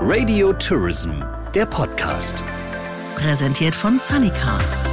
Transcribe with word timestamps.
Radio 0.00 0.52
Tourism, 0.52 1.10
der 1.56 1.66
Podcast. 1.66 2.44
Präsentiert 3.16 3.74
von 3.74 3.98
Sunny 3.98 4.30
Cars. 4.30 4.84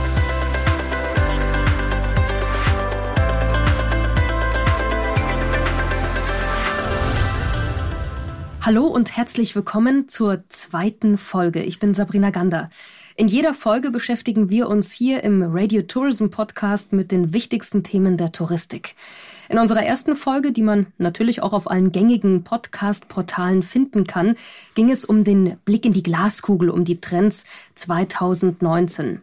Hallo 8.62 8.88
und 8.88 9.16
herzlich 9.16 9.56
willkommen 9.56 10.10
zur 10.10 10.44
zweiten 10.50 11.20
Folge. 11.20 11.62
Ich 11.62 11.78
bin 11.78 11.94
Sabrina 11.94 12.32
Gander. 12.32 12.72
In 13.16 13.28
jeder 13.28 13.54
Folge 13.54 13.92
beschäftigen 13.92 14.50
wir 14.50 14.68
uns 14.68 14.92
hier 14.92 15.24
im 15.24 15.44
Radio 15.44 15.84
Tourism 15.84 16.30
Podcast 16.30 16.94
mit 16.94 17.12
den 17.12 17.32
wichtigsten 17.32 17.84
Themen 17.84 18.18
der 18.18 18.32
Touristik. 18.32 18.96
In 19.50 19.60
unserer 19.60 19.84
ersten 19.84 20.16
Folge, 20.16 20.52
die 20.52 20.62
man 20.62 20.88
natürlich 20.98 21.44
auch 21.44 21.54
auf 21.54 21.70
allen 21.70 21.92
gängigen 21.92 22.44
Podcast-Portalen 22.44 23.64
finden 23.64 24.08
kann, 24.08 24.36
ging 24.74 24.90
es 24.90 25.06
um 25.06 25.24
den 25.24 25.58
Blick 25.66 25.86
in 25.86 25.94
die 25.94 26.04
Glaskugel, 26.04 26.70
um 26.70 26.84
die 26.84 27.00
Trends 27.00 27.46
2019. 27.76 29.22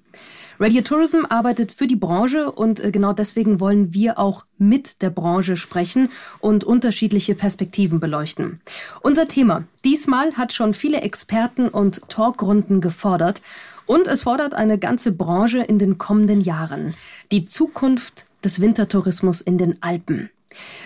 Radio 0.60 0.82
Tourism 0.82 1.24
arbeitet 1.28 1.72
für 1.72 1.88
die 1.88 1.96
Branche 1.96 2.52
und 2.52 2.78
äh, 2.78 2.92
genau 2.92 3.12
deswegen 3.12 3.58
wollen 3.58 3.94
wir 3.94 4.20
auch 4.20 4.46
mit 4.58 5.02
der 5.02 5.10
Branche 5.10 5.56
sprechen 5.56 6.08
und 6.38 6.62
unterschiedliche 6.62 7.34
Perspektiven 7.34 7.98
beleuchten. 7.98 8.60
Unser 9.00 9.27
Thema 9.27 9.64
diesmal 9.84 10.36
hat 10.36 10.52
schon 10.52 10.74
viele 10.74 11.00
Experten 11.00 11.68
und 11.68 12.08
Talkrunden 12.08 12.80
gefordert 12.80 13.42
und 13.86 14.06
es 14.06 14.22
fordert 14.22 14.54
eine 14.54 14.78
ganze 14.78 15.10
Branche 15.10 15.62
in 15.62 15.78
den 15.78 15.98
kommenden 15.98 16.41
Jahren. 16.41 16.94
Die 17.32 17.44
Zukunft 17.44 18.27
des 18.45 18.60
Wintertourismus 18.60 19.41
in 19.41 19.59
den 19.59 19.82
Alpen. 19.82 20.30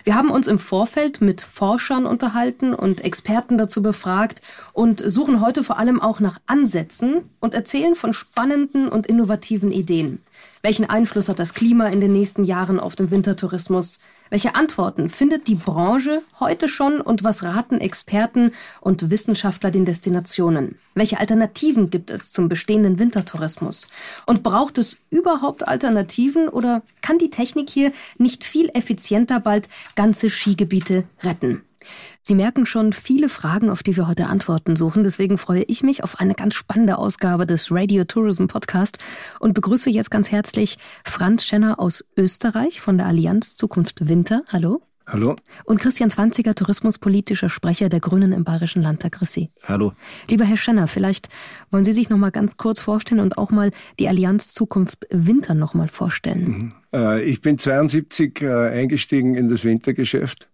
Wir 0.04 0.14
haben 0.14 0.30
uns 0.30 0.46
im 0.46 0.58
Vorfeld 0.58 1.20
mit 1.20 1.40
Forschern 1.40 2.06
unterhalten 2.06 2.74
und 2.74 3.02
Experten 3.02 3.58
dazu 3.58 3.82
befragt 3.82 4.42
und 4.72 5.02
suchen 5.04 5.40
heute 5.40 5.64
vor 5.64 5.78
allem 5.78 6.00
auch 6.00 6.20
nach 6.20 6.38
Ansätzen 6.46 7.28
und 7.40 7.54
erzählen 7.54 7.94
von 7.94 8.12
spannenden 8.12 8.88
und 8.88 9.06
innovativen 9.06 9.72
Ideen. 9.72 10.20
Welchen 10.62 10.88
Einfluss 10.88 11.28
hat 11.28 11.38
das 11.38 11.54
Klima 11.54 11.88
in 11.88 12.00
den 12.00 12.12
nächsten 12.12 12.44
Jahren 12.44 12.80
auf 12.80 12.96
den 12.96 13.10
Wintertourismus? 13.10 14.00
Welche 14.28 14.54
Antworten 14.56 15.08
findet 15.08 15.46
die 15.46 15.54
Branche 15.54 16.22
heute 16.40 16.68
schon 16.68 17.00
und 17.00 17.22
was 17.22 17.44
raten 17.44 17.78
Experten 17.78 18.52
und 18.80 19.10
Wissenschaftler 19.10 19.70
den 19.70 19.84
Destinationen? 19.84 20.78
Welche 20.94 21.20
Alternativen 21.20 21.90
gibt 21.90 22.10
es 22.10 22.32
zum 22.32 22.48
bestehenden 22.48 22.98
Wintertourismus? 22.98 23.88
Und 24.26 24.42
braucht 24.42 24.78
es 24.78 24.96
überhaupt 25.10 25.66
Alternativen 25.68 26.48
oder 26.48 26.82
kann 27.02 27.18
die 27.18 27.30
Technik 27.30 27.70
hier 27.70 27.92
nicht 28.18 28.44
viel 28.44 28.68
effizienter 28.74 29.38
bald 29.38 29.68
ganze 29.94 30.28
Skigebiete 30.28 31.04
retten? 31.22 31.62
Sie 32.22 32.34
merken 32.34 32.66
schon 32.66 32.92
viele 32.92 33.28
Fragen, 33.28 33.70
auf 33.70 33.82
die 33.82 33.96
wir 33.96 34.08
heute 34.08 34.26
Antworten 34.26 34.76
suchen. 34.76 35.02
Deswegen 35.04 35.38
freue 35.38 35.62
ich 35.62 35.82
mich 35.82 36.02
auf 36.04 36.20
eine 36.20 36.34
ganz 36.34 36.54
spannende 36.54 36.98
Ausgabe 36.98 37.46
des 37.46 37.70
Radio 37.70 38.04
Tourism 38.04 38.46
Podcast 38.46 38.98
und 39.40 39.54
begrüße 39.54 39.90
jetzt 39.90 40.10
ganz 40.10 40.30
herzlich 40.30 40.78
Franz 41.04 41.44
Schenner 41.44 41.78
aus 41.78 42.04
Österreich 42.16 42.80
von 42.80 42.98
der 42.98 43.06
Allianz 43.06 43.56
Zukunft 43.56 44.08
Winter. 44.08 44.42
Hallo. 44.48 44.82
Hallo. 45.08 45.36
Und 45.64 45.78
Christian 45.78 46.10
Zwanziger, 46.10 46.56
tourismuspolitischer 46.56 47.48
Sprecher 47.48 47.88
der 47.88 48.00
Grünen 48.00 48.32
im 48.32 48.42
Bayerischen 48.42 48.82
Landtag. 48.82 49.12
Grüß 49.12 49.32
Sie. 49.32 49.50
Hallo. 49.62 49.92
Lieber 50.28 50.44
Herr 50.44 50.56
Schenner, 50.56 50.88
vielleicht 50.88 51.28
wollen 51.70 51.84
Sie 51.84 51.92
sich 51.92 52.10
noch 52.10 52.18
mal 52.18 52.32
ganz 52.32 52.56
kurz 52.56 52.80
vorstellen 52.80 53.20
und 53.20 53.38
auch 53.38 53.50
mal 53.50 53.70
die 54.00 54.08
Allianz 54.08 54.52
Zukunft 54.52 55.06
Winter 55.10 55.54
noch 55.54 55.74
mal 55.74 55.86
vorstellen. 55.86 56.48
Mhm. 56.48 56.72
Äh, 56.92 57.22
ich 57.22 57.40
bin 57.40 57.56
72 57.56 58.42
äh, 58.42 58.70
eingestiegen 58.70 59.36
in 59.36 59.46
das 59.46 59.64
Wintergeschäft. 59.64 60.48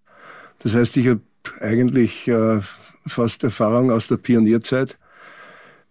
Das 0.63 0.75
heißt, 0.75 0.97
ich 0.97 1.09
habe 1.09 1.21
eigentlich 1.61 2.29
äh, 2.29 2.61
fast 3.07 3.45
Erfahrung 3.45 3.91
aus 3.91 4.09
der 4.09 4.17
Pionierzeit. 4.17 4.99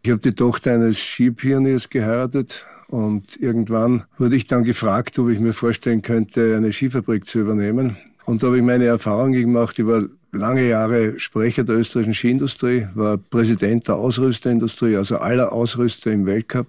Ich 0.04 0.10
habe 0.10 0.22
die 0.22 0.34
Tochter 0.34 0.74
eines 0.74 1.00
Skipioniers 1.00 1.90
geheiratet 1.90 2.66
und 2.88 3.38
irgendwann 3.40 4.04
wurde 4.18 4.36
ich 4.36 4.48
dann 4.48 4.64
gefragt, 4.64 5.20
ob 5.20 5.30
ich 5.30 5.40
mir 5.40 5.54
vorstellen 5.54 6.02
könnte, 6.02 6.56
eine 6.58 6.72
Skifabrik 6.72 7.28
zu 7.28 7.40
übernehmen. 7.40 7.98
Und 8.26 8.42
da 8.42 8.48
habe 8.48 8.58
ich 8.58 8.64
meine 8.64 8.86
Erfahrungen 8.86 9.34
gemacht. 9.34 9.78
Ich 9.78 9.86
war 9.86 10.04
lange 10.32 10.68
Jahre 10.68 11.20
Sprecher 11.20 11.64
der 11.64 11.78
österreichischen 11.78 12.14
Skiindustrie, 12.14 12.88
war 12.96 13.18
Präsident 13.18 13.88
der 13.88 13.96
Ausrüsterindustrie, 13.96 14.96
also 14.96 15.18
aller 15.18 15.52
Ausrüster 15.52 16.12
im 16.12 16.26
Weltcup. 16.26 16.68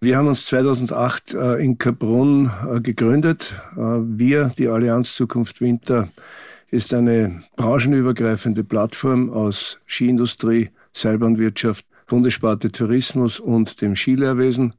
Wir 0.00 0.16
haben 0.16 0.28
uns 0.28 0.46
2008 0.46 1.34
äh, 1.34 1.54
in 1.64 1.76
Kaprun 1.76 2.50
äh, 2.72 2.80
gegründet. 2.80 3.54
Äh, 3.72 3.80
wir, 3.80 4.52
die 4.56 4.68
Allianz 4.68 5.14
Zukunft 5.14 5.60
Winter, 5.60 6.08
ist 6.70 6.92
eine 6.94 7.42
branchenübergreifende 7.56 8.64
Plattform 8.64 9.30
aus 9.30 9.78
Skiindustrie, 9.86 10.70
Seilbahnwirtschaft, 10.92 11.84
Bundessparte 12.06 12.72
Tourismus 12.72 13.38
und 13.38 13.80
dem 13.80 13.94
Skilehrwesen. 13.94 14.74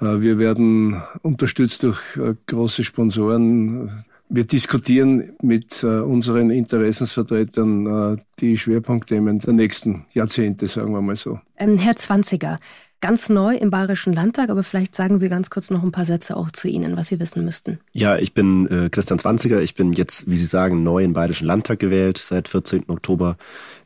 Äh, 0.00 0.20
wir 0.20 0.38
werden 0.38 1.02
unterstützt 1.22 1.82
durch 1.82 2.00
äh, 2.16 2.34
große 2.46 2.84
Sponsoren. 2.84 4.04
Wir 4.28 4.44
diskutieren 4.44 5.32
mit 5.42 5.82
äh, 5.82 5.86
unseren 5.86 6.50
Interessensvertretern 6.50 8.20
die 8.40 8.58
Schwerpunktthemen 8.58 9.38
der 9.38 9.52
nächsten 9.52 10.04
Jahrzehnte, 10.12 10.66
sagen 10.66 10.92
wir 10.92 11.00
mal 11.00 11.14
so. 11.14 11.38
Ähm, 11.58 11.78
Herr 11.78 11.96
Zwanziger, 11.96 12.58
ganz 13.00 13.28
neu 13.28 13.56
im 13.56 13.70
Bayerischen 13.70 14.12
Landtag, 14.12 14.50
aber 14.50 14.62
vielleicht 14.62 14.94
sagen 14.94 15.18
Sie 15.18 15.28
ganz 15.28 15.50
kurz 15.50 15.70
noch 15.70 15.82
ein 15.82 15.92
paar 15.92 16.04
Sätze 16.04 16.36
auch 16.36 16.50
zu 16.50 16.68
Ihnen, 16.68 16.96
was 16.96 17.10
wir 17.10 17.20
wissen 17.20 17.44
müssten. 17.44 17.78
Ja, 17.92 18.16
ich 18.16 18.34
bin 18.34 18.66
äh, 18.68 18.88
Christian 18.90 19.18
Zwanziger. 19.18 19.60
Ich 19.60 19.74
bin 19.74 19.92
jetzt, 19.92 20.28
wie 20.28 20.36
Sie 20.36 20.44
sagen, 20.44 20.82
neu 20.82 21.04
im 21.04 21.12
Bayerischen 21.12 21.46
Landtag 21.46 21.78
gewählt 21.78 22.18
seit 22.18 22.48
14. 22.48 22.88
Oktober. 22.88 23.36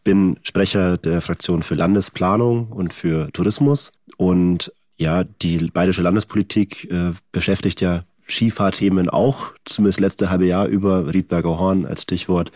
Bin 0.04 0.38
Sprecher 0.42 0.96
der 0.96 1.20
Fraktion 1.20 1.62
für 1.62 1.74
Landesplanung 1.74 2.68
und 2.68 2.94
für 2.94 3.32
Tourismus. 3.32 3.92
Und 4.16 4.72
ja, 4.96 5.24
die 5.24 5.70
bayerische 5.70 6.02
Landespolitik 6.02 6.90
äh, 6.90 7.12
beschäftigt 7.32 7.80
ja 7.80 8.04
Skifahrthemen 8.28 9.08
auch, 9.08 9.52
zumindest 9.64 10.00
letzte 10.00 10.30
halbe 10.30 10.46
Jahr 10.46 10.66
über, 10.66 11.12
Riedberger 11.12 11.58
Horn 11.58 11.84
als 11.84 12.02
Stichwort. 12.02 12.52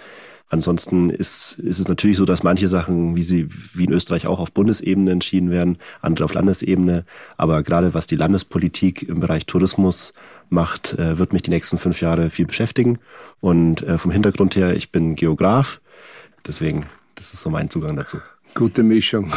Ansonsten 0.48 1.10
ist, 1.10 1.58
ist 1.58 1.78
es 1.78 1.88
natürlich 1.88 2.16
so, 2.16 2.24
dass 2.24 2.42
manche 2.42 2.68
Sachen, 2.68 3.16
wie 3.16 3.22
sie 3.22 3.48
wie 3.72 3.84
in 3.84 3.92
Österreich 3.92 4.26
auch 4.26 4.38
auf 4.38 4.52
Bundesebene 4.52 5.10
entschieden 5.10 5.50
werden, 5.50 5.78
andere 6.00 6.24
auf 6.26 6.34
Landesebene. 6.34 7.04
Aber 7.36 7.62
gerade 7.62 7.94
was 7.94 8.06
die 8.06 8.16
Landespolitik 8.16 9.08
im 9.08 9.20
Bereich 9.20 9.46
Tourismus 9.46 10.12
macht, 10.50 10.98
äh, 10.98 11.18
wird 11.18 11.32
mich 11.32 11.42
die 11.42 11.50
nächsten 11.50 11.78
fünf 11.78 12.00
Jahre 12.00 12.30
viel 12.30 12.46
beschäftigen. 12.46 12.98
Und 13.40 13.82
äh, 13.82 13.98
vom 13.98 14.10
Hintergrund 14.10 14.54
her, 14.56 14.76
ich 14.76 14.92
bin 14.92 15.16
Geograf, 15.16 15.80
deswegen, 16.46 16.86
das 17.14 17.32
ist 17.32 17.42
so 17.42 17.50
mein 17.50 17.70
Zugang 17.70 17.96
dazu. 17.96 18.18
Gute 18.54 18.82
Mischung. 18.82 19.32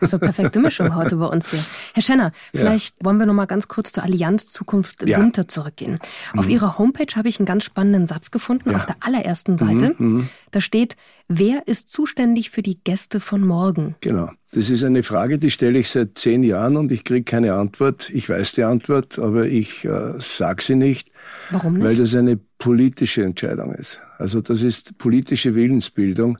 So 0.00 0.18
perfekte 0.18 0.58
Mischung 0.58 0.94
heute 0.94 1.16
bei 1.16 1.26
uns 1.26 1.50
hier. 1.50 1.64
Herr 1.94 2.02
Schenner, 2.02 2.32
vielleicht 2.52 2.96
ja. 2.98 3.06
wollen 3.06 3.18
wir 3.18 3.26
noch 3.26 3.34
mal 3.34 3.46
ganz 3.46 3.68
kurz 3.68 3.92
zur 3.92 4.02
Allianz 4.02 4.48
Zukunft 4.48 5.08
ja. 5.08 5.18
Winter 5.18 5.48
zurückgehen. 5.48 5.98
Auf 6.36 6.46
mhm. 6.46 6.50
Ihrer 6.50 6.78
Homepage 6.78 7.14
habe 7.14 7.28
ich 7.28 7.38
einen 7.38 7.46
ganz 7.46 7.64
spannenden 7.64 8.06
Satz 8.06 8.30
gefunden, 8.30 8.70
ja. 8.70 8.76
auf 8.76 8.86
der 8.86 8.96
allerersten 9.00 9.56
Seite. 9.56 9.94
Mhm, 9.96 10.14
mhm. 10.14 10.28
Da 10.50 10.60
steht, 10.60 10.96
wer 11.28 11.66
ist 11.66 11.90
zuständig 11.90 12.50
für 12.50 12.62
die 12.62 12.78
Gäste 12.82 13.20
von 13.20 13.40
morgen? 13.40 13.94
Genau. 14.00 14.30
Das 14.52 14.70
ist 14.70 14.84
eine 14.84 15.02
Frage, 15.02 15.38
die 15.38 15.50
stelle 15.50 15.78
ich 15.78 15.90
seit 15.90 16.18
zehn 16.18 16.42
Jahren 16.42 16.76
und 16.76 16.90
ich 16.90 17.04
kriege 17.04 17.24
keine 17.24 17.54
Antwort. 17.54 18.10
Ich 18.10 18.28
weiß 18.28 18.52
die 18.52 18.64
Antwort, 18.64 19.18
aber 19.18 19.46
ich 19.46 19.84
äh, 19.84 20.14
sage 20.18 20.62
sie 20.62 20.76
nicht. 20.76 21.08
Warum 21.50 21.74
nicht? 21.74 21.84
Weil 21.84 21.96
das 21.96 22.14
eine 22.14 22.38
politische 22.58 23.22
Entscheidung 23.22 23.74
ist. 23.74 24.00
Also 24.18 24.40
das 24.40 24.62
ist 24.62 24.98
politische 24.98 25.54
Willensbildung 25.54 26.38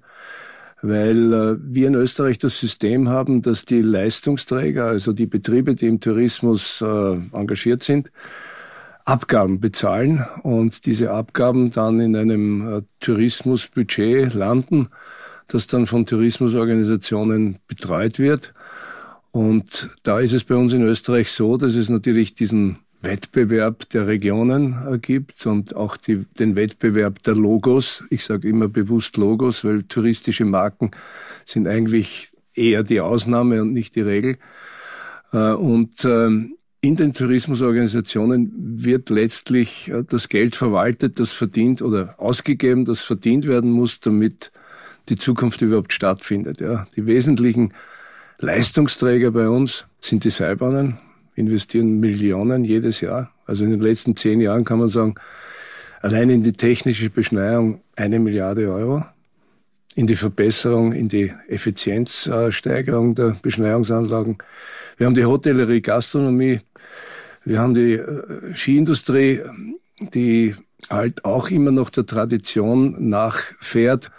weil 0.83 1.33
äh, 1.33 1.57
wir 1.61 1.89
in 1.89 1.95
Österreich 1.95 2.39
das 2.39 2.59
System 2.59 3.09
haben, 3.09 3.43
dass 3.43 3.65
die 3.65 3.81
Leistungsträger, 3.81 4.87
also 4.87 5.13
die 5.13 5.27
Betriebe, 5.27 5.75
die 5.75 5.87
im 5.87 6.01
Tourismus 6.01 6.83
äh, 6.83 7.19
engagiert 7.33 7.83
sind, 7.83 8.11
Abgaben 9.05 9.61
bezahlen 9.61 10.25
und 10.43 10.85
diese 10.85 11.13
Abgaben 11.13 11.71
dann 11.71 12.01
in 12.01 12.17
einem 12.17 12.79
äh, 12.79 12.83
Tourismusbudget 13.01 14.35
landen, 14.35 14.89
das 15.47 15.69
dann 15.69 15.87
von 15.87 16.07
Tourismusorganisationen 16.07 17.59
betreut 17.69 18.19
wird. 18.19 18.53
Und 19.31 19.91
da 20.03 20.19
ist 20.19 20.33
es 20.33 20.45
bei 20.45 20.57
uns 20.57 20.73
in 20.73 20.83
Österreich 20.83 21.31
so, 21.31 21.57
dass 21.57 21.77
es 21.77 21.89
natürlich 21.89 22.35
diesen 22.35 22.79
Wettbewerb 23.03 23.89
der 23.91 24.07
Regionen 24.07 25.01
gibt 25.01 25.47
und 25.47 25.77
auch 25.77 25.97
die, 25.97 26.25
den 26.39 26.57
Wettbewerb 26.57 27.23
der 27.23 27.35
Logos. 27.35 28.05
Ich 28.11 28.25
sage 28.25 28.49
immer 28.49 28.69
bewusst 28.69 29.17
Logos, 29.17 29.65
weil 29.65 29.85
touristische 29.85 30.45
Marken 30.45 30.91
sind 31.45 31.69
eigentlich 31.69 32.31
eher 32.55 32.83
die 32.83 33.01
Ausnahme 33.01 33.63
und 33.63 33.73
nicht 33.73 33.95
die 33.97 34.01
Regel. 34.01 34.39
Äh, 35.33 35.53
und 35.53 36.05
ähm, 36.05 36.57
in 36.81 36.97
den 36.97 37.13
Tourismusorganisationen 37.13 38.53
wird 38.57 39.11
letztlich 39.11 39.89
äh, 39.89 40.05
das 40.07 40.29
Geld 40.29 40.57
verwaltet, 40.57 41.21
das 41.21 41.33
verdient 41.33 41.83
oder 41.83 42.15
ausgegeben, 42.19 42.85
das 42.85 43.03
verdient 43.03 43.47
werden 43.47 43.71
muss, 43.71 44.01
damit 44.01 44.53
die 45.09 45.17
Zukunft 45.17 45.63
überhaupt 45.63 45.93
stattfindet. 45.93 46.61
Ja. 46.61 46.87
Die 46.97 47.07
wesentlichen 47.07 47.73
Leistungsträger 48.39 49.31
bei 49.31 49.49
uns 49.49 49.87
sind 50.01 50.25
die 50.25 50.31
Seilbahnen, 50.31 50.99
investieren 51.37 52.01
Millionen 52.01 52.65
jedes 52.65 53.01
Jahr. 53.01 53.31
Also 53.47 53.65
in 53.65 53.71
den 53.71 53.81
letzten 53.81 54.17
zehn 54.17 54.41
Jahren 54.41 54.65
kann 54.65 54.81
man 54.81 54.89
sagen, 54.89 55.15
allein 56.03 56.31
in 56.31 56.43
die 56.43 56.55
technische 56.55 57.11
Beschneiung 57.11 57.81
eine 57.95 58.19
Milliarde 58.19 58.69
Euro. 58.73 59.05
in 59.97 60.07
die 60.07 60.15
Verbesserung, 60.15 60.93
in 60.93 61.09
die 61.09 61.33
Effizienzsteigerung 61.49 63.15
der 63.15 63.37
Beschneiungsanlagen. 63.41 64.37
Wir 64.99 65.07
haben 65.07 65.15
die 65.15 65.25
Hotellerie, 65.25 65.81
Gastronomie, 65.81 66.61
wir 67.45 67.59
haben 67.59 67.75
die 67.75 67.95
äh, 67.95 68.55
Skiindustrie, 68.55 69.41
die 69.99 70.55
halt 70.91 71.25
auch 71.25 71.49
immer 71.49 71.71
noch 71.71 71.89
der 71.91 72.05
Tradition 72.05 73.09
nachfährt. 73.09 74.11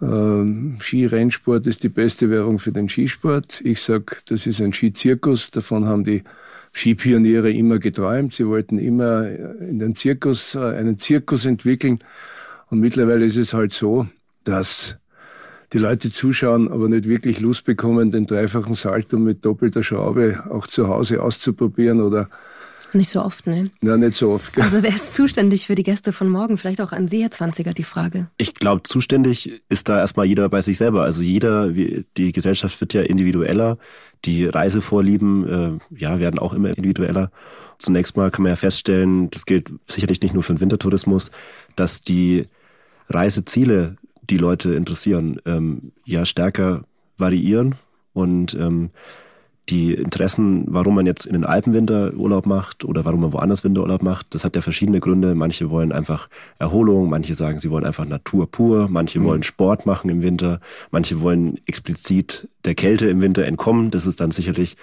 Ähm, 0.00 0.78
Skirennsport 0.80 1.66
ist 1.66 1.82
die 1.82 1.88
beste 1.88 2.30
Währung 2.30 2.58
für 2.58 2.72
den 2.72 2.88
Skisport. 2.88 3.60
Ich 3.64 3.80
sag, 3.80 4.22
das 4.26 4.46
ist 4.46 4.60
ein 4.60 4.72
Skizirkus. 4.72 5.50
Davon 5.50 5.86
haben 5.86 6.04
die 6.04 6.22
Skipioniere 6.72 7.50
immer 7.50 7.78
geträumt. 7.78 8.34
Sie 8.34 8.46
wollten 8.46 8.78
immer 8.78 9.26
in 9.28 9.78
den 9.78 9.94
Zirkus, 9.94 10.54
äh, 10.54 10.58
einen 10.58 10.98
Zirkus 10.98 11.46
entwickeln. 11.46 12.00
Und 12.68 12.80
mittlerweile 12.80 13.24
ist 13.24 13.36
es 13.36 13.54
halt 13.54 13.72
so, 13.72 14.06
dass 14.44 14.98
die 15.72 15.78
Leute 15.78 16.10
zuschauen, 16.10 16.70
aber 16.70 16.88
nicht 16.88 17.08
wirklich 17.08 17.40
Lust 17.40 17.64
bekommen, 17.64 18.10
den 18.10 18.26
dreifachen 18.26 18.74
Salto 18.74 19.18
mit 19.18 19.44
doppelter 19.44 19.82
Schraube 19.82 20.44
auch 20.50 20.66
zu 20.66 20.88
Hause 20.88 21.22
auszuprobieren 21.22 22.00
oder 22.00 22.28
nicht 22.96 23.08
so 23.08 23.22
oft, 23.22 23.46
ne? 23.46 23.70
Ja, 23.82 23.96
nicht 23.96 24.14
so 24.14 24.30
oft. 24.30 24.52
Gell? 24.52 24.64
Also 24.66 24.82
wer 24.82 24.90
ist 24.90 25.14
zuständig 25.14 25.66
für 25.66 25.74
die 25.74 25.82
Gäste 25.82 26.12
von 26.12 26.28
morgen? 26.28 26.58
Vielleicht 26.58 26.80
auch 26.80 26.92
an 26.92 27.08
Sie, 27.08 27.22
Herr 27.22 27.30
Zwanziger, 27.30 27.72
die 27.72 27.84
Frage. 27.84 28.28
Ich 28.36 28.54
glaube, 28.54 28.82
zuständig 28.82 29.62
ist 29.68 29.88
da 29.88 29.98
erstmal 29.98 30.26
jeder 30.26 30.48
bei 30.48 30.60
sich 30.60 30.78
selber. 30.78 31.02
Also 31.04 31.22
jeder, 31.22 31.68
die 31.70 32.32
Gesellschaft 32.32 32.80
wird 32.80 32.94
ja 32.94 33.02
individueller. 33.02 33.78
Die 34.24 34.46
Reisevorlieben 34.46 35.80
äh, 35.92 35.96
ja, 35.98 36.18
werden 36.18 36.38
auch 36.38 36.52
immer 36.52 36.70
individueller. 36.70 37.30
Zunächst 37.78 38.16
mal 38.16 38.30
kann 38.30 38.42
man 38.42 38.50
ja 38.50 38.56
feststellen, 38.56 39.30
das 39.30 39.46
gilt 39.46 39.70
sicherlich 39.86 40.22
nicht 40.22 40.34
nur 40.34 40.42
für 40.42 40.54
den 40.54 40.60
Wintertourismus, 40.60 41.30
dass 41.76 42.00
die 42.00 42.46
Reiseziele, 43.08 43.96
die 44.28 44.38
Leute 44.38 44.74
interessieren, 44.74 45.40
ähm, 45.44 45.92
ja 46.04 46.24
stärker 46.24 46.84
variieren 47.18 47.76
und 48.12 48.54
ähm, 48.54 48.90
die 49.68 49.94
Interessen, 49.94 50.64
warum 50.68 50.94
man 50.94 51.06
jetzt 51.06 51.26
in 51.26 51.32
den 51.32 51.44
Alpen 51.44 51.72
Winterurlaub 51.72 52.46
macht 52.46 52.84
oder 52.84 53.04
warum 53.04 53.20
man 53.20 53.32
woanders 53.32 53.64
Winterurlaub 53.64 54.02
macht, 54.02 54.34
das 54.34 54.44
hat 54.44 54.54
ja 54.54 54.62
verschiedene 54.62 55.00
Gründe. 55.00 55.34
Manche 55.34 55.70
wollen 55.70 55.92
einfach 55.92 56.28
Erholung, 56.58 57.08
manche 57.08 57.34
sagen, 57.34 57.58
sie 57.58 57.70
wollen 57.70 57.84
einfach 57.84 58.04
Natur 58.04 58.50
pur, 58.50 58.88
manche 58.88 59.18
mhm. 59.18 59.24
wollen 59.24 59.42
Sport 59.42 59.84
machen 59.84 60.08
im 60.08 60.22
Winter, 60.22 60.60
manche 60.90 61.20
wollen 61.20 61.58
explizit 61.66 62.48
der 62.64 62.74
Kälte 62.74 63.08
im 63.08 63.20
Winter 63.20 63.44
entkommen. 63.44 63.90
Das 63.90 64.06
ist 64.06 64.20
dann 64.20 64.30
sicherlich 64.30 64.76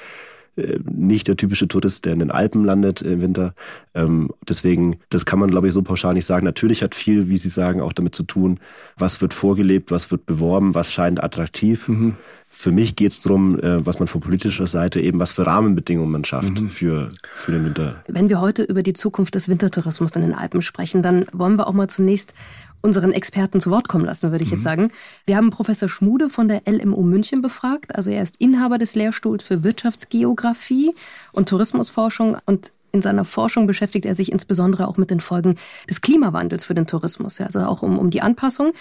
nicht 0.56 1.28
der 1.28 1.36
typische 1.36 1.68
Tourist, 1.68 2.06
der 2.06 2.14
in 2.14 2.20
den 2.20 2.32
Alpen 2.32 2.64
landet 2.64 3.02
im 3.02 3.22
Winter. 3.22 3.54
Ähm, 3.96 4.30
deswegen, 4.48 4.98
das 5.10 5.26
kann 5.26 5.40
man, 5.40 5.50
glaube 5.50 5.68
ich, 5.68 5.74
so 5.74 5.82
pauschal 5.82 6.14
nicht 6.14 6.26
sagen. 6.26 6.46
Natürlich 6.46 6.84
hat 6.84 6.94
viel, 6.94 7.30
wie 7.30 7.38
Sie 7.38 7.50
sagen, 7.50 7.82
auch 7.82 7.94
damit 7.94 8.14
zu 8.14 8.24
tun, 8.24 8.60
was 8.98 9.22
wird 9.22 9.34
vorgelebt, 9.34 9.90
was 9.90 10.12
wird 10.12 10.26
beworben, 10.26 10.76
was 10.76 10.92
scheint 10.92 11.24
attraktiv. 11.24 11.88
Mhm. 11.88 12.16
Für 12.46 12.72
mich 12.72 12.96
geht 12.96 13.14
es 13.14 13.22
darum, 13.22 13.60
äh, 13.60 13.84
was 13.84 13.98
man 13.98 14.08
von 14.08 14.22
politischer 14.22 14.68
Seite 14.68 15.02
eben, 15.02 15.20
was 15.20 15.32
für 15.32 15.46
Rahmenbedingungen 15.48 16.12
man 16.12 16.24
schafft 16.24 16.62
mhm. 16.62 16.70
für, 16.70 17.10
für 17.24 17.52
den 17.52 17.66
Winter. 17.66 18.04
Wenn 18.08 18.30
wir 18.30 18.40
heute 18.40 18.62
über 18.62 18.84
die 18.84 18.94
Zukunft 18.94 19.34
des 19.34 19.50
Wintertourismus 19.50 20.16
in 20.16 20.22
den 20.22 20.36
Alpen 20.36 20.62
sprechen, 20.62 21.02
dann 21.02 21.26
wollen 21.34 21.58
wir 21.58 21.68
auch 21.68 21.74
mal 21.74 21.88
zunächst 21.88 22.36
unseren 22.84 23.14
Experten 23.14 23.60
zu 23.60 23.72
Wort 23.72 23.88
kommen 23.88 24.06
lassen, 24.06 24.30
würde 24.32 24.44
ich 24.44 24.52
mhm. 24.52 24.56
jetzt 24.56 24.64
sagen. 24.64 24.92
Wir 25.26 25.38
haben 25.38 25.50
Professor 25.50 25.90
Schmude 25.90 26.30
von 26.30 26.48
der 26.48 26.62
LMU 26.68 27.02
München 27.02 27.42
befragt. 27.42 27.96
Also 27.96 28.12
er 28.12 28.22
ist 28.22 28.40
Inhaber 28.40 28.78
des 28.78 28.94
Lehrstuhls 28.94 29.42
für 29.42 29.64
Wirtschaftsgeografie 29.64 30.94
und 31.32 31.50
Tourismusforschung 31.50 32.38
und 32.46 32.74
in 32.92 33.02
seiner 33.02 33.26
Forschung 33.26 33.66
beschäftigt 33.66 34.06
er 34.06 34.14
sich 34.14 34.32
insbesondere 34.32 34.88
auch 34.88 34.98
mit 34.98 35.10
den 35.10 35.20
Folgen 35.20 35.56
des 35.90 36.02
Klimawandels 36.02 36.64
für 36.64 36.76
den 36.76 36.86
Tourismus, 36.86 37.42
also 37.42 37.62
auch 37.62 37.82
um, 37.82 37.98
um 37.98 38.12
die 38.12 38.22
Anpassung. 38.22 38.74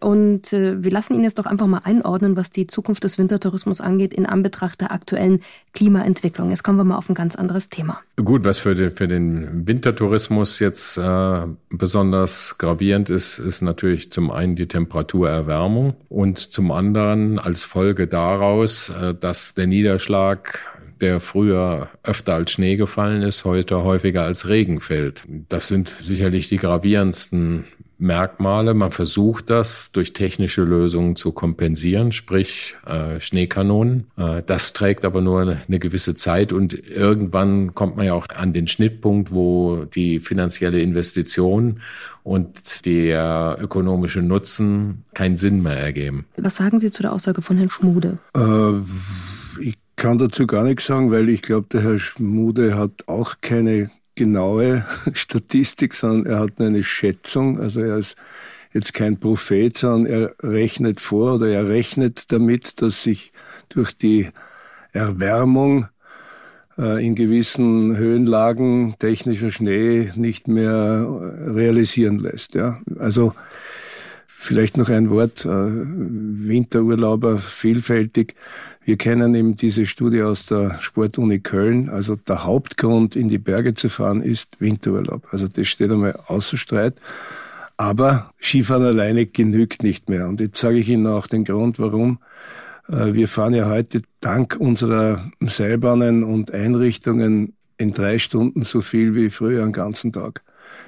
Und 0.00 0.52
äh, 0.52 0.82
wir 0.82 0.90
lassen 0.90 1.14
ihn 1.14 1.22
jetzt 1.22 1.38
doch 1.38 1.46
einfach 1.46 1.66
mal 1.66 1.82
einordnen, 1.84 2.36
was 2.36 2.50
die 2.50 2.66
Zukunft 2.66 3.04
des 3.04 3.18
Wintertourismus 3.18 3.80
angeht, 3.80 4.14
in 4.14 4.26
Anbetracht 4.26 4.80
der 4.80 4.92
aktuellen 4.92 5.40
Klimaentwicklung. 5.72 6.50
Jetzt 6.50 6.62
kommen 6.62 6.78
wir 6.78 6.84
mal 6.84 6.96
auf 6.96 7.08
ein 7.08 7.14
ganz 7.14 7.36
anderes 7.36 7.70
Thema. 7.70 8.00
Gut, 8.16 8.44
was 8.44 8.58
für 8.58 8.74
den, 8.74 8.90
für 8.90 9.08
den 9.08 9.66
Wintertourismus 9.66 10.58
jetzt 10.58 10.98
äh, 10.98 11.46
besonders 11.70 12.56
gravierend 12.58 13.10
ist, 13.10 13.38
ist 13.38 13.62
natürlich 13.62 14.12
zum 14.12 14.30
einen 14.30 14.56
die 14.56 14.68
Temperaturerwärmung 14.68 15.94
und 16.08 16.38
zum 16.38 16.70
anderen 16.70 17.38
als 17.38 17.64
Folge 17.64 18.06
daraus, 18.06 18.90
äh, 18.90 19.14
dass 19.14 19.54
der 19.54 19.66
Niederschlag 19.66 20.60
der 21.00 21.20
früher 21.20 21.88
öfter 22.02 22.34
als 22.34 22.52
Schnee 22.52 22.76
gefallen 22.76 23.22
ist, 23.22 23.44
heute 23.44 23.82
häufiger 23.84 24.22
als 24.22 24.48
Regen 24.48 24.80
fällt. 24.80 25.24
Das 25.48 25.68
sind 25.68 25.88
sicherlich 25.88 26.48
die 26.48 26.56
gravierendsten 26.56 27.64
Merkmale. 27.98 28.74
Man 28.74 28.90
versucht 28.90 29.50
das 29.50 29.92
durch 29.92 30.12
technische 30.12 30.62
Lösungen 30.62 31.16
zu 31.16 31.32
kompensieren, 31.32 32.12
sprich 32.12 32.76
äh, 32.86 33.20
Schneekanonen. 33.20 34.06
Äh, 34.16 34.42
das 34.44 34.72
trägt 34.72 35.04
aber 35.04 35.20
nur 35.20 35.58
eine 35.66 35.78
gewisse 35.78 36.14
Zeit 36.14 36.52
und 36.52 36.74
irgendwann 36.74 37.74
kommt 37.74 37.96
man 37.96 38.06
ja 38.06 38.14
auch 38.14 38.28
an 38.28 38.52
den 38.52 38.66
Schnittpunkt, 38.66 39.32
wo 39.32 39.84
die 39.84 40.20
finanzielle 40.20 40.80
Investition 40.80 41.80
und 42.22 42.86
der 42.86 43.58
ökonomische 43.60 44.22
Nutzen 44.22 45.04
keinen 45.14 45.36
Sinn 45.36 45.62
mehr 45.62 45.78
ergeben. 45.78 46.26
Was 46.36 46.56
sagen 46.56 46.78
Sie 46.78 46.90
zu 46.90 47.02
der 47.02 47.12
Aussage 47.12 47.42
von 47.42 47.56
Herrn 47.56 47.70
Schmude? 47.70 48.18
Äh, 48.36 48.72
ich 49.60 49.76
kann 49.96 50.18
dazu 50.18 50.46
gar 50.46 50.64
nichts 50.64 50.86
sagen, 50.86 51.10
weil 51.10 51.28
ich 51.28 51.42
glaube, 51.42 51.68
der 51.70 51.82
Herr 51.82 51.98
Schmude 51.98 52.76
hat 52.76 53.06
auch 53.06 53.36
keine 53.40 53.90
genaue 54.14 54.84
Statistik, 55.12 55.94
sondern 55.94 56.32
er 56.32 56.40
hat 56.40 56.60
eine 56.60 56.82
Schätzung. 56.82 57.60
Also 57.60 57.80
er 57.80 57.98
ist 57.98 58.16
jetzt 58.72 58.94
kein 58.94 59.18
Prophet, 59.18 59.76
sondern 59.76 60.12
er 60.12 60.34
rechnet 60.42 61.00
vor 61.00 61.34
oder 61.34 61.48
er 61.48 61.68
rechnet 61.68 62.32
damit, 62.32 62.82
dass 62.82 63.02
sich 63.02 63.32
durch 63.68 63.96
die 63.96 64.30
Erwärmung 64.92 65.88
äh, 66.78 67.04
in 67.04 67.14
gewissen 67.14 67.96
Höhenlagen 67.96 68.96
technischer 68.98 69.50
Schnee 69.50 70.10
nicht 70.16 70.48
mehr 70.48 71.06
realisieren 71.54 72.18
lässt. 72.18 72.54
Ja. 72.54 72.80
Also 72.98 73.32
vielleicht 74.44 74.76
noch 74.76 74.88
ein 74.88 75.10
Wort, 75.10 75.44
äh, 75.44 75.48
Winterurlauber 75.48 77.38
vielfältig. 77.38 78.34
Wir 78.84 78.96
kennen 78.96 79.34
eben 79.34 79.56
diese 79.56 79.86
Studie 79.86 80.22
aus 80.22 80.46
der 80.46 80.80
Sportuni 80.80 81.40
Köln. 81.40 81.88
Also 81.88 82.16
der 82.16 82.44
Hauptgrund, 82.44 83.16
in 83.16 83.28
die 83.28 83.38
Berge 83.38 83.74
zu 83.74 83.88
fahren, 83.88 84.20
ist 84.20 84.60
Winterurlaub. 84.60 85.26
Also 85.30 85.48
das 85.48 85.68
steht 85.68 85.90
einmal 85.90 86.18
außer 86.26 86.56
Streit. 86.58 86.94
Aber 87.76 88.30
Skifahren 88.40 88.84
alleine 88.84 89.26
genügt 89.26 89.82
nicht 89.82 90.08
mehr. 90.08 90.28
Und 90.28 90.40
jetzt 90.40 90.60
sage 90.60 90.78
ich 90.78 90.88
Ihnen 90.88 91.06
auch 91.06 91.26
den 91.26 91.44
Grund, 91.44 91.78
warum. 91.78 92.18
Äh, 92.88 93.14
wir 93.14 93.26
fahren 93.26 93.54
ja 93.54 93.68
heute 93.68 94.02
dank 94.20 94.56
unserer 94.60 95.30
Seilbahnen 95.40 96.22
und 96.22 96.52
Einrichtungen 96.52 97.54
in 97.78 97.92
drei 97.92 98.18
Stunden 98.18 98.62
so 98.62 98.80
viel 98.80 99.14
wie 99.14 99.30
früher 99.30 99.62
einen 99.62 99.72
ganzen 99.72 100.12
Tag. 100.12 100.43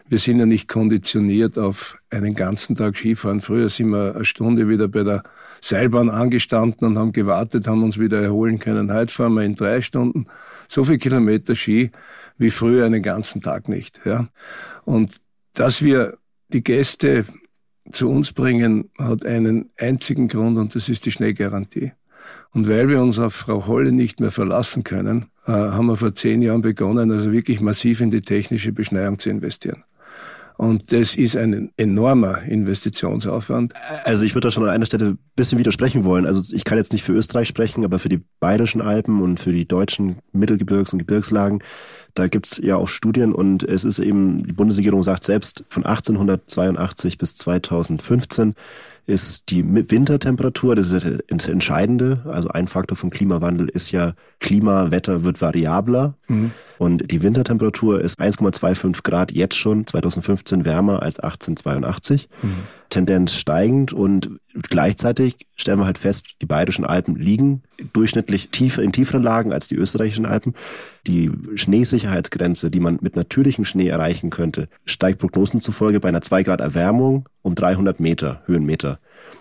Wir 0.09 0.19
sind 0.19 0.39
ja 0.39 0.47
nicht 0.47 0.69
konditioniert 0.69 1.59
auf 1.59 1.99
einen 2.11 2.37
ganzen 2.37 2.77
Tag 2.77 2.97
Skifahren. 2.97 3.41
Früher 3.41 3.69
sind 3.69 3.89
wir 3.89 4.15
eine 4.15 4.25
Stunde 4.25 4.69
wieder 4.69 4.87
bei 4.87 5.03
der 5.03 5.25
Seilbahn 5.61 6.11
angestanden 6.11 6.87
und 6.87 6.99
haben 6.99 7.13
gewartet, 7.13 7.67
haben 7.67 7.83
uns 7.83 7.99
wieder 7.99 8.21
erholen 8.21 8.61
können. 8.61 8.93
Heute 8.93 9.13
fahren 9.13 9.35
wir 9.35 9.43
in 9.43 9.57
drei 9.57 9.81
Stunden 9.81 10.27
so 10.69 10.85
viel 10.85 10.99
Kilometer 10.99 11.57
Ski 11.57 11.91
wie 12.39 12.51
früher 12.51 12.87
einen 12.87 13.03
ganzen 13.03 13.41
Tag 13.41 13.69
nicht. 13.69 14.01
Ja. 14.05 14.29
Und 14.85 15.17
dass 15.55 15.83
wir 15.83 16.17
die 16.53 16.63
Gäste 16.63 17.25
zu 17.91 18.09
uns 18.09 18.33
bringen, 18.33 18.91
hat 18.99 19.27
einen 19.27 19.71
einzigen 19.77 20.29
Grund 20.29 20.57
und 20.57 20.77
das 20.77 20.89
ist 20.89 21.05
die 21.07 21.13
Schneegarantie. 21.13 21.93
Und 22.53 22.69
weil 22.69 22.89
wir 22.89 23.01
uns 23.01 23.19
auf 23.19 23.35
Frau 23.35 23.67
Holle 23.67 23.91
nicht 23.91 24.21
mehr 24.21 24.31
verlassen 24.31 24.85
können, 24.85 25.27
äh, 25.47 25.53
haben 25.53 25.87
wir 25.87 25.97
vor 25.97 26.15
zehn 26.15 26.43
Jahren 26.43 26.63
begonnen, 26.63 27.11
also 27.11 27.33
wirklich 27.33 27.61
massiv 27.61 28.01
in 28.01 28.11
die 28.11 28.23
technische 28.23 28.73
Beschneiung 28.73 29.19
zu 29.19 29.31
investieren. 29.31 29.83
Und 30.57 30.93
das 30.93 31.17
ist 31.17 31.37
ein 31.37 31.71
enormer 31.77 32.43
Investitionsaufwand. 32.43 33.75
Also 34.05 34.25
ich 34.25 34.35
würde 34.35 34.47
da 34.47 34.51
schon 34.51 34.63
an 34.63 34.71
einer 34.71 34.87
Stelle 34.87 35.11
ein 35.11 35.19
bisschen 35.37 35.59
widersprechen 35.59 36.05
wollen. 36.05 36.25
Also 36.25 36.55
ich 36.55 36.65
kann 36.65 36.79
jetzt 36.79 36.93
nicht 36.93 37.05
für 37.05 37.13
Österreich 37.13 37.49
sprechen, 37.49 37.85
aber 37.85 37.99
für 37.99 38.09
die 38.09 38.23
bayerischen 38.41 38.81
Alpen 38.81 39.21
und 39.21 39.39
für 39.39 39.53
die 39.53 39.69
deutschen 39.69 40.17
Mittelgebirgs- 40.35 40.93
und 40.93 40.99
Gebirgslagen, 40.99 41.63
da 42.15 42.29
gibt's 42.29 42.59
ja 42.63 42.77
auch 42.77 42.89
Studien 42.89 43.35
und 43.35 43.63
es 43.63 43.85
ist 43.85 43.99
eben, 43.99 44.47
die 44.47 44.55
Bundesregierung 44.55 45.03
sagt 45.03 45.25
selbst, 45.25 45.65
von 45.69 45.85
1882 45.85 47.19
bis 47.19 47.37
2015 47.37 48.55
ist 49.07 49.51
die 49.51 49.65
Wintertemperatur, 49.65 50.75
das 50.75 50.91
ist 50.91 51.07
das 51.29 51.49
Entscheidende. 51.49 52.23
Also 52.25 52.49
ein 52.49 52.67
Faktor 52.67 52.97
vom 52.97 53.11
Klimawandel 53.11 53.69
ist 53.69 53.93
ja, 53.93 54.15
Klimawetter 54.41 55.23
wird 55.23 55.41
variabler. 55.41 56.15
Mhm. 56.29 56.53
Und 56.79 57.11
die 57.11 57.23
Wintertemperatur 57.23 58.01
ist 58.01 58.21
1,25 58.21 59.03
Grad 59.03 59.33
jetzt 59.33 59.57
schon 59.57 59.87
2015 59.87 60.65
wärmer 60.65 61.03
als 61.03 61.19
1882. 61.19 62.29
Mhm. 62.43 62.49
Tendenz 62.91 63.35
steigend 63.35 63.93
und 63.93 64.31
gleichzeitig 64.55 65.37
stellen 65.57 65.79
wir 65.79 65.87
halt 65.87 65.99
fest, 65.99 66.37
die 66.41 66.47
bayerischen 66.47 66.85
Alpen 66.85 67.17
liegen 67.17 67.63
durchschnittlich 67.93 68.51
tiefer 68.51 68.83
in 68.83 68.93
tieferen 68.93 69.23
Lagen 69.23 69.53
als 69.53 69.69
die 69.69 69.75
österreichischen 69.75 70.27
Alpen. 70.27 70.55
Die 71.07 71.31
Schneesicherheitsgrenze, 71.55 72.71
die 72.71 72.81
man 72.81 72.99
mit 73.01 73.17
natürlichem 73.17 73.65
Schnee 73.65 73.89
erreichen 73.89 74.31
könnte, 74.31 74.69
steigt 74.85 75.19
Prognosen 75.19 75.61
zufolge 75.61 76.01
bei 76.01 76.09
einer 76.09 76.23
2 76.23 76.43
Grad 76.45 76.61
Erwärmung 76.61 77.29
um 77.43 77.55
300 77.55 78.01
Meter, 78.01 78.43
Höhenmeter. 78.47 78.99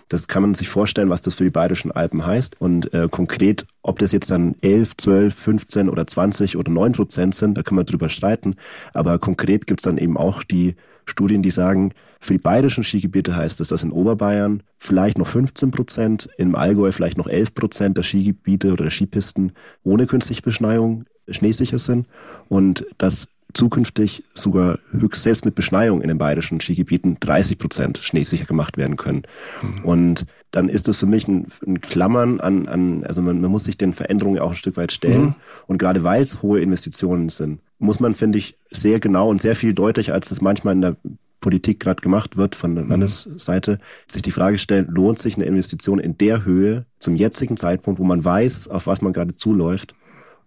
Das 0.08 0.28
kann 0.28 0.42
man 0.42 0.54
sich 0.54 0.68
vorstellen, 0.68 1.10
was 1.10 1.22
das 1.22 1.34
für 1.34 1.44
die 1.44 1.50
Bayerischen 1.50 1.90
Alpen 1.90 2.24
heißt. 2.24 2.60
Und 2.60 2.92
äh, 2.94 3.08
konkret, 3.10 3.66
ob 3.82 3.98
das 3.98 4.12
jetzt 4.12 4.30
dann 4.30 4.54
11, 4.60 4.96
12, 4.96 5.34
15 5.34 5.88
oder 5.88 6.06
20 6.06 6.56
oder 6.56 6.70
9 6.70 6.92
Prozent 6.92 7.34
sind, 7.34 7.58
da 7.58 7.62
kann 7.62 7.76
man 7.76 7.86
drüber 7.86 8.08
streiten. 8.08 8.54
Aber 8.92 9.18
konkret 9.18 9.66
gibt's 9.66 9.82
dann 9.82 9.98
eben 9.98 10.16
auch 10.16 10.42
die 10.42 10.76
Studien, 11.06 11.42
die 11.42 11.50
sagen, 11.50 11.92
für 12.20 12.34
die 12.34 12.38
bayerischen 12.38 12.82
Skigebiete 12.82 13.36
heißt 13.36 13.60
es, 13.60 13.68
dass 13.68 13.82
in 13.82 13.92
Oberbayern 13.92 14.62
vielleicht 14.78 15.18
noch 15.18 15.28
15 15.28 15.70
Prozent, 15.70 16.28
im 16.38 16.54
Allgäu 16.54 16.90
vielleicht 16.90 17.18
noch 17.18 17.28
11 17.28 17.54
Prozent 17.54 17.96
der 17.96 18.02
Skigebiete 18.02 18.72
oder 18.72 18.84
der 18.84 18.90
Skipisten 18.90 19.52
ohne 19.84 20.06
künstliche 20.06 20.42
Beschneiung 20.42 21.04
schneesicher 21.28 21.78
sind 21.78 22.06
und 22.48 22.86
dass 22.98 23.28
zukünftig 23.56 24.24
sogar 24.34 24.78
höchst 24.92 25.22
selbst 25.22 25.44
mit 25.44 25.54
Beschneiung 25.54 26.02
in 26.02 26.08
den 26.08 26.18
bayerischen 26.18 26.60
Skigebieten 26.60 27.16
30 27.18 27.58
Prozent 27.58 27.98
schneesicher 27.98 28.44
gemacht 28.44 28.76
werden 28.76 28.96
können. 28.96 29.22
Mhm. 29.62 29.84
Und 29.84 30.26
dann 30.50 30.68
ist 30.68 30.88
das 30.88 30.98
für 30.98 31.06
mich 31.06 31.26
ein, 31.26 31.46
ein 31.66 31.80
Klammern 31.80 32.40
an, 32.40 32.68
an 32.68 33.04
also 33.04 33.22
man, 33.22 33.40
man, 33.40 33.50
muss 33.50 33.64
sich 33.64 33.76
den 33.76 33.92
Veränderungen 33.92 34.38
auch 34.38 34.50
ein 34.50 34.56
Stück 34.56 34.76
weit 34.76 34.92
stellen. 34.92 35.22
Mhm. 35.22 35.34
Und 35.66 35.78
gerade 35.78 36.04
weil 36.04 36.22
es 36.22 36.42
hohe 36.42 36.60
Investitionen 36.60 37.30
sind, 37.30 37.60
muss 37.78 37.98
man, 37.98 38.14
finde 38.14 38.38
ich, 38.38 38.56
sehr 38.70 39.00
genau 39.00 39.30
und 39.30 39.40
sehr 39.40 39.56
viel 39.56 39.74
deutlicher, 39.74 40.14
als 40.14 40.28
das 40.28 40.40
manchmal 40.40 40.74
in 40.74 40.82
der 40.82 40.96
Politik 41.40 41.80
gerade 41.80 42.00
gemacht 42.00 42.36
wird 42.36 42.54
von 42.54 42.74
der 42.74 42.84
mhm. 42.84 42.90
Landesseite, 42.90 43.78
sich 44.08 44.22
die 44.22 44.30
Frage 44.30 44.58
stellen, 44.58 44.88
lohnt 44.88 45.18
sich 45.18 45.36
eine 45.36 45.44
Investition 45.44 45.98
in 45.98 46.18
der 46.18 46.44
Höhe 46.44 46.86
zum 46.98 47.16
jetzigen 47.16 47.56
Zeitpunkt, 47.56 48.00
wo 48.00 48.04
man 48.04 48.24
weiß, 48.24 48.68
auf 48.68 48.86
was 48.86 49.00
man 49.00 49.12
gerade 49.12 49.34
zuläuft, 49.34 49.94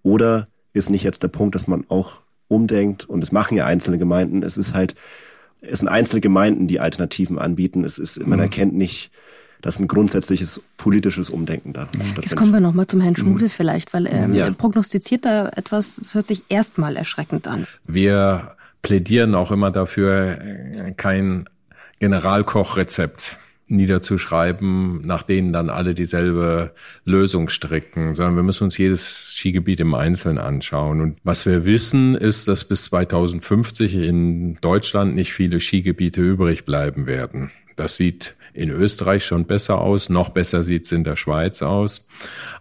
oder 0.03 0.47
ist 0.73 0.89
nicht 0.89 1.03
jetzt 1.03 1.23
der 1.23 1.27
Punkt, 1.29 1.55
dass 1.55 1.67
man 1.67 1.85
auch 1.89 2.21
umdenkt. 2.49 3.07
Und 3.07 3.23
es 3.23 3.31
machen 3.31 3.55
ja 3.55 3.65
einzelne 3.65 3.97
Gemeinden. 3.97 4.43
Es 4.43 4.57
ist 4.57 4.73
halt, 4.73 4.95
es 5.61 5.79
sind 5.79 5.87
einzelne 5.87 6.19
Gemeinden, 6.19 6.67
die 6.67 6.81
Alternativen 6.81 7.39
anbieten. 7.39 7.85
Es 7.85 7.97
ist, 7.97 8.19
man 8.19 8.39
mhm. 8.39 8.43
erkennt 8.43 8.73
nicht, 8.73 9.11
dass 9.61 9.79
ein 9.79 9.87
grundsätzliches 9.87 10.61
politisches 10.77 11.29
Umdenken 11.29 11.73
da 11.73 11.85
mhm. 11.93 12.15
Jetzt 12.21 12.35
kommen 12.35 12.51
wir 12.51 12.59
nochmal 12.59 12.87
zum 12.87 13.01
Herrn 13.01 13.15
Schmude 13.15 13.45
mhm. 13.45 13.49
vielleicht, 13.49 13.93
weil 13.93 14.05
er 14.05 14.27
ja. 14.29 14.51
prognostiziert 14.51 15.25
da 15.25 15.49
etwas, 15.49 15.97
das 15.97 16.15
hört 16.15 16.27
sich 16.27 16.43
erstmal 16.49 16.97
erschreckend 16.97 17.47
an. 17.47 17.67
Wir 17.85 18.55
plädieren 18.81 19.35
auch 19.35 19.51
immer 19.51 19.71
dafür, 19.71 20.93
kein 20.95 21.49
Generalkochrezept 21.99 23.37
niederzuschreiben, 23.69 25.01
nach 25.05 25.23
denen 25.23 25.53
dann 25.53 25.69
alle 25.69 25.93
dieselbe 25.93 26.71
Lösung 27.05 27.49
stricken, 27.49 28.15
sondern 28.15 28.35
wir 28.35 28.43
müssen 28.43 28.65
uns 28.65 28.77
jedes 28.77 29.33
Skigebiet 29.35 29.79
im 29.79 29.93
Einzelnen 29.93 30.37
anschauen. 30.37 31.01
Und 31.01 31.17
was 31.23 31.45
wir 31.45 31.65
wissen, 31.65 32.15
ist, 32.15 32.47
dass 32.47 32.65
bis 32.65 32.85
2050 32.85 33.95
in 33.95 34.55
Deutschland 34.61 35.15
nicht 35.15 35.33
viele 35.33 35.59
Skigebiete 35.59 36.21
übrig 36.21 36.65
bleiben 36.65 37.05
werden. 37.05 37.51
Das 37.75 37.95
sieht 37.95 38.35
in 38.53 38.71
Österreich 38.71 39.25
schon 39.25 39.45
besser 39.45 39.79
aus, 39.79 40.09
noch 40.09 40.29
besser 40.29 40.63
sieht 40.63 40.85
es 40.85 40.91
in 40.91 41.03
der 41.03 41.15
Schweiz 41.15 41.61
aus. 41.61 42.07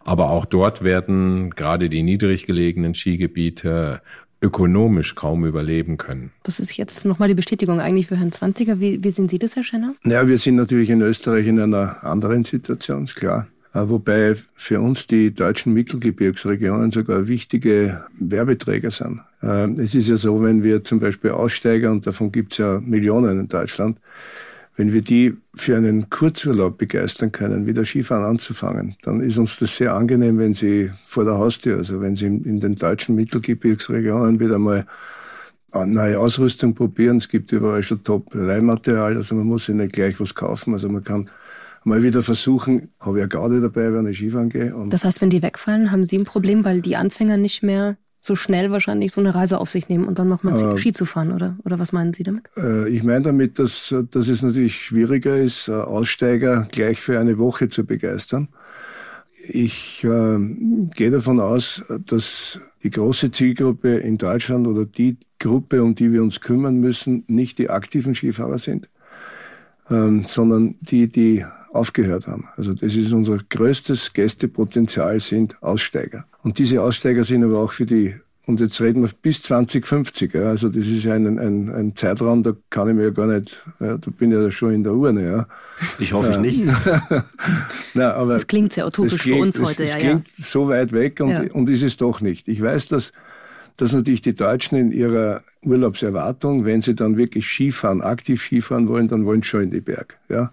Aber 0.04 0.30
auch 0.30 0.44
dort 0.44 0.84
werden 0.84 1.50
gerade 1.50 1.88
die 1.88 2.02
niedrig 2.02 2.46
gelegenen 2.46 2.94
Skigebiete 2.94 4.00
ökonomisch 4.40 5.14
kaum 5.14 5.44
überleben 5.44 5.96
können. 5.96 6.30
Das 6.44 6.60
ist 6.60 6.76
jetzt 6.76 7.04
nochmal 7.04 7.28
die 7.28 7.34
Bestätigung 7.34 7.80
eigentlich 7.80 8.06
für 8.06 8.16
Herrn 8.16 8.32
Zwanziger. 8.32 8.80
Wie, 8.80 9.02
wie 9.02 9.10
sehen 9.10 9.28
Sie 9.28 9.38
das, 9.38 9.56
Herr 9.56 9.64
Schenner? 9.64 9.94
Ja, 10.04 10.28
wir 10.28 10.38
sind 10.38 10.56
natürlich 10.56 10.90
in 10.90 11.00
Österreich 11.02 11.46
in 11.46 11.60
einer 11.60 12.04
anderen 12.04 12.44
Situation, 12.44 13.04
ist 13.04 13.16
klar. 13.16 13.48
Äh, 13.74 13.88
wobei 13.88 14.34
für 14.54 14.80
uns 14.80 15.06
die 15.06 15.34
deutschen 15.34 15.72
Mittelgebirgsregionen 15.74 16.90
sogar 16.90 17.28
wichtige 17.28 18.04
Werbeträger 18.18 18.90
sind. 18.90 19.20
Äh, 19.42 19.70
es 19.80 19.94
ist 19.94 20.08
ja 20.08 20.16
so, 20.16 20.42
wenn 20.42 20.62
wir 20.62 20.84
zum 20.84 21.00
Beispiel 21.00 21.30
Aussteiger, 21.30 21.90
und 21.90 22.06
davon 22.06 22.32
gibt 22.32 22.52
es 22.52 22.58
ja 22.58 22.80
Millionen 22.80 23.40
in 23.40 23.48
Deutschland, 23.48 23.98
wenn 24.78 24.92
wir 24.92 25.02
die 25.02 25.36
für 25.56 25.76
einen 25.76 26.08
Kurzurlaub 26.08 26.78
begeistern 26.78 27.32
können, 27.32 27.66
wieder 27.66 27.84
Skifahren 27.84 28.24
anzufangen, 28.24 28.94
dann 29.02 29.20
ist 29.20 29.36
uns 29.36 29.58
das 29.58 29.76
sehr 29.76 29.92
angenehm, 29.92 30.38
wenn 30.38 30.54
sie 30.54 30.92
vor 31.04 31.24
der 31.24 31.36
Haustür, 31.36 31.78
also 31.78 32.00
wenn 32.00 32.14
sie 32.14 32.26
in 32.26 32.60
den 32.60 32.76
deutschen 32.76 33.16
Mittelgebirgsregionen 33.16 34.38
wieder 34.38 34.60
mal 34.60 34.86
neue 35.74 36.20
Ausrüstung 36.20 36.76
probieren. 36.76 37.16
Es 37.16 37.28
gibt 37.28 37.50
überall 37.50 37.82
schon 37.82 38.04
Top-Leihmaterial, 38.04 39.16
also 39.16 39.34
man 39.34 39.46
muss 39.46 39.66
sich 39.66 39.74
nicht 39.74 39.94
gleich 39.94 40.20
was 40.20 40.36
kaufen. 40.36 40.72
Also 40.74 40.88
man 40.88 41.02
kann 41.02 41.28
mal 41.82 42.04
wieder 42.04 42.22
versuchen, 42.22 42.90
habe 43.00 43.18
ich 43.18 43.22
ja 43.22 43.26
Garde 43.26 43.60
dabei, 43.60 43.92
wenn 43.92 44.06
ich 44.06 44.18
Skifahren 44.18 44.48
gehe. 44.48 44.72
das 44.90 45.04
heißt, 45.04 45.20
wenn 45.20 45.30
die 45.30 45.42
wegfallen, 45.42 45.90
haben 45.90 46.04
Sie 46.04 46.18
ein 46.18 46.24
Problem, 46.24 46.64
weil 46.64 46.82
die 46.82 46.94
Anfänger 46.94 47.36
nicht 47.36 47.64
mehr 47.64 47.96
so 48.20 48.34
schnell 48.34 48.70
wahrscheinlich 48.70 49.12
so 49.12 49.20
eine 49.20 49.34
Reise 49.34 49.58
auf 49.58 49.70
sich 49.70 49.88
nehmen 49.88 50.04
und 50.04 50.18
dann 50.18 50.28
nochmal 50.28 50.74
äh, 50.74 50.78
Ski 50.78 50.92
zu 50.92 51.04
fahren, 51.04 51.32
oder? 51.32 51.56
Oder 51.64 51.78
was 51.78 51.92
meinen 51.92 52.12
Sie 52.12 52.22
damit? 52.22 52.44
Äh, 52.56 52.88
ich 52.88 53.02
meine 53.02 53.22
damit, 53.22 53.58
dass, 53.58 53.94
dass 54.10 54.28
es 54.28 54.42
natürlich 54.42 54.76
schwieriger 54.76 55.36
ist, 55.36 55.68
äh, 55.68 55.72
Aussteiger 55.72 56.68
gleich 56.70 57.00
für 57.00 57.18
eine 57.18 57.38
Woche 57.38 57.68
zu 57.68 57.84
begeistern. 57.84 58.48
Ich 59.48 60.04
äh, 60.04 60.38
gehe 60.94 61.10
davon 61.10 61.40
aus, 61.40 61.84
dass 62.06 62.60
die 62.82 62.90
große 62.90 63.30
Zielgruppe 63.30 63.96
in 63.98 64.18
Deutschland 64.18 64.66
oder 64.66 64.84
die 64.84 65.16
Gruppe, 65.38 65.82
um 65.82 65.94
die 65.94 66.12
wir 66.12 66.22
uns 66.22 66.40
kümmern 66.40 66.78
müssen, 66.78 67.24
nicht 67.28 67.58
die 67.58 67.70
aktiven 67.70 68.14
Skifahrer 68.14 68.58
sind, 68.58 68.88
ähm, 69.90 70.24
sondern 70.26 70.74
die, 70.80 71.08
die 71.08 71.44
aufgehört 71.78 72.26
haben. 72.26 72.48
Also 72.56 72.72
das 72.74 72.94
ist 72.94 73.12
unser 73.12 73.38
größtes 73.48 74.12
Gästepotenzial 74.12 75.20
sind 75.20 75.62
Aussteiger. 75.62 76.24
Und 76.42 76.58
diese 76.58 76.82
Aussteiger 76.82 77.24
sind 77.24 77.44
aber 77.44 77.58
auch 77.60 77.72
für 77.72 77.86
die 77.86 78.14
und 78.48 78.60
jetzt 78.60 78.80
reden 78.80 79.02
wir 79.02 79.10
bis 79.20 79.42
2050. 79.42 80.32
Ja. 80.32 80.48
Also 80.48 80.70
das 80.70 80.86
ist 80.86 81.06
ein, 81.06 81.38
ein, 81.38 81.68
ein 81.68 81.94
Zeitraum, 81.94 82.42
da 82.42 82.56
kann 82.70 82.88
ich 82.88 82.94
mir 82.94 83.04
ja 83.04 83.10
gar 83.10 83.26
nicht, 83.26 83.62
ja, 83.78 83.98
da 83.98 84.10
bin 84.10 84.32
ich 84.32 84.38
ja 84.38 84.50
schon 84.50 84.72
in 84.72 84.82
der 84.82 84.94
Urne. 84.94 85.22
Ja. 85.22 85.46
Ich 85.98 86.14
hoffe 86.14 86.32
ja. 86.32 86.38
nicht. 86.38 86.62
Na, 87.94 88.14
aber 88.14 88.32
das 88.32 88.46
klingt 88.46 88.72
sehr 88.72 88.86
utopisch 88.86 89.18
klingt, 89.18 89.36
für 89.36 89.42
uns 89.42 89.60
heute. 89.60 89.84
Es, 89.84 89.92
ja, 89.92 89.98
klingt 89.98 90.28
ja. 90.28 90.44
so 90.44 90.66
weit 90.68 90.92
weg 90.92 91.20
und, 91.20 91.30
ja. 91.30 91.42
und 91.52 91.68
ist 91.68 91.82
es 91.82 91.98
doch 91.98 92.22
nicht. 92.22 92.48
Ich 92.48 92.62
weiß, 92.62 92.88
dass, 92.88 93.12
dass 93.76 93.92
natürlich 93.92 94.22
die 94.22 94.34
Deutschen 94.34 94.78
in 94.78 94.92
ihrer 94.92 95.42
Urlaubserwartung, 95.62 96.64
wenn 96.64 96.80
sie 96.80 96.94
dann 96.94 97.18
wirklich 97.18 97.46
Skifahren, 97.46 98.00
aktiv 98.00 98.42
Skifahren 98.42 98.88
wollen, 98.88 99.08
dann 99.08 99.26
wollen 99.26 99.42
sie 99.42 99.48
schon 99.48 99.64
in 99.64 99.70
die 99.72 99.82
Berg. 99.82 100.16
Ja. 100.30 100.50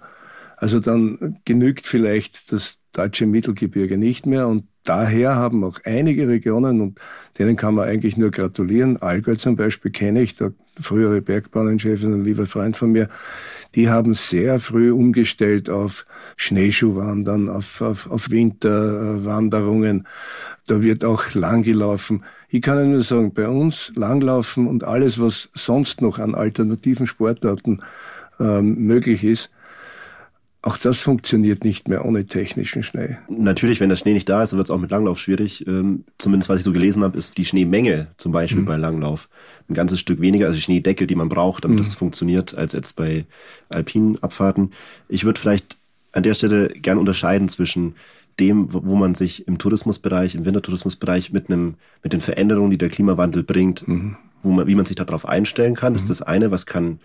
Also 0.58 0.80
dann 0.80 1.40
genügt 1.46 1.88
vielleicht 1.88 2.52
das 2.52 2.80
deutsche 2.94 3.26
Mittelgebirge 3.26 3.98
nicht 3.98 4.26
mehr 4.26 4.48
und 4.48 4.66
daher 4.84 5.36
haben 5.36 5.64
auch 5.64 5.80
einige 5.84 6.28
Regionen, 6.28 6.80
und 6.80 7.00
denen 7.38 7.56
kann 7.56 7.76
man 7.76 7.88
eigentlich 7.90 8.18
nur 8.18 8.32
gratulieren, 8.32 9.02
Allgäu 9.02 9.36
zum 9.36 9.56
Beispiel 9.56 9.92
kenne 9.92 10.22
ich, 10.22 10.36
der 10.36 10.54
frühere 10.80 11.22
Bergbahnenchef, 11.22 12.04
ein 12.04 12.24
lieber 12.24 12.46
Freund 12.46 12.78
von 12.78 12.92
mir, 12.92 13.08
die 13.76 13.90
haben 13.90 14.14
sehr 14.14 14.60
früh 14.60 14.92
umgestellt 14.92 15.70
auf 15.70 16.06
Schneeschuhwandern, 16.38 17.50
auf, 17.50 17.82
auf, 17.82 18.10
auf 18.10 18.30
Winterwanderungen. 18.32 20.08
Da 20.68 20.84
wird 20.84 21.04
auch 21.04 21.34
lang 21.34 21.64
gelaufen. 21.64 22.24
Ich 22.50 22.62
kann 22.62 22.78
Ihnen 22.78 22.92
nur 22.92 23.04
sagen, 23.04 23.34
bei 23.34 23.48
uns 23.48 23.92
Langlaufen 23.96 24.68
und 24.68 24.84
alles, 24.84 25.20
was 25.20 25.50
sonst 25.54 26.02
noch 26.02 26.20
an 26.20 26.36
alternativen 26.36 27.08
Sportarten 27.08 27.82
ähm, 28.40 28.76
möglich 28.86 29.24
ist, 29.24 29.50
auch 30.66 30.78
das 30.78 31.00
funktioniert 31.00 31.64
nicht 31.64 31.90
mehr 31.90 32.06
ohne 32.06 32.26
technischen 32.26 32.82
Schnee. 32.82 33.18
Natürlich, 33.30 33.80
wenn 33.80 33.90
der 33.90 33.98
Schnee 33.98 34.14
nicht 34.14 34.28
da 34.28 34.42
ist, 34.42 34.54
wird 34.54 34.66
es 34.66 34.72
auch 34.72 34.80
mit 34.80 34.90
Langlauf 34.90 35.20
schwierig. 35.20 35.66
Ähm, 35.68 36.06
zumindest 36.18 36.50
was 36.50 36.58
ich 36.58 36.64
so 36.64 36.74
gelesen 36.74 37.04
habe, 37.04 37.20
ist 37.20 37.38
die 37.38 37.46
Schneemenge 37.46 38.08
zum 38.18 38.32
Beispiel 38.32 38.64
mhm. 38.64 38.66
bei 38.66 38.76
Langlauf 38.76 39.30
ein 39.70 39.76
ganzes 39.76 40.00
Stück 40.00 40.22
weniger, 40.22 40.48
also 40.48 40.56
die 40.56 40.64
Schneedecke, 40.64 41.06
die 41.06 41.14
man 41.14 41.30
braucht, 41.30 41.66
damit 41.66 41.76
mhm. 41.76 41.84
das 41.84 41.94
funktioniert, 41.94 42.58
als 42.58 42.74
jetzt 42.74 42.96
bei 42.96 43.26
alpinen 43.70 44.22
Abfahrten. 44.24 44.72
Ich 45.08 45.24
würde 45.24 45.40
vielleicht 45.40 45.78
an 46.14 46.24
der 46.24 46.34
Stelle 46.34 46.70
gern 46.70 46.98
unterscheiden 46.98 47.48
zwischen 47.48 47.94
dem, 48.40 48.74
wo 48.74 48.96
man 48.96 49.14
sich 49.14 49.48
im 49.48 49.60
Tourismusbereich, 49.60 50.34
im 50.34 50.46
Wintertourismusbereich 50.46 51.32
mit 51.32 51.48
einem, 51.48 51.76
mit 52.02 52.12
den 52.12 52.22
Veränderungen, 52.22 52.72
die 52.72 52.80
der 52.80 52.90
Klimawandel 52.90 53.44
bringt, 53.44 53.88
mhm. 53.88 54.18
wo 54.42 54.50
man, 54.50 54.66
wie 54.66 54.76
man 54.76 54.88
sich 54.88 54.96
darauf 54.96 55.28
einstellen 55.28 55.76
kann. 55.76 55.94
Das 55.94 56.02
ist 56.02 56.08
mhm. 56.08 56.14
das 56.14 56.22
eine, 56.24 56.50
was 56.50 56.66
kann 56.66 57.00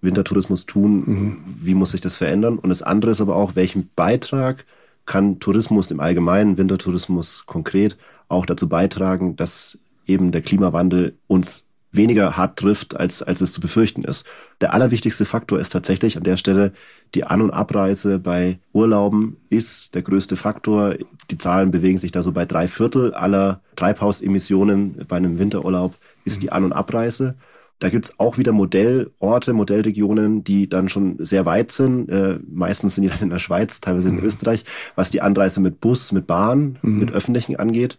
Wintertourismus 0.00 0.66
tun? 0.66 1.02
Mhm. 1.06 1.36
Wie 1.46 1.74
muss 1.74 1.92
sich 1.92 2.00
das 2.00 2.16
verändern? 2.16 2.58
Und 2.58 2.70
das 2.70 2.82
andere 2.82 3.10
ist 3.10 3.20
aber 3.20 3.36
auch, 3.36 3.56
welchen 3.56 3.90
Beitrag 3.94 4.64
kann 5.06 5.40
Tourismus 5.40 5.90
im 5.90 6.00
Allgemeinen, 6.00 6.58
Wintertourismus 6.58 7.44
konkret, 7.46 7.96
auch 8.28 8.46
dazu 8.46 8.68
beitragen, 8.68 9.36
dass 9.36 9.78
eben 10.06 10.32
der 10.32 10.42
Klimawandel 10.42 11.16
uns 11.26 11.66
weniger 11.92 12.36
hart 12.36 12.58
trifft, 12.58 12.96
als, 12.96 13.22
als 13.22 13.40
es 13.40 13.52
zu 13.52 13.60
befürchten 13.60 14.04
ist. 14.04 14.24
Der 14.60 14.72
allerwichtigste 14.74 15.24
Faktor 15.24 15.58
ist 15.58 15.70
tatsächlich 15.70 16.16
an 16.16 16.22
der 16.22 16.36
Stelle 16.36 16.72
die 17.14 17.24
An- 17.24 17.42
und 17.42 17.50
Abreise 17.50 18.18
bei 18.18 18.60
Urlauben 18.72 19.36
ist 19.48 19.94
der 19.96 20.02
größte 20.02 20.36
Faktor. 20.36 20.94
Die 21.30 21.38
Zahlen 21.38 21.72
bewegen 21.72 21.98
sich 21.98 22.12
da 22.12 22.22
so 22.22 22.30
bei 22.30 22.44
drei 22.44 22.68
Viertel 22.68 23.12
aller 23.14 23.60
Treibhausemissionen 23.74 25.04
bei 25.08 25.16
einem 25.16 25.38
Winterurlaub 25.38 25.96
ist 26.24 26.42
die 26.42 26.52
An- 26.52 26.64
und 26.64 26.72
Abreise. 26.72 27.34
Da 27.80 27.88
gibt's 27.88 28.20
auch 28.20 28.38
wieder 28.38 28.52
Modellorte, 28.52 29.52
Modellregionen, 29.52 30.44
die 30.44 30.68
dann 30.68 30.88
schon 30.88 31.16
sehr 31.18 31.46
weit 31.46 31.72
sind. 31.72 32.08
Äh, 32.08 32.38
meistens 32.48 32.94
sind 32.94 33.04
die 33.04 33.10
dann 33.10 33.20
in 33.20 33.30
der 33.30 33.38
Schweiz, 33.38 33.80
teilweise 33.80 34.10
in 34.10 34.16
mhm. 34.16 34.24
Österreich, 34.24 34.64
was 34.94 35.10
die 35.10 35.22
Anreise 35.22 35.60
mit 35.60 35.80
Bus, 35.80 36.12
mit 36.12 36.26
Bahn, 36.26 36.78
mhm. 36.82 36.98
mit 37.00 37.12
Öffentlichen 37.12 37.56
angeht. 37.56 37.98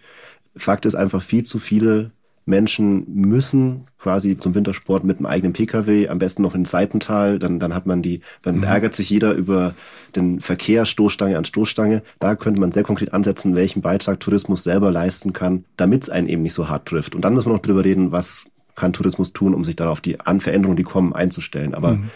Fakt 0.55 0.85
ist 0.85 0.95
einfach 0.95 1.21
viel 1.21 1.43
zu 1.43 1.59
viele 1.59 2.11
Menschen 2.45 3.05
müssen 3.07 3.85
quasi 3.97 4.37
zum 4.37 4.55
Wintersport 4.55 5.03
mit 5.03 5.17
einem 5.17 5.27
eigenen 5.27 5.53
Pkw, 5.53 6.07
am 6.09 6.17
besten 6.17 6.41
noch 6.41 6.55
in 6.55 6.65
Seitental, 6.65 7.37
dann, 7.37 7.59
dann 7.59 7.73
hat 7.75 7.85
man 7.85 8.01
die, 8.01 8.21
dann 8.41 8.57
mhm. 8.57 8.63
ärgert 8.63 8.95
sich 8.95 9.09
jeder 9.09 9.33
über 9.33 9.75
den 10.15 10.39
Verkehr 10.39 10.85
Stoßstange 10.85 11.37
an 11.37 11.45
Stoßstange. 11.45 12.01
Da 12.19 12.35
könnte 12.35 12.59
man 12.59 12.71
sehr 12.71 12.83
konkret 12.83 13.13
ansetzen, 13.13 13.55
welchen 13.55 13.81
Beitrag 13.81 14.19
Tourismus 14.19 14.63
selber 14.63 14.91
leisten 14.91 15.33
kann, 15.33 15.65
damit 15.77 16.03
es 16.03 16.09
einen 16.09 16.27
eben 16.27 16.41
nicht 16.41 16.55
so 16.55 16.67
hart 16.67 16.87
trifft. 16.87 17.15
Und 17.15 17.23
dann 17.23 17.35
müssen 17.35 17.49
wir 17.49 17.53
noch 17.53 17.61
drüber 17.61 17.85
reden, 17.85 18.11
was 18.11 18.45
kann 18.75 18.93
Tourismus 18.93 19.33
tun, 19.33 19.53
um 19.53 19.63
sich 19.63 19.75
darauf 19.75 20.01
die 20.01 20.19
an 20.19 20.41
Veränderungen, 20.41 20.77
die 20.77 20.83
kommen, 20.83 21.13
einzustellen. 21.13 21.73
Aber 21.73 21.93
mhm. 21.93 22.11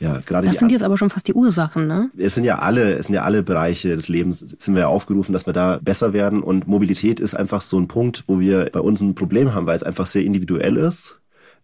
Ja, 0.00 0.18
gerade 0.24 0.46
das 0.46 0.58
sind 0.58 0.72
jetzt 0.72 0.82
aber 0.82 0.96
schon 0.96 1.10
fast 1.10 1.28
die 1.28 1.34
Ursachen, 1.34 1.86
ne? 1.86 2.10
Es 2.16 2.34
sind 2.34 2.44
ja 2.44 2.58
alle, 2.58 2.94
es 2.94 3.06
sind 3.06 3.14
ja 3.14 3.22
alle 3.22 3.42
Bereiche 3.42 3.94
des 3.94 4.08
Lebens, 4.08 4.40
sind 4.40 4.74
wir 4.74 4.80
ja 4.80 4.88
aufgerufen, 4.88 5.34
dass 5.34 5.44
wir 5.44 5.52
da 5.52 5.78
besser 5.80 6.14
werden. 6.14 6.42
Und 6.42 6.66
Mobilität 6.66 7.20
ist 7.20 7.34
einfach 7.34 7.60
so 7.60 7.78
ein 7.78 7.86
Punkt, 7.86 8.24
wo 8.26 8.40
wir 8.40 8.70
bei 8.72 8.80
uns 8.80 9.02
ein 9.02 9.14
Problem 9.14 9.52
haben, 9.52 9.66
weil 9.66 9.76
es 9.76 9.82
einfach 9.82 10.06
sehr 10.06 10.24
individuell 10.24 10.78
ist. 10.78 11.20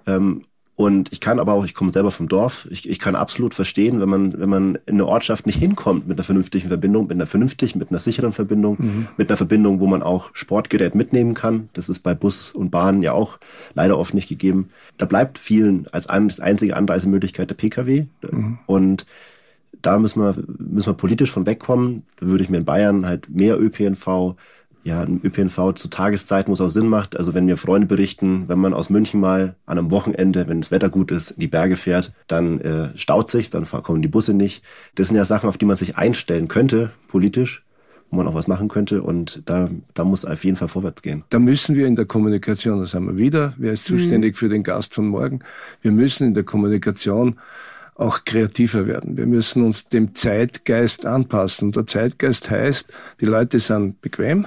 Ähm, 0.06 0.42
und 0.76 1.11
ich 1.11 1.21
kann 1.21 1.40
aber 1.40 1.54
auch, 1.54 1.64
ich 1.64 1.75
komme 1.75 1.90
selber 1.90 2.11
vom 2.11 2.28
Dorf, 2.28 2.68
ich, 2.71 2.87
ich 2.87 2.99
kann 2.99 3.14
absolut 3.14 3.54
verstehen, 3.54 3.99
wenn 3.99 4.11
man, 4.11 4.38
wenn 4.38 4.50
man 4.50 4.75
in 4.85 4.97
eine 4.97 5.06
Ortschaft 5.06 5.47
nicht 5.47 5.59
hinkommt 5.59 6.06
mit 6.06 6.18
einer 6.18 6.25
vernünftigen 6.25 6.68
Verbindung, 6.68 7.04
mit 7.04 7.16
einer 7.16 7.26
vernünftigen, 7.26 7.78
mit 7.78 7.88
einer 7.88 7.99
sicheren 7.99 8.35
Verbindung, 8.35 8.76
mhm. 8.78 9.09
mit 9.16 9.30
einer 9.30 9.38
Verbindung, 9.38 9.80
wo 9.80 9.87
man 9.87 10.02
auch 10.02 10.28
Sportgerät 10.35 10.95
mitnehmen 10.95 11.33
kann. 11.33 11.71
Das 11.73 11.88
ist 11.88 12.00
bei 12.00 12.14
Bus 12.14 12.50
und 12.50 12.71
Bahn 12.71 13.02
ja 13.02 13.12
auch 13.12 13.38
leider 13.73 13.99
oft 13.99 14.12
nicht 14.12 14.28
gegeben. 14.28 14.68
Da 14.99 15.06
bleibt 15.06 15.38
vielen 15.38 15.87
als 15.92 16.09
einzige 16.09 16.76
Anreisemöglichkeit 16.76 17.49
der 17.49 17.54
Pkw. 17.54 18.04
Mhm. 18.30 18.59
Und 18.66 19.06
da 19.80 19.99
müssen 19.99 20.21
wir, 20.21 20.35
müssen 20.59 20.90
wir 20.90 20.95
politisch 20.95 21.30
von 21.30 21.47
wegkommen. 21.47 22.02
Da 22.21 22.26
würde 22.26 22.45
ich 22.45 22.50
mir 22.50 22.59
in 22.59 22.64
Bayern 22.66 23.06
halt 23.06 23.30
mehr 23.30 23.59
ÖPNV, 23.59 24.37
ja, 24.87 25.00
ein 25.00 25.21
ÖPNV 25.25 25.75
zur 25.75 25.90
Tageszeit 25.90 26.47
muss 26.47 26.61
auch 26.61 26.69
Sinn 26.69 26.87
macht. 26.87 27.16
Also 27.16 27.35
wenn 27.35 27.47
mir 27.47 27.57
Freunde 27.57 27.88
berichten, 27.88 28.45
wenn 28.47 28.61
man 28.61 28.73
aus 28.73 28.88
München 28.88 29.19
mal 29.19 29.57
an 29.66 29.78
einem 29.78 29.90
Wochenende, 29.90 30.47
wenn 30.47 30.61
das 30.61 30.71
Wetter 30.71 30.90
gut 30.90 31.11
ist, 31.11 31.33
in 31.33 31.40
die 31.40 31.49
Berge 31.49 31.76
fährt, 31.76 32.12
dann 32.28 32.61
äh, 32.61 32.97
staut 32.97 33.28
sich, 33.28 33.50
dann 33.50 33.64
kommen 33.64 34.00
die 34.00 34.07
Busse 34.07 34.33
nicht. 34.33 34.62
Das 34.95 35.09
sind 35.09 35.16
ja 35.16 35.25
Sachen, 35.25 35.49
auf 35.49 35.59
die 35.59 35.64
man 35.64 35.76
sich 35.76 35.97
einstellen 35.97 36.47
könnte, 36.47 36.93
politisch 37.09 37.64
wo 38.09 38.19
man 38.19 38.28
auch 38.28 38.35
was 38.35 38.47
machen 38.47 38.69
könnte. 38.69 39.02
Und 39.02 39.43
da, 39.47 39.69
da 39.93 40.05
muss 40.05 40.25
auf 40.25 40.45
jeden 40.45 40.57
Fall 40.57 40.69
vorwärts 40.69 41.02
gehen. 41.02 41.25
Da 41.31 41.40
müssen 41.40 41.75
wir 41.75 41.88
in 41.88 41.97
der 41.97 42.05
Kommunikation, 42.05 42.78
das 42.78 42.95
haben 42.95 43.09
wir 43.09 43.19
wieder, 43.19 43.55
wer 43.57 43.73
ist 43.73 43.85
zuständig 43.85 44.35
mhm. 44.35 44.37
für 44.37 44.49
den 44.49 44.62
Gast 44.62 44.95
von 44.95 45.09
morgen, 45.09 45.40
wir 45.83 45.90
müssen 45.90 46.28
in 46.28 46.35
der 46.35 46.45
Kommunikation 46.45 47.40
auch 47.97 48.25
kreativer 48.25 48.87
werden. 48.87 49.16
Wir 49.16 49.26
müssen 49.26 49.64
uns 49.64 49.88
dem 49.88 50.14
Zeitgeist 50.14 51.05
anpassen. 51.05 51.69
Und 51.69 51.76
der 51.76 51.87
Zeitgeist 51.87 52.49
heißt, 52.49 52.93
die 53.21 53.26
Leute 53.26 53.59
sind 53.59 54.00
bequem, 54.02 54.47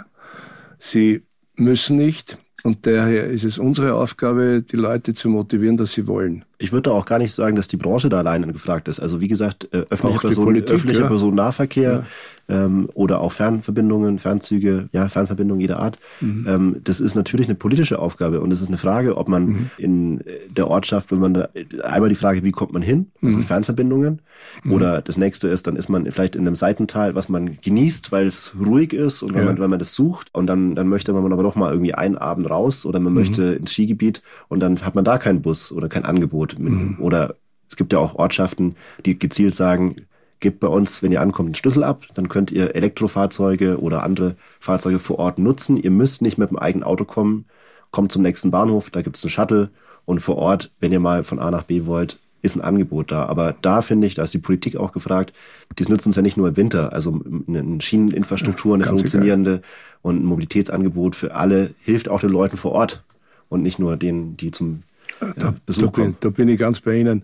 Sie 0.79 1.21
müssen 1.55 1.97
nicht. 1.97 2.37
Und 2.63 2.85
daher 2.85 3.25
ist 3.25 3.43
es 3.43 3.57
unsere 3.57 3.93
Aufgabe, 3.95 4.61
die 4.61 4.75
Leute 4.75 5.13
zu 5.13 5.29
motivieren, 5.29 5.77
dass 5.77 5.93
sie 5.93 6.07
wollen. 6.07 6.45
Ich 6.59 6.71
würde 6.71 6.91
auch 6.91 7.05
gar 7.05 7.17
nicht 7.19 7.33
sagen, 7.33 7.55
dass 7.55 7.67
die 7.67 7.77
Branche 7.77 8.09
da 8.09 8.19
alleine 8.19 8.45
gefragt 8.47 8.87
ist. 8.87 8.99
Also 8.99 9.21
wie 9.21 9.27
gesagt, 9.27 9.69
äh, 9.73 9.85
öffentlicher 9.89 10.19
Person, 10.19 10.55
öffentliche 10.57 11.01
ja. 11.01 11.07
Personennahverkehr, 11.07 11.91
ja 11.91 12.03
ähm, 12.49 12.89
oder 12.93 13.21
auch 13.21 13.31
Fernverbindungen, 13.31 14.19
Fernzüge, 14.19 14.89
ja, 14.91 15.07
Fernverbindungen 15.07 15.61
jeder 15.61 15.79
Art. 15.79 15.99
Mhm. 16.19 16.45
Ähm, 16.47 16.75
das 16.83 16.99
ist 16.99 17.15
natürlich 17.15 17.47
eine 17.47 17.55
politische 17.55 17.99
Aufgabe 17.99 18.41
und 18.41 18.51
es 18.51 18.61
ist 18.61 18.67
eine 18.67 18.77
Frage, 18.77 19.17
ob 19.17 19.27
man 19.29 19.45
mhm. 19.45 19.69
in 19.77 20.23
der 20.49 20.67
Ortschaft, 20.67 21.11
wenn 21.11 21.19
man 21.19 21.33
da, 21.35 21.49
einmal 21.83 22.09
die 22.09 22.15
Frage, 22.15 22.43
wie 22.43 22.51
kommt 22.51 22.73
man 22.73 22.81
hin, 22.81 23.11
also 23.21 23.37
mhm. 23.37 23.43
Fernverbindungen, 23.43 24.21
mhm. 24.63 24.71
oder 24.71 25.01
das 25.01 25.17
nächste 25.17 25.47
ist, 25.47 25.67
dann 25.67 25.75
ist 25.75 25.89
man 25.89 26.11
vielleicht 26.11 26.35
in 26.35 26.41
einem 26.41 26.55
Seitental, 26.55 27.15
was 27.15 27.29
man 27.29 27.61
genießt, 27.61 28.11
weil 28.11 28.25
es 28.25 28.53
ruhig 28.59 28.93
ist 28.93 29.21
und 29.21 29.33
ja. 29.33 29.39
wenn, 29.39 29.45
man, 29.45 29.59
wenn 29.59 29.69
man 29.69 29.79
das 29.79 29.93
sucht 29.93 30.29
und 30.33 30.47
dann, 30.47 30.75
dann 30.75 30.87
möchte 30.87 31.13
man 31.13 31.31
aber 31.31 31.43
doch 31.43 31.55
mal 31.55 31.71
irgendwie 31.71 31.93
einen 31.93 32.17
Abend 32.17 32.49
raus 32.49 32.85
oder 32.85 32.99
man 32.99 33.13
mhm. 33.13 33.19
möchte 33.19 33.43
ins 33.53 33.71
Skigebiet 33.71 34.23
und 34.47 34.59
dann 34.59 34.81
hat 34.81 34.95
man 34.95 35.03
da 35.03 35.17
keinen 35.19 35.41
Bus 35.41 35.71
oder 35.71 35.87
kein 35.87 36.05
Angebot 36.05 36.48
mhm. 36.57 36.97
oder 36.99 37.35
es 37.69 37.75
gibt 37.75 37.93
ja 37.93 37.99
auch 37.99 38.15
Ortschaften, 38.15 38.75
die 39.05 39.19
gezielt 39.19 39.53
sagen, 39.53 39.95
gebt 40.39 40.59
bei 40.59 40.67
uns, 40.67 41.03
wenn 41.03 41.11
ihr 41.11 41.21
ankommt, 41.21 41.47
einen 41.47 41.55
Schlüssel 41.55 41.83
ab. 41.83 42.05
Dann 42.13 42.29
könnt 42.29 42.51
ihr 42.51 42.75
Elektrofahrzeuge 42.75 43.79
oder 43.79 44.03
andere 44.03 44.35
Fahrzeuge 44.59 44.99
vor 44.99 45.19
Ort 45.19 45.37
nutzen. 45.37 45.77
Ihr 45.77 45.91
müsst 45.91 46.21
nicht 46.21 46.37
mit 46.37 46.49
dem 46.49 46.57
eigenen 46.57 46.83
Auto 46.83 47.05
kommen. 47.05 47.45
Kommt 47.91 48.11
zum 48.11 48.21
nächsten 48.21 48.51
Bahnhof, 48.51 48.89
da 48.89 49.01
gibt 49.01 49.17
es 49.17 49.23
einen 49.23 49.31
Shuttle. 49.31 49.69
Und 50.05 50.19
vor 50.19 50.37
Ort, 50.37 50.71
wenn 50.79 50.91
ihr 50.91 50.99
mal 50.99 51.23
von 51.23 51.39
A 51.39 51.51
nach 51.51 51.63
B 51.63 51.85
wollt, 51.85 52.17
ist 52.41 52.55
ein 52.55 52.61
Angebot 52.61 53.11
da. 53.11 53.25
Aber 53.25 53.53
da 53.61 53.81
finde 53.81 54.07
ich, 54.07 54.15
da 54.15 54.23
ist 54.23 54.33
die 54.33 54.39
Politik 54.39 54.77
auch 54.77 54.91
gefragt, 54.91 55.33
dies 55.77 55.89
nützt 55.89 56.05
uns 56.05 56.15
ja 56.15 56.21
nicht 56.21 56.37
nur 56.37 56.47
im 56.47 56.57
Winter. 56.57 56.93
Also 56.93 57.19
eine 57.47 57.81
Schieneninfrastruktur, 57.81 58.75
eine 58.75 58.85
funktionierende 58.85 59.51
egal. 59.51 59.63
und 60.01 60.21
ein 60.21 60.25
Mobilitätsangebot 60.25 61.15
für 61.15 61.35
alle 61.35 61.73
hilft 61.81 62.07
auch 62.07 62.21
den 62.21 62.29
Leuten 62.29 62.57
vor 62.57 62.71
Ort 62.71 63.03
und 63.49 63.61
nicht 63.61 63.77
nur 63.77 63.97
denen, 63.97 64.37
die 64.37 64.51
zum 64.51 64.83
da, 65.19 65.55
da. 65.65 65.87
Bin, 65.87 66.15
da 66.19 66.29
bin 66.29 66.49
ich 66.49 66.57
ganz 66.57 66.81
bei 66.81 66.97
Ihnen 66.97 67.23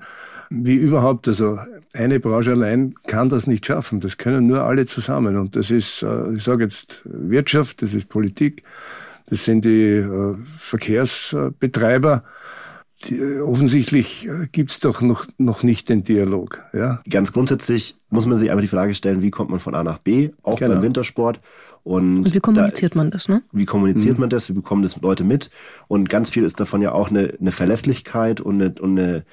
wie 0.49 0.75
überhaupt. 0.75 1.27
Also 1.27 1.59
eine 1.93 2.19
Branche 2.19 2.51
allein 2.51 2.93
kann 3.07 3.29
das 3.29 3.47
nicht 3.47 3.65
schaffen. 3.65 3.99
Das 3.99 4.17
können 4.17 4.47
nur 4.47 4.63
alle 4.63 4.85
zusammen. 4.85 5.37
Und 5.37 5.55
das 5.55 5.71
ist, 5.71 6.03
äh, 6.03 6.33
ich 6.33 6.43
sage 6.43 6.63
jetzt 6.63 7.01
Wirtschaft, 7.05 7.81
das 7.81 7.93
ist 7.93 8.09
Politik, 8.09 8.63
das 9.27 9.45
sind 9.45 9.65
die 9.65 9.95
äh, 9.95 10.35
Verkehrsbetreiber. 10.57 12.23
Die, 13.05 13.17
äh, 13.17 13.41
offensichtlich 13.41 14.29
gibt's 14.51 14.79
doch 14.79 15.01
noch, 15.01 15.25
noch 15.37 15.63
nicht 15.63 15.89
den 15.89 16.03
Dialog. 16.03 16.61
Ja? 16.73 17.01
Ganz 17.09 17.33
grundsätzlich 17.33 17.97
muss 18.09 18.25
man 18.25 18.37
sich 18.37 18.49
einfach 18.49 18.61
die 18.61 18.67
Frage 18.67 18.95
stellen, 18.95 19.21
wie 19.21 19.31
kommt 19.31 19.49
man 19.49 19.59
von 19.59 19.75
A 19.75 19.83
nach 19.83 19.97
B, 19.97 20.29
auch 20.43 20.59
genau. 20.59 20.75
beim 20.75 20.83
Wintersport. 20.83 21.39
Und, 21.85 22.17
und, 22.17 22.33
wie 22.33 22.39
kommuniziert 22.39 22.95
da, 22.95 22.97
man 22.97 23.11
das, 23.11 23.29
ne? 23.29 23.43
Wie 23.51 23.65
kommuniziert 23.65 24.15
mhm. 24.15 24.21
man 24.21 24.29
das? 24.31 24.49
Wie 24.49 24.53
bekommen 24.53 24.81
das 24.81 24.99
Leute 25.01 25.23
mit? 25.23 25.51
Und 25.87 26.09
ganz 26.09 26.31
viel 26.31 26.43
ist 26.43 26.59
davon 26.59 26.81
ja 26.81 26.91
auch 26.93 27.11
eine, 27.11 27.35
eine 27.39 27.51
Verlässlichkeit 27.51 28.41
und 28.41 28.59
eine, 28.59 28.73
und 28.81 28.97
eine 28.97 29.23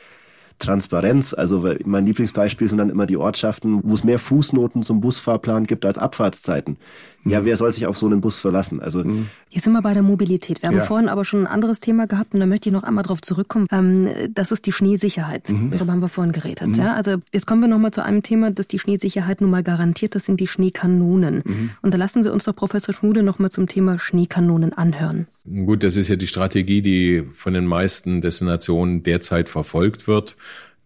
Transparenz. 0.59 1.35
Also 1.35 1.69
mein 1.85 2.07
Lieblingsbeispiel 2.07 2.69
sind 2.69 2.79
dann 2.79 2.91
immer 2.91 3.07
die 3.07 3.17
Ortschaften, 3.17 3.81
wo 3.83 3.95
es 3.95 4.05
mehr 4.05 4.19
Fußnoten 4.19 4.83
zum 4.83 5.01
Busfahrplan 5.01 5.65
gibt 5.65 5.85
als 5.85 5.99
Abfahrtszeiten. 5.99 6.77
Ja, 7.25 7.41
mhm. 7.41 7.45
wer 7.45 7.57
soll 7.57 7.71
sich 7.71 7.87
auf 7.87 7.97
so 7.97 8.07
einen 8.07 8.21
Bus 8.21 8.41
verlassen? 8.41 8.81
Also 8.81 9.05
mhm. 9.05 9.27
Jetzt 9.49 9.65
sind 9.65 9.73
wir 9.73 9.83
bei 9.83 9.95
der 9.95 10.03
Mobilität. 10.03 10.63
Wir 10.63 10.69
haben 10.69 10.77
ja. 10.77 10.83
vorhin 10.83 11.09
aber 11.09 11.25
schon 11.25 11.41
ein 11.41 11.47
anderes 11.47 11.81
Thema 11.81 12.07
gehabt 12.07 12.35
und 12.35 12.41
da 12.41 12.47
möchte 12.47 12.69
ich 12.69 12.73
noch 12.73 12.83
einmal 12.83 13.05
drauf 13.05 13.21
zurückkommen. 13.21 13.67
Ähm, 13.71 14.09
das 14.33 14.51
ist 14.51 14.67
die 14.67 14.73
Schneesicherheit. 14.73 15.51
Mhm. 15.51 15.71
Darüber 15.71 15.93
haben 15.93 16.01
wir 16.01 16.09
vorhin 16.09 16.33
geredet. 16.33 16.69
Mhm. 16.69 16.75
Ja? 16.75 16.95
Also 16.95 17.17
jetzt 17.33 17.47
kommen 17.47 17.61
wir 17.61 17.69
noch 17.69 17.79
mal 17.79 17.93
zu 17.93 18.03
einem 18.05 18.23
Thema, 18.23 18.51
das 18.51 18.67
die 18.67 18.79
Schneesicherheit 18.79 19.41
nun 19.41 19.51
mal 19.51 19.63
garantiert. 19.63 20.15
Das 20.15 20.25
sind 20.25 20.41
die 20.41 20.49
Schneekanonen. 20.49 21.43
Mhm. 21.45 21.71
Und 21.83 21.95
da 21.95 21.99
lassen 21.99 22.23
Sie 22.23 22.33
uns 22.33 22.45
doch 22.45 22.57
Professor 22.57 22.95
Schmude 22.95 23.23
noch 23.23 23.39
mal 23.39 23.51
zum 23.51 23.67
Thema 23.67 23.99
Schneekanonen 23.99 24.73
anhören. 24.73 25.27
Gut, 25.45 25.83
das 25.83 25.97
ist 25.97 26.09
ja 26.09 26.17
die 26.17 26.27
Strategie, 26.27 26.83
die 26.83 27.25
von 27.33 27.55
den 27.55 27.67
meisten 27.67 28.21
Destinationen 28.21 29.03
derzeit 29.03 29.49
verfolgt 29.49 30.07
wird 30.07 30.37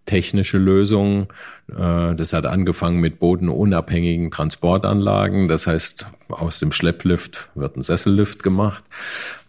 technische 0.06 0.56
Lösungen. 0.56 1.26
Äh, 1.68 2.14
das 2.14 2.32
hat 2.32 2.46
angefangen 2.46 3.00
mit 3.00 3.18
bodenunabhängigen 3.18 4.30
Transportanlagen. 4.30 5.48
Das 5.48 5.66
heißt, 5.66 6.06
aus 6.28 6.58
dem 6.58 6.72
Schlepplift 6.72 7.50
wird 7.54 7.76
ein 7.76 7.82
Sessellift 7.82 8.42
gemacht, 8.42 8.84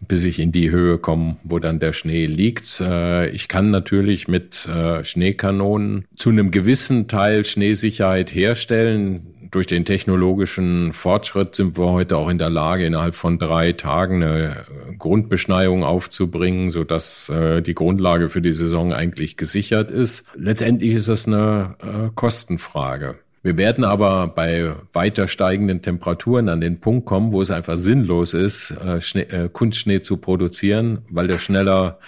bis 0.02 0.26
ich 0.26 0.40
in 0.40 0.52
die 0.52 0.72
Höhe 0.72 0.98
komme, 0.98 1.38
wo 1.44 1.60
dann 1.60 1.80
der 1.80 1.94
Schnee 1.94 2.26
liegt. 2.26 2.82
Äh, 2.82 3.30
ich 3.30 3.48
kann 3.48 3.72
natürlich 3.72 4.28
mit 4.28 4.66
äh, 4.68 5.04
Schneekanonen 5.06 6.06
zu 6.16 6.30
einem 6.30 6.52
gewissen 6.52 7.08
Teil 7.08 7.46
Schneesicherheit 7.46 8.34
herstellen 8.34 9.37
durch 9.52 9.68
den 9.68 9.86
technologischen 9.86 10.94
Fortschritt 10.94 11.56
sind 11.56 11.78
wir 11.78 11.92
heute 11.92 12.18
auch 12.18 12.30
in 12.30 12.38
der 12.38 12.50
Lage, 12.50 12.86
innerhalb 12.86 13.16
von 13.16 13.40
drei 13.40 13.74
Tagen 13.74 14.24
eine 14.24 14.66
Grundbeschneiung 14.98 15.84
aufzubringen, 15.84 16.72
sodass 16.72 17.30
äh, 17.30 17.62
die 17.62 17.76
Grundlage 17.76 18.30
für 18.30 18.42
die 18.42 18.54
Saison 18.54 18.94
eigentlich 18.94 19.38
gesichert 19.38 19.92
ist. 19.92 20.26
Letztendlich 20.36 20.94
ist 20.94 21.10
das 21.10 21.28
eine 21.28 21.76
äh, 21.82 22.10
Kostenfrage. 22.16 23.16
Wir 23.44 23.58
werden 23.58 23.84
aber 23.84 24.28
bei 24.28 24.74
weiter 24.92 25.28
steigenden 25.28 25.82
Temperaturen 25.82 26.50
an 26.50 26.60
den 26.60 26.80
Punkt 26.80 27.06
kommen, 27.06 27.32
wo 27.32 27.42
es 27.42 27.50
einfach 27.50 27.78
sinnlos 27.78 28.34
ist, 28.34 28.76
äh, 28.86 29.20
äh, 29.20 29.50
Kunstschnee 29.50 30.02
zu 30.02 30.18
produzieren, 30.18 31.00
weil 31.10 31.28
der 31.28 31.40
schneller 31.40 32.00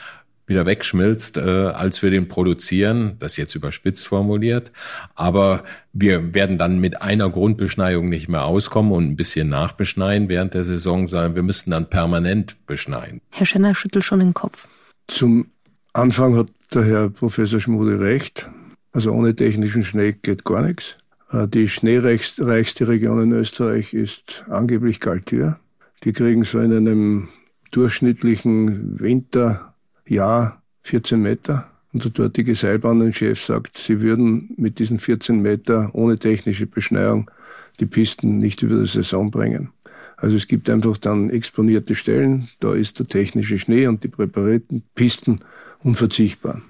wieder 0.50 0.66
wegschmilzt, 0.66 1.38
äh, 1.38 1.42
als 1.42 2.02
wir 2.02 2.10
den 2.10 2.28
produzieren. 2.28 3.16
Das 3.20 3.38
jetzt 3.38 3.56
überspitzt 3.56 4.08
formuliert. 4.08 4.72
Aber 5.16 5.64
wir 5.94 6.34
werden 6.34 6.58
dann 6.58 6.80
mit 6.80 7.02
einer 7.02 7.30
Grundbeschneiung 7.30 8.10
nicht 8.10 8.28
mehr 8.28 8.46
auskommen 8.46 8.92
und 8.92 9.06
ein 9.06 9.16
bisschen 9.16 9.50
nachbeschneien 9.50 10.28
während 10.28 10.54
der 10.54 10.64
Saison, 10.64 11.08
sondern 11.08 11.36
wir 11.36 11.44
müssten 11.44 11.72
dann 11.72 11.90
permanent 11.90 12.58
beschneien. 12.66 13.22
Herr 13.32 13.46
Schenner 13.46 13.76
schüttelt 13.76 14.04
schon 14.04 14.20
den 14.20 14.34
Kopf. 14.34 14.68
Zum 15.08 15.48
Anfang 15.94 16.36
hat 16.36 16.48
der 16.74 16.84
Herr 16.84 17.10
Professor 17.10 17.60
recht. 18.00 18.50
Also 18.92 19.12
ohne 19.12 19.36
technischen 19.36 19.84
Schnee 19.84 20.14
geht 20.14 20.44
gar 20.44 20.62
nichts. 20.62 20.98
Äh, 21.32 21.48
die 21.48 21.70
schneereichste 21.70 22.88
Region 22.88 23.24
in 23.24 23.32
Österreich 23.32 23.94
ist 23.94 24.46
angeblich 24.50 25.00
Galtür. 25.00 25.60
Die 26.04 26.14
kriegen 26.14 26.44
so 26.44 26.60
in 26.60 26.76
einem 26.76 27.30
durchschnittlichen 27.72 29.00
Winter 29.00 29.69
ja, 30.10 30.62
14 30.84 31.22
Meter. 31.22 31.70
Und 31.94 32.04
der 32.04 32.12
dortige 32.12 32.54
Seilbahnenchef 32.54 33.42
sagt, 33.42 33.78
sie 33.78 34.02
würden 34.02 34.54
mit 34.58 34.80
diesen 34.80 35.00
14 35.00 35.42
Meter 35.42 35.90
ohne 35.94 36.20
technische 36.20 36.68
Beschneiung 36.68 37.32
die 37.80 37.86
Pisten 37.86 38.38
nicht 38.38 38.62
über 38.62 38.76
die 38.76 38.88
Saison 38.88 39.32
bringen. 39.32 39.70
Also 40.18 40.36
es 40.36 40.48
gibt 40.48 40.70
einfach 40.70 40.98
dann 40.98 41.30
exponierte 41.30 41.96
Stellen, 41.96 42.50
da 42.60 42.74
ist 42.74 43.00
der 43.00 43.08
technische 43.08 43.58
Schnee 43.58 43.88
und 43.88 44.04
die 44.04 44.10
präparierten 44.10 44.84
Pisten 44.94 45.40
unverzichtbar. 45.80 46.62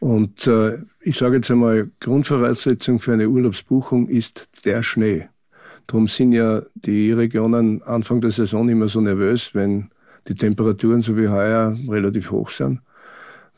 Und 0.00 0.46
äh, 0.46 0.78
ich 1.00 1.18
sage 1.18 1.36
jetzt 1.36 1.50
einmal, 1.50 1.90
Grundvoraussetzung 2.00 2.98
für 2.98 3.12
eine 3.12 3.28
Urlaubsbuchung 3.28 4.08
ist 4.08 4.48
der 4.64 4.82
Schnee. 4.82 5.28
Darum 5.86 6.08
sind 6.08 6.32
ja 6.32 6.62
die 6.74 7.12
Regionen 7.12 7.82
Anfang 7.82 8.20
der 8.20 8.30
Saison 8.30 8.68
immer 8.68 8.88
so 8.88 9.00
nervös, 9.00 9.54
wenn 9.54 9.90
die 10.28 10.34
Temperaturen 10.34 11.02
so 11.02 11.16
wie 11.16 11.28
heuer 11.28 11.76
relativ 11.88 12.30
hoch 12.30 12.50
sind. 12.50 12.80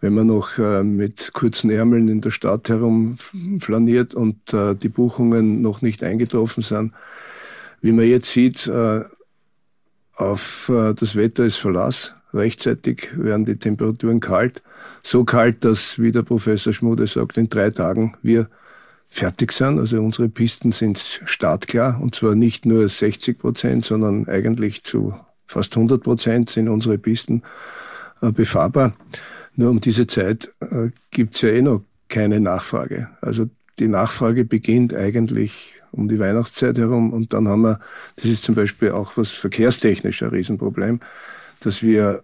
Wenn 0.01 0.15
man 0.15 0.29
noch 0.29 0.59
äh, 0.59 0.83
mit 0.83 1.33
kurzen 1.35 1.71
Ärmeln 1.71 2.09
in 2.09 2.21
der 2.21 2.31
Stadt 2.31 2.69
herumflaniert 2.69 4.15
und 4.15 4.55
äh, 4.55 4.75
die 4.75 4.89
Buchungen 4.89 5.61
noch 5.61 5.83
nicht 5.83 6.03
eingetroffen 6.03 6.63
sind. 6.63 6.93
Wie 7.83 7.93
man 7.93 8.07
jetzt 8.07 8.33
sieht, 8.33 8.67
äh, 8.67 9.03
auf 10.15 10.71
das 10.71 11.17
Wetter 11.17 11.47
ist 11.47 11.57
Verlass. 11.57 12.15
Rechtzeitig 12.35 13.09
werden 13.17 13.47
die 13.47 13.57
Temperaturen 13.57 14.21
kalt. 14.21 14.63
So 15.03 15.25
kalt, 15.25 15.65
dass, 15.65 15.99
wie 15.99 16.13
der 16.13 16.25
Professor 16.25 16.75
Schmude 16.75 17.07
sagt, 17.07 17.39
in 17.39 17.49
drei 17.49 17.71
Tagen 17.71 18.17
wir 18.23 18.51
fertig 19.09 19.53
sind. 19.53 19.79
Also 19.79 19.99
unsere 19.99 20.29
Pisten 20.29 20.73
sind 20.73 20.99
startklar 21.25 21.99
und 22.01 22.15
zwar 22.15 22.35
nicht 22.35 22.67
nur 22.67 22.87
60 22.87 23.39
Prozent, 23.39 23.87
sondern 23.87 24.29
eigentlich 24.29 24.85
zu 24.85 25.15
fast 25.51 25.77
100 25.77 26.03
Prozent 26.03 26.49
sind 26.49 26.69
unsere 26.69 26.97
Pisten 26.97 27.43
äh, 28.23 28.31
befahrbar. 28.31 28.95
Nur 29.57 29.71
um 29.71 29.81
diese 29.81 30.07
Zeit 30.07 30.49
äh, 30.61 30.91
gibt's 31.11 31.41
ja 31.41 31.49
eh 31.49 31.61
noch 31.61 31.83
keine 32.09 32.39
Nachfrage. 32.39 33.09
Also 33.21 33.47
die 33.81 33.89
Nachfrage 33.89 34.45
beginnt 34.45 34.95
eigentlich 34.95 35.75
um 35.91 36.07
die 36.07 36.21
Weihnachtszeit 36.21 36.79
herum. 36.79 37.13
Und 37.13 37.33
dann 37.33 37.49
haben 37.49 37.63
wir, 37.63 37.81
das 38.17 38.27
ist 38.27 38.45
zum 38.45 38.55
Beispiel 38.55 38.93
auch 38.93 39.17
was 39.17 39.31
verkehrstechnisch 39.31 40.23
ein 40.23 40.29
Riesenproblem, 40.29 41.01
dass 41.61 41.83
wir, 41.83 42.23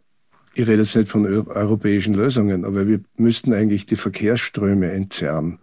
ich 0.54 0.68
rede 0.68 0.82
jetzt 0.82 0.94
nicht 0.94 1.08
von 1.08 1.26
europäischen 1.26 2.14
Lösungen, 2.14 2.64
aber 2.64 2.86
wir 2.86 3.00
müssten 3.16 3.52
eigentlich 3.52 3.86
die 3.86 3.96
Verkehrsströme 3.96 4.92
entzerren. 4.92 5.58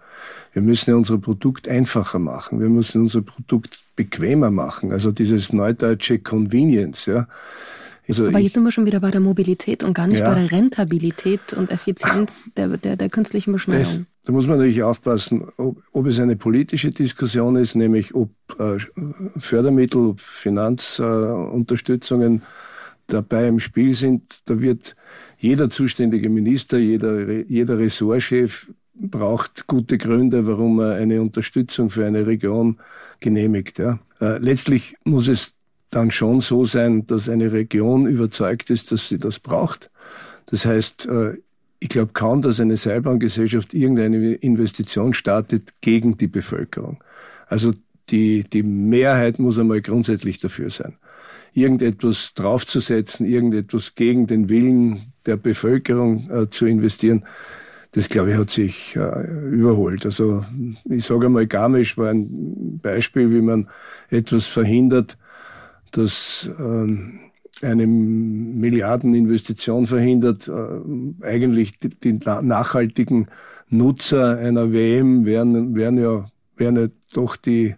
Wir 0.53 0.61
müssen 0.61 0.91
ja 0.91 0.95
unser 0.95 1.17
Produkt 1.17 1.67
einfacher 1.67 2.19
machen. 2.19 2.59
Wir 2.59 2.69
müssen 2.69 3.01
unser 3.01 3.21
Produkt 3.21 3.83
bequemer 3.95 4.51
machen. 4.51 4.91
Also 4.91 5.11
dieses 5.11 5.51
neudeutsche 5.51 6.19
Convenience, 6.19 7.07
ja. 7.07 7.27
Also 8.07 8.27
Aber 8.27 8.39
jetzt 8.39 8.55
sind 8.55 8.63
wir 8.63 8.71
schon 8.71 8.85
wieder 8.85 8.99
bei 8.99 9.11
der 9.11 9.21
Mobilität 9.21 9.83
und 9.83 9.93
gar 9.93 10.07
nicht 10.07 10.19
ja. 10.19 10.29
bei 10.29 10.41
der 10.41 10.51
Rentabilität 10.51 11.53
und 11.53 11.71
Effizienz 11.71 12.51
der, 12.57 12.77
der, 12.77 12.97
der 12.97 13.09
künstlichen 13.09 13.53
Beschneidung. 13.53 13.83
Das, 13.83 14.01
da 14.25 14.33
muss 14.33 14.45
man 14.45 14.57
natürlich 14.57 14.83
aufpassen, 14.83 15.45
ob, 15.55 15.81
ob 15.93 16.05
es 16.07 16.19
eine 16.19 16.35
politische 16.35 16.91
Diskussion 16.91 17.55
ist, 17.55 17.75
nämlich 17.75 18.13
ob 18.13 18.29
äh, 18.59 18.75
Fördermittel, 19.37 20.07
ob 20.07 20.19
Finanzunterstützungen 20.19 22.37
äh, 22.37 22.41
dabei 23.07 23.47
im 23.47 23.59
Spiel 23.59 23.93
sind. 23.93 24.41
Da 24.45 24.59
wird 24.59 24.95
jeder 25.37 25.69
zuständige 25.69 26.29
Minister, 26.29 26.77
jeder, 26.77 27.43
jeder 27.43 27.77
Ressortchef 27.77 28.69
braucht 28.95 29.67
gute 29.67 29.97
Gründe, 29.97 30.47
warum 30.47 30.79
er 30.79 30.95
eine 30.95 31.21
Unterstützung 31.21 31.89
für 31.89 32.05
eine 32.05 32.27
Region 32.27 32.77
genehmigt. 33.19 33.79
Ja. 33.79 33.99
Äh, 34.21 34.37
letztlich 34.37 34.95
muss 35.03 35.27
es 35.27 35.55
dann 35.89 36.11
schon 36.11 36.41
so 36.41 36.65
sein, 36.65 37.05
dass 37.07 37.29
eine 37.29 37.51
Region 37.51 38.07
überzeugt 38.07 38.69
ist, 38.69 38.91
dass 38.91 39.09
sie 39.09 39.17
das 39.17 39.39
braucht. 39.39 39.91
Das 40.47 40.65
heißt, 40.65 41.07
äh, 41.07 41.37
ich 41.79 41.89
glaube 41.89 42.13
kaum, 42.13 42.41
dass 42.41 42.59
eine 42.59 42.77
Seilbahngesellschaft 42.77 43.73
irgendeine 43.73 44.33
Investition 44.35 45.13
startet 45.13 45.73
gegen 45.81 46.17
die 46.17 46.27
Bevölkerung. 46.27 47.03
Also 47.47 47.73
die, 48.09 48.43
die 48.43 48.63
Mehrheit 48.63 49.39
muss 49.39 49.59
einmal 49.59 49.81
grundsätzlich 49.81 50.39
dafür 50.39 50.69
sein. 50.69 50.97
Irgendetwas 51.53 52.33
draufzusetzen, 52.33 53.25
irgendetwas 53.25 53.95
gegen 53.95 54.27
den 54.27 54.49
Willen 54.49 55.13
der 55.25 55.37
Bevölkerung 55.37 56.29
äh, 56.31 56.49
zu 56.49 56.65
investieren, 56.65 57.25
das 57.93 58.09
glaube 58.09 58.31
ich 58.31 58.37
hat 58.37 58.49
sich 58.49 58.95
äh, 58.95 59.27
überholt. 59.49 60.05
Also 60.05 60.43
ich 60.89 61.05
sage 61.05 61.27
einmal, 61.27 61.47
Garmisch 61.47 61.97
war 61.97 62.09
ein 62.09 62.79
Beispiel, 62.81 63.31
wie 63.31 63.41
man 63.41 63.69
etwas 64.09 64.47
verhindert, 64.47 65.17
das 65.91 66.49
ähm, 66.59 67.19
eine 67.61 67.85
Milliardeninvestition 67.85 69.85
verhindert. 69.85 70.47
Äh, 70.47 70.79
eigentlich 71.21 71.77
die, 71.79 72.13
nachhaltigen 72.13 73.27
Nutzer 73.69 74.37
einer 74.37 74.73
WM 74.73 75.25
wären, 75.25 75.75
wären 75.75 75.97
ja, 75.97 76.25
wären 76.57 76.77
ja 76.77 76.87
doch 77.13 77.35
die 77.35 77.75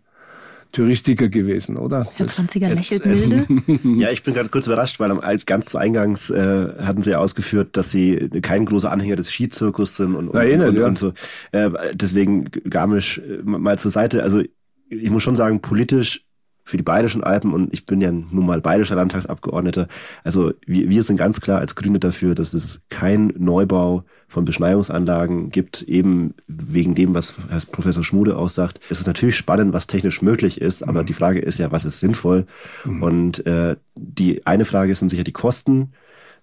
Touristiker 0.75 1.29
gewesen, 1.29 1.77
oder? 1.77 2.05
Herr 2.15 2.27
Zwanziger 2.27 2.69
lächelt 2.69 3.05
milde. 3.05 3.47
ja, 3.97 4.11
ich 4.11 4.23
bin 4.23 4.33
gerade 4.33 4.49
kurz 4.49 4.67
überrascht, 4.67 4.99
weil 4.99 5.09
am, 5.09 5.21
ganz 5.45 5.67
zu 5.67 5.77
Eingangs 5.77 6.29
äh, 6.29 6.67
hatten 6.79 7.01
Sie 7.01 7.11
ja 7.11 7.19
ausgeführt, 7.19 7.77
dass 7.77 7.91
Sie 7.91 8.29
kein 8.41 8.65
großer 8.65 8.91
Anhänger 8.91 9.15
des 9.15 9.29
Skizirkus 9.29 9.95
sind 9.95 10.15
und, 10.15 10.27
und, 10.27 10.43
nicht, 10.43 10.59
und, 10.59 10.75
ja. 10.75 10.85
und 10.85 10.97
so. 10.97 11.13
Äh, 11.53 11.71
deswegen 11.93 12.51
Garmisch 12.69 13.19
äh, 13.19 13.41
mal 13.43 13.79
zur 13.79 13.91
Seite. 13.91 14.21
Also 14.21 14.41
ich 14.89 15.09
muss 15.09 15.23
schon 15.23 15.37
sagen, 15.37 15.61
politisch 15.61 16.25
für 16.65 16.77
die 16.77 16.83
Bayerischen 16.83 17.23
Alpen 17.23 17.53
und 17.53 17.71
ich 17.71 17.85
bin 17.85 18.01
ja 18.01 18.11
nun 18.11 18.45
mal 18.45 18.59
bayerischer 18.59 18.95
Landtagsabgeordneter. 18.95 19.87
Also 20.23 20.51
wir, 20.65 20.89
wir 20.89 21.03
sind 21.03 21.17
ganz 21.17 21.39
klar 21.39 21.59
als 21.59 21.75
Grüne 21.75 21.99
dafür, 21.99 22.33
dass 22.33 22.55
es 22.55 22.81
kein 22.89 23.31
Neubau 23.37 24.03
von 24.27 24.45
Beschneiungsanlagen 24.45 25.51
gibt, 25.51 25.83
eben 25.83 26.33
wegen 26.47 26.95
dem, 26.95 27.13
was 27.13 27.35
Herr 27.49 27.61
Professor 27.71 28.03
Schmude 28.03 28.35
aussagt. 28.35 28.79
Es 28.89 28.99
ist 28.99 29.05
natürlich 29.05 29.37
spannend, 29.37 29.73
was 29.73 29.85
technisch 29.85 30.23
möglich 30.23 30.59
ist, 30.59 30.81
aber 30.81 31.03
mhm. 31.03 31.05
die 31.05 31.13
Frage 31.13 31.39
ist 31.39 31.59
ja, 31.59 31.71
was 31.71 31.85
ist 31.85 31.99
sinnvoll? 31.99 32.47
Mhm. 32.83 33.03
Und 33.03 33.45
äh, 33.45 33.75
die 33.93 34.47
eine 34.47 34.65
Frage 34.65 34.95
sind 34.95 35.09
sicher 35.09 35.23
die 35.23 35.31
Kosten 35.31 35.91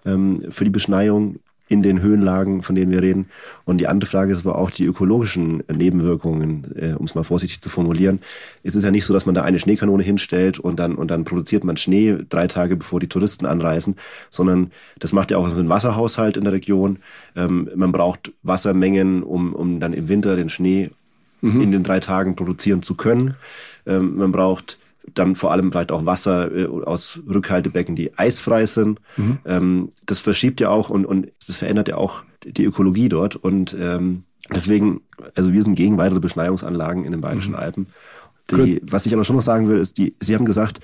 ähm, 0.07 0.43
für 0.51 0.63
die 0.63 0.71
Beschneiung 0.71 1.41
in 1.73 1.83
den 1.83 2.03
Höhenlagen, 2.03 2.61
von 2.61 2.75
denen 2.75 2.93
wir 2.93 3.01
reden. 3.01 3.27
Und 3.65 3.79
die 3.79 3.89
andere 3.89 4.09
Frage 4.09 4.33
ist 4.33 4.47
aber 4.47 4.59
auch 4.59 4.71
die 4.71 4.85
ökologischen 4.85 5.65
Nebenwirkungen, 5.73 6.67
äh, 6.77 6.93
um 6.93 7.07
es 7.07 7.15
mal 7.15 7.25
vorsichtig 7.25 7.63
zu 7.63 7.71
formulieren. 7.71 8.21
Es 8.63 8.75
ist 8.75 8.85
ja 8.85 8.91
nicht 8.91 9.07
so, 9.07 9.15
dass 9.15 9.25
man 9.25 9.35
da 9.35 9.43
eine 9.43 9.59
Schneekanone 9.59 10.03
hinstellt 10.03 10.59
und 10.59 10.79
dann, 10.79 10.97
und 10.97 11.11
dann 11.11 11.25
produziert 11.25 11.65
man 11.65 11.79
Schnee 11.79 12.19
drei 12.29 12.47
Tage, 12.47 12.77
bevor 12.77 13.01
die 13.01 13.09
Touristen 13.09 13.47
anreisen, 13.47 13.97
sondern 14.29 14.71
das 14.99 15.15
macht 15.15 15.31
ja 15.31 15.39
auch 15.39 15.51
einen 15.51 15.71
Wasserhaushalt 15.71 16.37
in 16.37 16.45
der 16.45 16.53
Region. 16.53 16.99
Ähm, 17.35 17.71
man 17.75 17.91
braucht 17.91 18.33
Wassermengen, 18.43 19.23
um, 19.23 19.55
um 19.55 19.81
dann 19.81 19.95
im 19.95 20.11
Winter 20.11 20.37
den 20.37 20.51
Schnee 20.51 20.91
mhm. 21.41 21.63
in 21.63 21.73
den 21.73 21.83
drei 21.83 22.01
Tagen 22.01 22.37
produzieren 22.37 22.83
zu 22.83 22.95
können. 22.97 23.35
Ähm, 23.87 24.17
man 24.17 24.31
braucht 24.31 24.79
dann 25.15 25.35
vor 25.35 25.53
allem 25.53 25.73
vielleicht 25.73 25.93
auch 25.93 26.07
Wasser 26.07 26.55
äh, 26.55 26.67
aus 26.67 27.21
Rückhaltebecken, 27.27 27.97
die 27.97 28.17
eisfrei 28.17 28.67
sind. 28.67 29.01
Mhm. 29.17 29.39
Ähm, 29.45 29.91
das 30.07 30.21
verschiebt 30.21 30.61
ja 30.61 30.71
auch 30.71 30.91
und, 30.91 31.05
und 31.05 31.33
das 31.47 31.57
verändert 31.57 31.89
ja 31.89 31.97
auch 31.97 32.23
die 32.45 32.65
Ökologie 32.65 33.09
dort. 33.09 33.37
Und 33.37 33.77
ähm, 33.79 34.25
deswegen, 34.55 35.01
also 35.35 35.53
wir 35.53 35.63
sind 35.63 35.75
gegen 35.75 35.99
weitere 35.99 36.21
Beschneiungsanlagen 36.21 37.05
in 37.05 37.13
den 37.13 37.21
Bayerischen 37.21 37.55
mhm. 37.55 37.61
Alpen. 37.61 37.87
Die, 38.51 38.83
was 38.83 39.07
ich 39.07 39.15
aber 39.15 39.25
schon 39.25 39.37
noch 39.37 39.43
sagen 39.43 39.69
will, 39.69 39.79
ist, 39.79 39.97
die, 39.97 40.15
Sie 40.21 40.35
haben 40.35 40.45
gesagt, 40.45 40.81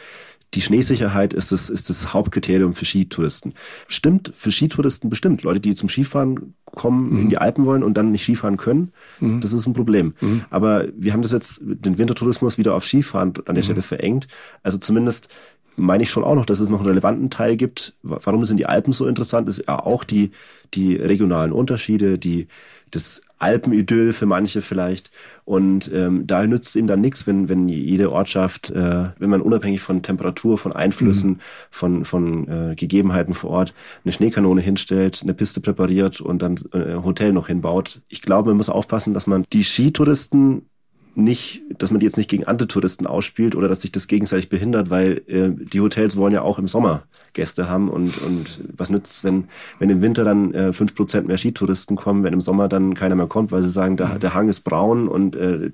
die 0.55 0.63
Schneesicherheit 0.63 1.35
ist 1.35 1.53
das, 1.53 1.69
ist 1.69 1.91
das 1.91 2.15
Hauptkriterium 2.15 2.75
für 2.75 2.87
Skitouristen. 2.87 3.53
Stimmt, 3.87 4.33
für 4.35 4.51
Skitouristen 4.51 5.11
bestimmt. 5.11 5.43
Leute, 5.43 5.61
die 5.61 5.75
zum 5.75 5.89
Skifahren 5.89 6.55
kommen, 6.65 7.11
mhm. 7.11 7.21
in 7.23 7.29
die 7.29 7.39
Alpen 7.39 7.67
wollen 7.67 7.83
und 7.83 7.95
dann 7.95 8.13
nicht 8.13 8.23
Skifahren 8.23 8.57
können, 8.57 8.93
mhm. 9.21 9.41
das 9.41 9.53
ist 9.53 9.67
ein 9.67 9.75
Problem. 9.75 10.15
Mhm. 10.21 10.45
Aber 10.49 10.87
wir 10.97 11.13
haben 11.13 11.23
das 11.23 11.33
jetzt, 11.33 11.61
den 11.63 11.99
Wintertourismus 11.99 12.57
wieder 12.57 12.75
auf 12.75 12.87
Skifahren 12.87 13.35
an 13.45 13.55
der 13.55 13.57
mhm. 13.57 13.65
Stelle 13.65 13.83
verengt. 13.83 14.27
Also 14.63 14.79
zumindest 14.79 15.29
meine 15.77 16.03
ich 16.03 16.11
schon 16.11 16.25
auch 16.25 16.35
noch, 16.35 16.47
dass 16.47 16.61
es 16.61 16.71
noch 16.71 16.79
einen 16.79 16.89
relevanten 16.89 17.31
Teil 17.31 17.57
gibt. 17.57 17.95
Warum 18.03 18.45
sind 18.45 18.57
die 18.57 18.67
Alpen 18.67 18.93
so 18.93 19.07
interessant? 19.07 19.49
Ist 19.49 19.65
ja 19.67 19.79
auch 19.79 20.03
die, 20.03 20.33
die 20.75 20.97
regionalen 20.97 21.53
Unterschiede, 21.53 22.19
die, 22.19 22.49
das 22.91 23.23
Alpenidyll 23.39 24.13
für 24.13 24.27
manche 24.27 24.63
vielleicht. 24.63 25.11
Und 25.45 25.91
ähm, 25.95 26.27
da 26.27 26.47
nützt 26.47 26.69
es 26.69 26.77
ihm 26.77 26.87
dann 26.87 27.01
nichts, 27.01 27.27
wenn, 27.27 27.49
wenn 27.49 27.69
jede 27.69 28.13
Ortschaft, 28.13 28.71
äh, 28.71 29.09
wenn 29.19 29.31
man 29.31 29.41
unabhängig 29.41 29.81
von 29.81 30.03
Temperatur, 30.03 30.59
von 30.59 30.73
Einflüssen, 30.73 31.31
mhm. 31.31 31.41
von, 31.71 32.05
von 32.05 32.49
äh, 32.49 32.75
Gegebenheiten 32.75 33.35
vor 33.35 33.51
Ort 33.51 33.75
eine 34.05 34.13
Schneekanone 34.13 34.61
hinstellt, 34.61 35.21
eine 35.23 35.35
Piste 35.35 35.61
präpariert 35.61 36.21
und 36.21 36.43
dann 36.43 36.57
äh, 36.73 36.95
ein 36.95 37.05
Hotel 37.05 37.33
noch 37.33 37.47
hinbaut. 37.47 38.01
Ich 38.09 38.23
glaube, 38.23 38.51
man 38.51 38.59
muss 38.59 38.69
aufpassen, 38.69 39.15
dass 39.15 39.27
man 39.27 39.45
die 39.53 39.65
Skitouristen 39.65 40.67
nicht, 41.15 41.63
dass 41.79 41.91
man 41.91 42.01
die 42.01 42.07
jetzt 42.07 42.17
nicht 42.17 42.31
gegen 42.31 42.45
Antitouristen 42.45 43.07
ausspielt 43.07 43.57
oder 43.57 43.69
dass 43.69 43.81
sich 43.81 43.93
das 43.93 44.07
gegenseitig 44.07 44.49
behindert, 44.49 44.91
weil 44.91 45.23
äh, 45.27 45.51
die 45.51 45.81
Hotels 45.81 46.17
wollen 46.17 46.33
ja 46.33 46.43
auch 46.43 46.59
im 46.59 46.69
Sommer 46.69 47.05
Gäste 47.33 47.69
haben 47.69 47.89
und, 47.89 48.19
und 48.23 48.61
was 48.77 48.91
nützt 48.91 49.25
wenn, 49.25 49.49
wenn 49.79 49.91
im 49.91 50.03
Winter 50.03 50.25
dann 50.25 50.55
äh, 50.55 50.71
5% 50.71 51.23
mehr 51.23 51.39
Skitouristen 51.39 51.97
kommen, 51.97 52.25
wenn 52.25 52.33
im 52.33 52.41
Sommer 52.41 52.69
dann 52.69 52.95
keiner 52.95 53.15
mehr 53.15 53.27
kommt, 53.27 53.53
weil 53.53 53.63
sie 53.63 53.71
sagen, 53.71 53.97
der, 53.97 54.09
mhm. 54.09 54.21
der 54.21 54.35
Hang 54.35 54.49
ist 54.49 54.61
braun 54.61 55.09
und 55.09 55.37
äh, 55.37 55.71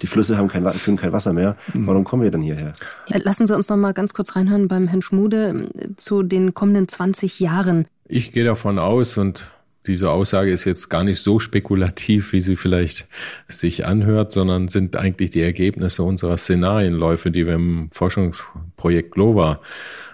die 0.00 0.06
Flüsse 0.06 0.36
haben 0.36 0.48
kein, 0.48 0.68
führen 0.72 0.96
kein 0.96 1.12
Wasser 1.12 1.32
mehr. 1.32 1.56
Mhm. 1.72 1.86
Warum 1.86 2.04
kommen 2.04 2.22
wir 2.22 2.30
dann 2.30 2.42
hierher? 2.42 2.74
Lassen 3.08 3.46
Sie 3.46 3.54
uns 3.54 3.68
noch 3.68 3.76
mal 3.76 3.92
ganz 3.92 4.14
kurz 4.14 4.36
reinhören 4.36 4.68
beim 4.68 4.88
Herrn 4.88 5.02
Schmude 5.02 5.70
äh, 5.74 5.88
zu 5.96 6.22
den 6.22 6.54
kommenden 6.54 6.88
20 6.88 7.40
Jahren. 7.40 7.86
Ich 8.06 8.32
gehe 8.32 8.44
davon 8.44 8.78
aus 8.78 9.18
und 9.18 9.50
diese 9.88 10.10
Aussage 10.10 10.52
ist 10.52 10.64
jetzt 10.64 10.88
gar 10.88 11.02
nicht 11.02 11.20
so 11.20 11.38
spekulativ, 11.38 12.32
wie 12.32 12.40
sie 12.40 12.56
vielleicht 12.56 13.08
sich 13.48 13.86
anhört, 13.86 14.30
sondern 14.30 14.68
sind 14.68 14.96
eigentlich 14.96 15.30
die 15.30 15.40
Ergebnisse 15.40 16.02
unserer 16.04 16.36
Szenarienläufe, 16.36 17.30
die 17.30 17.46
wir 17.46 17.54
im 17.54 17.88
Forschungsprojekt 17.90 19.12
Glova 19.12 19.60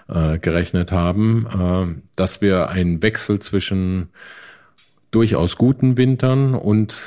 äh, 0.07 0.39
gerechnet 0.39 0.91
haben, 0.91 1.45
äh, 1.47 2.01
dass 2.15 2.41
wir 2.41 2.69
einen 2.69 3.01
Wechsel 3.03 3.39
zwischen 3.39 4.09
durchaus 5.11 5.55
guten 5.55 5.95
Wintern 5.95 6.55
und 6.55 7.01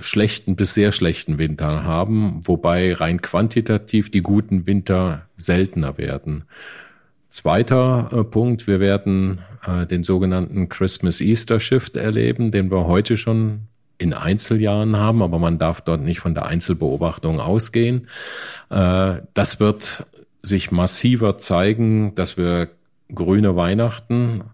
schlechten 0.00 0.56
bis 0.56 0.74
sehr 0.74 0.92
schlechten 0.92 1.38
Wintern 1.38 1.84
haben, 1.84 2.40
wobei 2.44 2.92
rein 2.92 3.22
quantitativ 3.22 4.10
die 4.10 4.20
guten 4.20 4.66
Winter 4.66 5.26
seltener 5.38 5.96
werden. 5.96 6.44
Zweiter 7.28 8.10
äh, 8.12 8.24
Punkt, 8.24 8.66
wir 8.66 8.80
werden 8.80 9.40
äh, 9.66 9.86
den 9.86 10.04
sogenannten 10.04 10.68
Christmas-Easter-Shift 10.68 11.96
erleben, 11.96 12.50
den 12.50 12.70
wir 12.70 12.86
heute 12.86 13.16
schon 13.16 13.68
in 13.98 14.12
Einzeljahren 14.12 14.96
haben, 14.96 15.22
aber 15.22 15.38
man 15.38 15.58
darf 15.58 15.80
dort 15.80 16.02
nicht 16.02 16.20
von 16.20 16.34
der 16.34 16.46
Einzelbeobachtung 16.46 17.40
ausgehen. 17.40 18.08
Äh, 18.70 19.16
das 19.34 19.60
wird 19.60 20.06
sich 20.42 20.70
massiver 20.70 21.38
zeigen, 21.38 22.14
dass 22.14 22.36
wir 22.36 22.68
grüne 23.12 23.56
Weihnachten 23.56 24.44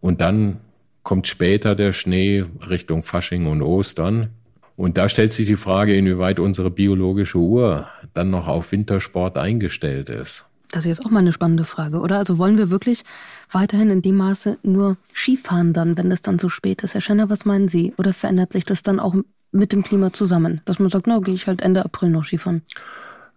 und 0.00 0.20
dann 0.20 0.58
kommt 1.02 1.26
später 1.26 1.74
der 1.74 1.92
Schnee 1.92 2.44
Richtung 2.68 3.02
Fasching 3.02 3.46
und 3.46 3.62
Ostern. 3.62 4.30
Und 4.76 4.96
da 4.96 5.08
stellt 5.08 5.32
sich 5.32 5.46
die 5.46 5.56
Frage, 5.56 5.96
inwieweit 5.96 6.40
unsere 6.40 6.70
biologische 6.70 7.38
Uhr 7.38 7.88
dann 8.14 8.30
noch 8.30 8.48
auf 8.48 8.72
Wintersport 8.72 9.36
eingestellt 9.36 10.08
ist. 10.08 10.46
Das 10.70 10.84
ist 10.84 10.88
jetzt 10.98 11.04
auch 11.04 11.10
mal 11.10 11.20
eine 11.20 11.32
spannende 11.32 11.64
Frage, 11.64 12.00
oder? 12.00 12.18
Also 12.18 12.38
wollen 12.38 12.56
wir 12.56 12.70
wirklich 12.70 13.02
weiterhin 13.50 13.90
in 13.90 14.02
dem 14.02 14.16
Maße 14.16 14.58
nur 14.62 14.96
Skifahren 15.12 15.72
dann, 15.72 15.96
wenn 15.96 16.10
das 16.10 16.22
dann 16.22 16.38
so 16.38 16.48
spät 16.48 16.82
ist? 16.82 16.94
Herr 16.94 17.00
Schenner, 17.00 17.28
was 17.28 17.44
meinen 17.44 17.68
Sie? 17.68 17.92
Oder 17.96 18.12
verändert 18.12 18.52
sich 18.52 18.64
das 18.64 18.82
dann 18.82 19.00
auch 19.00 19.14
mit 19.50 19.72
dem 19.72 19.82
Klima 19.82 20.12
zusammen? 20.12 20.60
Dass 20.64 20.78
man 20.78 20.90
sagt, 20.90 21.06
na, 21.06 21.18
gehe 21.18 21.34
ich 21.34 21.46
halt 21.48 21.60
Ende 21.60 21.84
April 21.84 22.10
noch 22.10 22.24
Skifahren. 22.24 22.62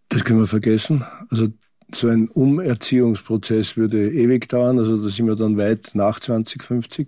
Das 0.09 0.23
können 0.23 0.39
wir 0.39 0.47
vergessen. 0.47 1.03
Also 1.29 1.47
so 1.93 2.07
ein 2.07 2.27
Umerziehungsprozess 2.27 3.77
würde 3.77 4.11
ewig 4.11 4.47
dauern. 4.47 4.77
Also 4.77 5.01
da 5.01 5.09
sind 5.09 5.25
wir 5.25 5.35
dann 5.35 5.57
weit 5.57 5.91
nach 5.93 6.19
2050. 6.19 7.07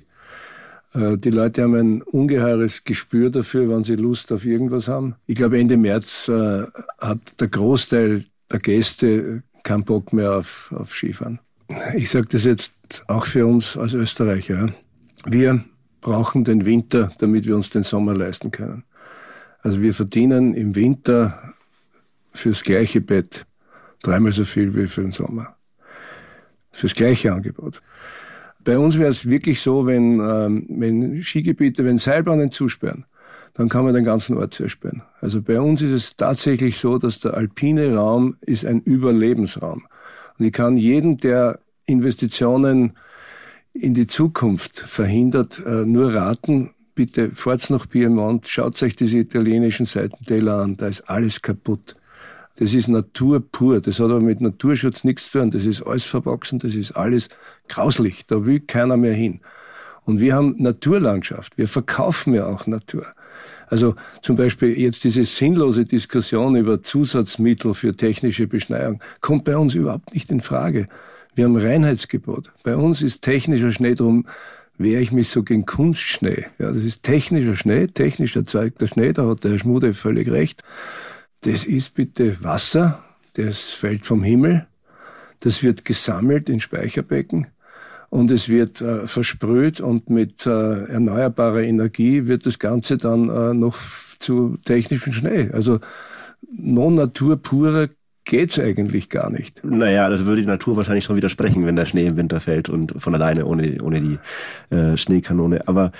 Äh, 0.93 1.17
die 1.17 1.29
Leute 1.29 1.63
haben 1.63 1.75
ein 1.75 2.01
ungeheures 2.01 2.83
Gespür 2.83 3.29
dafür, 3.29 3.69
wann 3.69 3.83
sie 3.83 3.95
Lust 3.95 4.31
auf 4.31 4.45
irgendwas 4.45 4.87
haben. 4.87 5.15
Ich 5.27 5.35
glaube, 5.35 5.59
Ende 5.59 5.77
März 5.77 6.27
äh, 6.29 6.63
hat 6.99 7.19
der 7.39 7.47
Großteil 7.47 8.23
der 8.51 8.59
Gäste 8.59 9.43
keinen 9.65 9.83
Bock 9.83 10.13
mehr 10.13 10.31
auf, 10.37 10.73
auf 10.77 10.93
Skifahren. 10.93 11.39
Ich 11.95 12.11
sage 12.11 12.27
das 12.29 12.45
jetzt 12.45 12.73
auch 13.07 13.25
für 13.25 13.45
uns 13.45 13.75
als 13.75 13.93
Österreicher. 13.93 14.67
Wir 15.25 15.65
brauchen 15.99 16.43
den 16.43 16.65
Winter, 16.65 17.11
damit 17.17 17.45
wir 17.45 17.55
uns 17.55 17.71
den 17.71 17.83
Sommer 17.83 18.13
leisten 18.13 18.51
können. 18.51 18.83
Also 19.61 19.81
wir 19.81 19.93
verdienen 19.93 20.53
im 20.53 20.75
Winter 20.75 21.53
fürs 22.31 22.63
gleiche 22.63 23.01
Bett 23.01 23.47
dreimal 24.03 24.31
so 24.31 24.45
viel 24.45 24.75
wie 24.75 24.87
für 24.87 25.01
den 25.01 25.11
Sommer. 25.11 25.55
Fürs 26.71 26.93
gleiche 26.93 27.33
Angebot. 27.33 27.81
Bei 28.63 28.77
uns 28.77 28.99
wäre 28.99 29.09
es 29.09 29.27
wirklich 29.27 29.61
so, 29.61 29.87
wenn, 29.87 30.19
ähm, 30.19 30.67
wenn 30.69 31.23
Skigebiete, 31.23 31.83
wenn 31.85 31.97
Seilbahnen 31.97 32.51
zusperren, 32.51 33.05
dann 33.55 33.69
kann 33.69 33.85
man 33.85 33.93
den 33.93 34.03
ganzen 34.03 34.37
Ort 34.37 34.53
zersperren. 34.53 35.01
Also 35.21 35.41
bei 35.41 35.59
uns 35.59 35.81
ist 35.81 35.91
es 35.91 36.15
tatsächlich 36.15 36.77
so, 36.77 36.97
dass 36.97 37.19
der 37.19 37.33
alpine 37.33 37.95
Raum 37.95 38.35
ist 38.41 38.65
ein 38.65 38.81
Überlebensraum. 38.81 39.87
Und 40.37 40.45
ich 40.45 40.51
kann 40.51 40.77
jeden, 40.77 41.17
der 41.17 41.59
Investitionen 41.85 42.93
in 43.73 43.93
die 43.93 44.07
Zukunft 44.07 44.77
verhindert, 44.77 45.61
äh, 45.65 45.85
nur 45.85 46.13
raten, 46.13 46.71
bitte 46.95 47.31
fahrt 47.31 47.69
nach 47.69 47.89
Piemont, 47.89 48.47
schaut 48.47 48.81
euch 48.83 48.95
diese 48.95 49.19
italienischen 49.19 49.85
Seitentäler 49.85 50.61
an, 50.61 50.77
da 50.77 50.87
ist 50.87 51.09
alles 51.09 51.41
kaputt. 51.41 51.95
Das 52.57 52.73
ist 52.73 52.87
Natur 52.87 53.41
pur. 53.41 53.81
Das 53.81 53.99
hat 53.99 54.05
aber 54.05 54.21
mit 54.21 54.39
Naturschutz 54.39 55.03
nichts 55.03 55.31
zu 55.31 55.39
tun. 55.39 55.51
Das 55.51 55.65
ist 55.65 55.81
alles 55.81 56.05
verwachsen. 56.05 56.57
Das 56.59 56.73
ist 56.73 56.93
alles 56.93 57.27
grauslich. 57.67 58.25
Da 58.27 58.45
will 58.45 58.61
keiner 58.61 58.95
mehr 58.95 59.13
hin. 59.13 59.41
Und 60.03 60.21
wir 60.21 60.35
haben 60.35 60.55
Naturlandschaft. 60.57 61.57
Wir 61.57 61.67
verkaufen 61.67 62.33
ja 62.33 62.45
auch 62.45 62.65
Natur. 62.65 63.07
Also 63.67 63.95
zum 64.21 64.35
Beispiel 64.35 64.79
jetzt 64.79 65.03
diese 65.03 65.25
sinnlose 65.25 65.85
Diskussion 65.85 66.55
über 66.55 66.81
Zusatzmittel 66.81 67.73
für 67.73 67.95
technische 67.95 68.47
Beschneiung 68.47 69.01
kommt 69.21 69.43
bei 69.43 69.57
uns 69.57 69.75
überhaupt 69.75 70.13
nicht 70.13 70.31
in 70.31 70.41
Frage. 70.41 70.87
Wir 71.35 71.45
haben 71.45 71.57
Reinheitsgebot. 71.57 72.51
Bei 72.63 72.75
uns 72.75 73.01
ist 73.01 73.21
technischer 73.21 73.71
Schnee 73.71 73.95
drum, 73.95 74.25
wehre 74.77 75.01
ich 75.01 75.11
mich 75.11 75.29
so 75.29 75.43
gegen 75.43 75.65
Kunstschnee. 75.65 76.45
Ja, 76.59 76.67
das 76.67 76.77
ist 76.77 77.03
technischer 77.03 77.55
Schnee, 77.55 77.87
technisch 77.87 78.35
erzeugter 78.35 78.87
Schnee, 78.87 79.13
da 79.13 79.27
hat 79.27 79.43
der 79.43 79.51
Herr 79.51 79.59
Schmude 79.59 79.93
völlig 79.93 80.29
recht. 80.29 80.63
Das 81.41 81.65
ist 81.65 81.93
bitte 81.93 82.43
Wasser, 82.43 83.03
das 83.33 83.71
fällt 83.71 84.05
vom 84.05 84.23
Himmel, 84.23 84.67
das 85.41 85.63
wird 85.63 85.85
gesammelt 85.85 86.49
in 86.49 86.59
Speicherbecken 86.59 87.47
und 88.09 88.31
es 88.31 88.49
wird 88.49 88.81
äh, 88.81 89.07
versprüht 89.07 89.81
und 89.81 90.09
mit 90.09 90.45
äh, 90.45 90.85
erneuerbarer 90.85 91.63
Energie 91.63 92.27
wird 92.27 92.45
das 92.45 92.59
Ganze 92.59 92.97
dann 92.97 93.29
äh, 93.29 93.53
noch 93.53 93.77
zu 94.19 94.57
technischem 94.63 95.13
Schnee. 95.13 95.49
Also 95.51 95.79
non-natur 96.51 97.37
purer 97.37 97.89
geht's 98.25 98.59
eigentlich 98.59 99.09
gar 99.09 99.29
nicht. 99.29 99.63
Naja, 99.63 100.09
das 100.09 100.25
würde 100.25 100.41
die 100.41 100.47
Natur 100.47 100.75
wahrscheinlich 100.77 101.05
schon 101.05 101.15
widersprechen, 101.15 101.65
wenn 101.65 101.75
der 101.75 101.85
Schnee 101.85 102.07
im 102.07 102.17
Winter 102.17 102.39
fällt 102.39 102.69
und 102.69 102.99
von 103.01 103.13
alleine 103.13 103.45
ohne, 103.45 103.81
ohne 103.81 104.01
die 104.01 104.75
äh, 104.75 104.97
Schneekanone. 104.97 105.67
Aber 105.67 105.91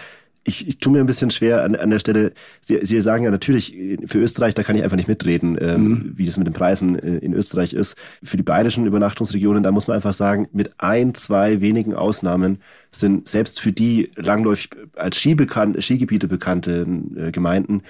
ich, 0.48 0.68
ich 0.68 0.78
tue 0.78 0.94
mir 0.94 1.00
ein 1.00 1.08
bisschen 1.08 1.32
schwer 1.32 1.64
an, 1.64 1.76
an 1.76 1.90
der 1.90 2.00
Stelle. 2.00 2.32
Sie, 2.62 2.80
Sie 2.84 3.02
sagen 3.02 3.24
ja 3.24 3.32
natürlich, 3.32 3.76
für 4.06 4.20
Österreich, 4.20 4.54
da 4.54 4.64
kann 4.64 4.76
ich 4.76 4.84
einfach 4.84 4.96
nicht 4.96 5.08
mitreden, 5.08 5.58
ähm, 5.60 5.84
mhm. 5.84 6.14
wie 6.16 6.26
das 6.26 6.38
mit 6.38 6.46
den 6.46 6.54
Preisen 6.54 6.98
äh, 6.98 7.18
in 7.18 7.34
Österreich 7.34 7.74
ist. 7.74 7.98
Für 8.24 8.38
die 8.38 8.44
bayerischen 8.44 8.86
Übernachtungsregionen, 8.86 9.64
da 9.64 9.72
muss 9.72 9.88
man 9.88 9.96
einfach 9.96 10.14
sagen, 10.14 10.48
mit 10.54 10.76
ein, 10.78 11.16
zwei 11.16 11.62
wenigen 11.62 11.96
Ausnahmen 11.96 12.60
sind 12.92 13.28
selbst 13.28 13.60
für 13.60 13.72
die 13.72 14.12
langläufig 14.16 14.70
als 14.96 15.18
Skibekannt, 15.18 15.84
Skigebiete 15.84 16.28
bekannte 16.28 16.86
äh, 17.18 17.32
Gemeinden 17.32 17.82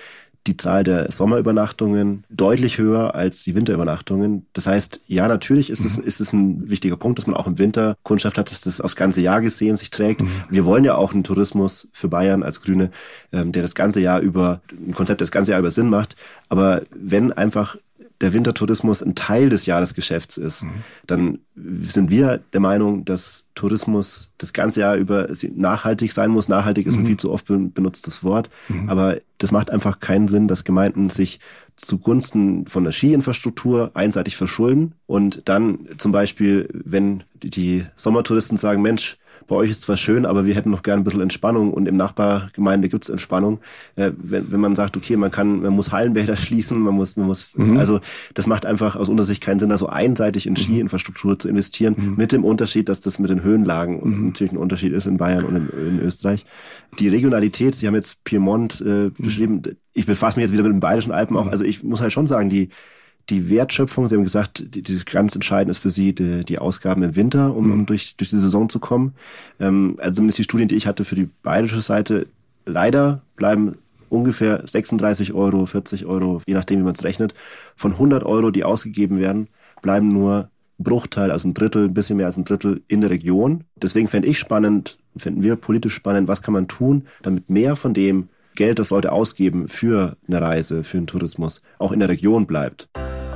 die 0.47 0.57
Zahl 0.57 0.83
der 0.83 1.11
Sommerübernachtungen 1.11 2.23
deutlich 2.29 2.77
höher 2.77 3.15
als 3.15 3.43
die 3.43 3.55
Winterübernachtungen. 3.55 4.45
Das 4.53 4.67
heißt, 4.67 5.01
ja, 5.07 5.27
natürlich 5.27 5.69
ist, 5.69 5.81
mhm. 5.81 5.85
es, 5.85 5.97
ist 5.97 6.21
es 6.21 6.33
ein 6.33 6.69
wichtiger 6.69 6.97
Punkt, 6.97 7.17
dass 7.17 7.27
man 7.27 7.35
auch 7.35 7.47
im 7.47 7.57
Winter 7.57 7.97
Kundschaft 8.03 8.37
hat, 8.37 8.51
dass 8.51 8.61
das 8.61 8.81
aufs 8.81 8.95
ganze 8.95 9.21
Jahr 9.21 9.41
gesehen 9.41 9.75
sich 9.75 9.89
trägt. 9.89 10.21
Mhm. 10.21 10.29
Wir 10.49 10.65
wollen 10.65 10.83
ja 10.83 10.95
auch 10.95 11.13
einen 11.13 11.23
Tourismus 11.23 11.87
für 11.93 12.07
Bayern 12.07 12.43
als 12.43 12.61
Grüne, 12.61 12.91
ähm, 13.31 13.51
der 13.51 13.61
das 13.61 13.75
ganze 13.75 14.01
Jahr 14.01 14.19
über, 14.19 14.61
ein 14.71 14.93
Konzept, 14.93 15.21
das 15.21 15.31
ganze 15.31 15.51
Jahr 15.51 15.59
über 15.59 15.71
Sinn 15.71 15.89
macht. 15.89 16.15
Aber 16.49 16.83
wenn 16.93 17.33
einfach 17.33 17.77
der 18.21 18.33
Wintertourismus 18.33 19.03
ein 19.03 19.15
Teil 19.15 19.49
des 19.49 19.65
Jahresgeschäfts 19.65 20.37
ist, 20.37 20.63
mhm. 20.63 20.83
dann 21.05 21.39
sind 21.87 22.09
wir 22.09 22.39
der 22.53 22.61
Meinung, 22.61 23.03
dass 23.03 23.45
Tourismus 23.55 24.31
das 24.37 24.53
ganze 24.53 24.81
Jahr 24.81 24.95
über 24.95 25.27
nachhaltig 25.55 26.13
sein 26.13 26.31
muss. 26.31 26.47
Nachhaltig 26.47 26.87
ist 26.87 26.95
ein 26.95 27.01
mhm. 27.01 27.07
viel 27.07 27.17
zu 27.17 27.31
oft 27.31 27.45
benutztes 27.47 28.23
Wort, 28.23 28.49
mhm. 28.69 28.89
aber 28.89 29.17
das 29.37 29.51
macht 29.51 29.69
einfach 29.69 29.99
keinen 29.99 30.27
Sinn, 30.27 30.47
dass 30.47 30.63
Gemeinden 30.63 31.09
sich 31.09 31.39
zugunsten 31.75 32.67
von 32.67 32.85
der 32.85 32.91
Skiinfrastruktur 32.91 33.91
einseitig 33.95 34.37
verschulden 34.37 34.93
und 35.07 35.41
dann 35.45 35.87
zum 35.97 36.11
Beispiel, 36.11 36.69
wenn 36.73 37.23
die 37.43 37.85
Sommertouristen 37.97 38.57
sagen, 38.57 38.81
Mensch, 38.81 39.17
bei 39.47 39.55
euch 39.55 39.69
ist 39.69 39.81
zwar 39.81 39.97
schön, 39.97 40.25
aber 40.25 40.45
wir 40.45 40.55
hätten 40.55 40.71
noch 40.71 40.83
gerne 40.83 41.01
ein 41.01 41.03
bisschen 41.03 41.21
Entspannung 41.21 41.73
und 41.73 41.87
im 41.87 41.97
Nachbargemeinde 41.97 42.89
gibt's 42.89 43.09
Entspannung. 43.09 43.59
Äh, 43.95 44.11
wenn, 44.17 44.51
wenn 44.51 44.59
man 44.59 44.75
sagt, 44.75 44.97
okay, 44.97 45.15
man 45.17 45.31
kann, 45.31 45.61
man 45.61 45.73
muss 45.73 45.91
Hallenbäder 45.91 46.35
schließen, 46.35 46.79
man 46.79 46.95
muss, 46.95 47.15
man 47.17 47.27
muss, 47.27 47.55
mhm. 47.55 47.77
also 47.77 47.99
das 48.33 48.47
macht 48.47 48.65
einfach 48.65 48.95
aus 48.95 49.09
unserer 49.09 49.25
Sicht 49.25 49.43
keinen 49.43 49.59
Sinn, 49.59 49.69
da 49.69 49.77
so 49.77 49.87
einseitig 49.87 50.47
in 50.47 50.53
mhm. 50.53 50.57
Skiinfrastruktur 50.57 51.37
zu 51.37 51.47
investieren, 51.47 51.95
mhm. 51.97 52.15
mit 52.17 52.31
dem 52.31 52.43
Unterschied, 52.43 52.89
dass 52.89 53.01
das 53.01 53.19
mit 53.19 53.29
den 53.29 53.43
Höhenlagen 53.43 54.01
mhm. 54.03 54.27
natürlich 54.27 54.53
ein 54.53 54.57
Unterschied 54.57 54.93
ist 54.93 55.05
in 55.05 55.17
Bayern 55.17 55.45
und 55.45 55.55
in, 55.55 55.69
in 55.69 56.01
Österreich. 56.01 56.45
Die 56.99 57.09
Regionalität, 57.09 57.75
Sie 57.75 57.87
haben 57.87 57.95
jetzt 57.95 58.23
Piemont 58.23 58.81
äh, 58.81 59.05
mhm. 59.05 59.13
beschrieben, 59.17 59.61
ich 59.93 60.05
befasse 60.05 60.37
mich 60.37 60.43
jetzt 60.43 60.53
wieder 60.53 60.63
mit 60.63 60.73
den 60.73 60.79
Bayerischen 60.79 61.11
Alpen 61.11 61.37
auch, 61.37 61.45
mhm. 61.45 61.51
also 61.51 61.65
ich 61.65 61.83
muss 61.83 62.01
halt 62.01 62.13
schon 62.13 62.27
sagen, 62.27 62.49
die 62.49 62.69
die 63.29 63.49
Wertschöpfung, 63.49 64.07
Sie 64.07 64.15
haben 64.15 64.23
gesagt, 64.23 64.63
die, 64.75 64.81
die 64.81 64.97
ganz 65.05 65.35
entscheidend 65.35 65.71
ist 65.71 65.79
für 65.79 65.89
Sie 65.89 66.13
die, 66.13 66.43
die 66.43 66.59
Ausgaben 66.59 67.03
im 67.03 67.15
Winter, 67.15 67.55
um, 67.55 67.71
um 67.71 67.77
mhm. 67.79 67.85
durch, 67.85 68.15
durch 68.17 68.29
die 68.29 68.37
Saison 68.37 68.69
zu 68.69 68.79
kommen. 68.79 69.13
Ähm, 69.59 69.95
also 69.99 70.15
zumindest 70.17 70.39
die 70.39 70.43
Studien, 70.43 70.67
die 70.67 70.75
ich 70.75 70.87
hatte 70.87 71.05
für 71.05 71.15
die 71.15 71.29
bayerische 71.43 71.81
Seite, 71.81 72.27
leider 72.65 73.21
bleiben 73.35 73.77
ungefähr 74.09 74.63
36 74.65 75.33
Euro, 75.33 75.65
40 75.65 76.05
Euro, 76.05 76.41
je 76.45 76.53
nachdem, 76.53 76.79
wie 76.79 76.83
man 76.83 76.95
es 76.95 77.03
rechnet, 77.03 77.33
von 77.75 77.93
100 77.93 78.23
Euro, 78.23 78.51
die 78.51 78.63
ausgegeben 78.63 79.19
werden, 79.19 79.47
bleiben 79.81 80.07
nur 80.07 80.49
ein 80.79 80.83
Bruchteil, 80.83 81.31
also 81.31 81.47
ein 81.47 81.53
Drittel, 81.53 81.85
ein 81.85 81.93
bisschen 81.93 82.17
mehr 82.17 82.27
als 82.27 82.37
ein 82.37 82.45
Drittel 82.45 82.81
in 82.87 83.01
der 83.01 83.09
Region. 83.09 83.63
Deswegen 83.75 84.07
fände 84.07 84.27
ich 84.27 84.37
spannend, 84.37 84.97
finden 85.17 85.43
wir 85.43 85.55
politisch 85.55 85.95
spannend, 85.95 86.27
was 86.27 86.41
kann 86.41 86.53
man 86.53 86.67
tun, 86.67 87.07
damit 87.21 87.49
mehr 87.49 87.75
von 87.75 87.93
dem 87.93 88.29
Geld, 88.55 88.79
das 88.79 88.89
Leute 88.89 89.11
ausgeben 89.11 89.67
für 89.67 90.15
eine 90.27 90.41
Reise, 90.41 90.83
für 90.83 90.97
einen 90.97 91.07
Tourismus, 91.07 91.61
auch 91.77 91.91
in 91.91 91.99
der 91.99 92.09
Region 92.09 92.47
bleibt. 92.47 92.87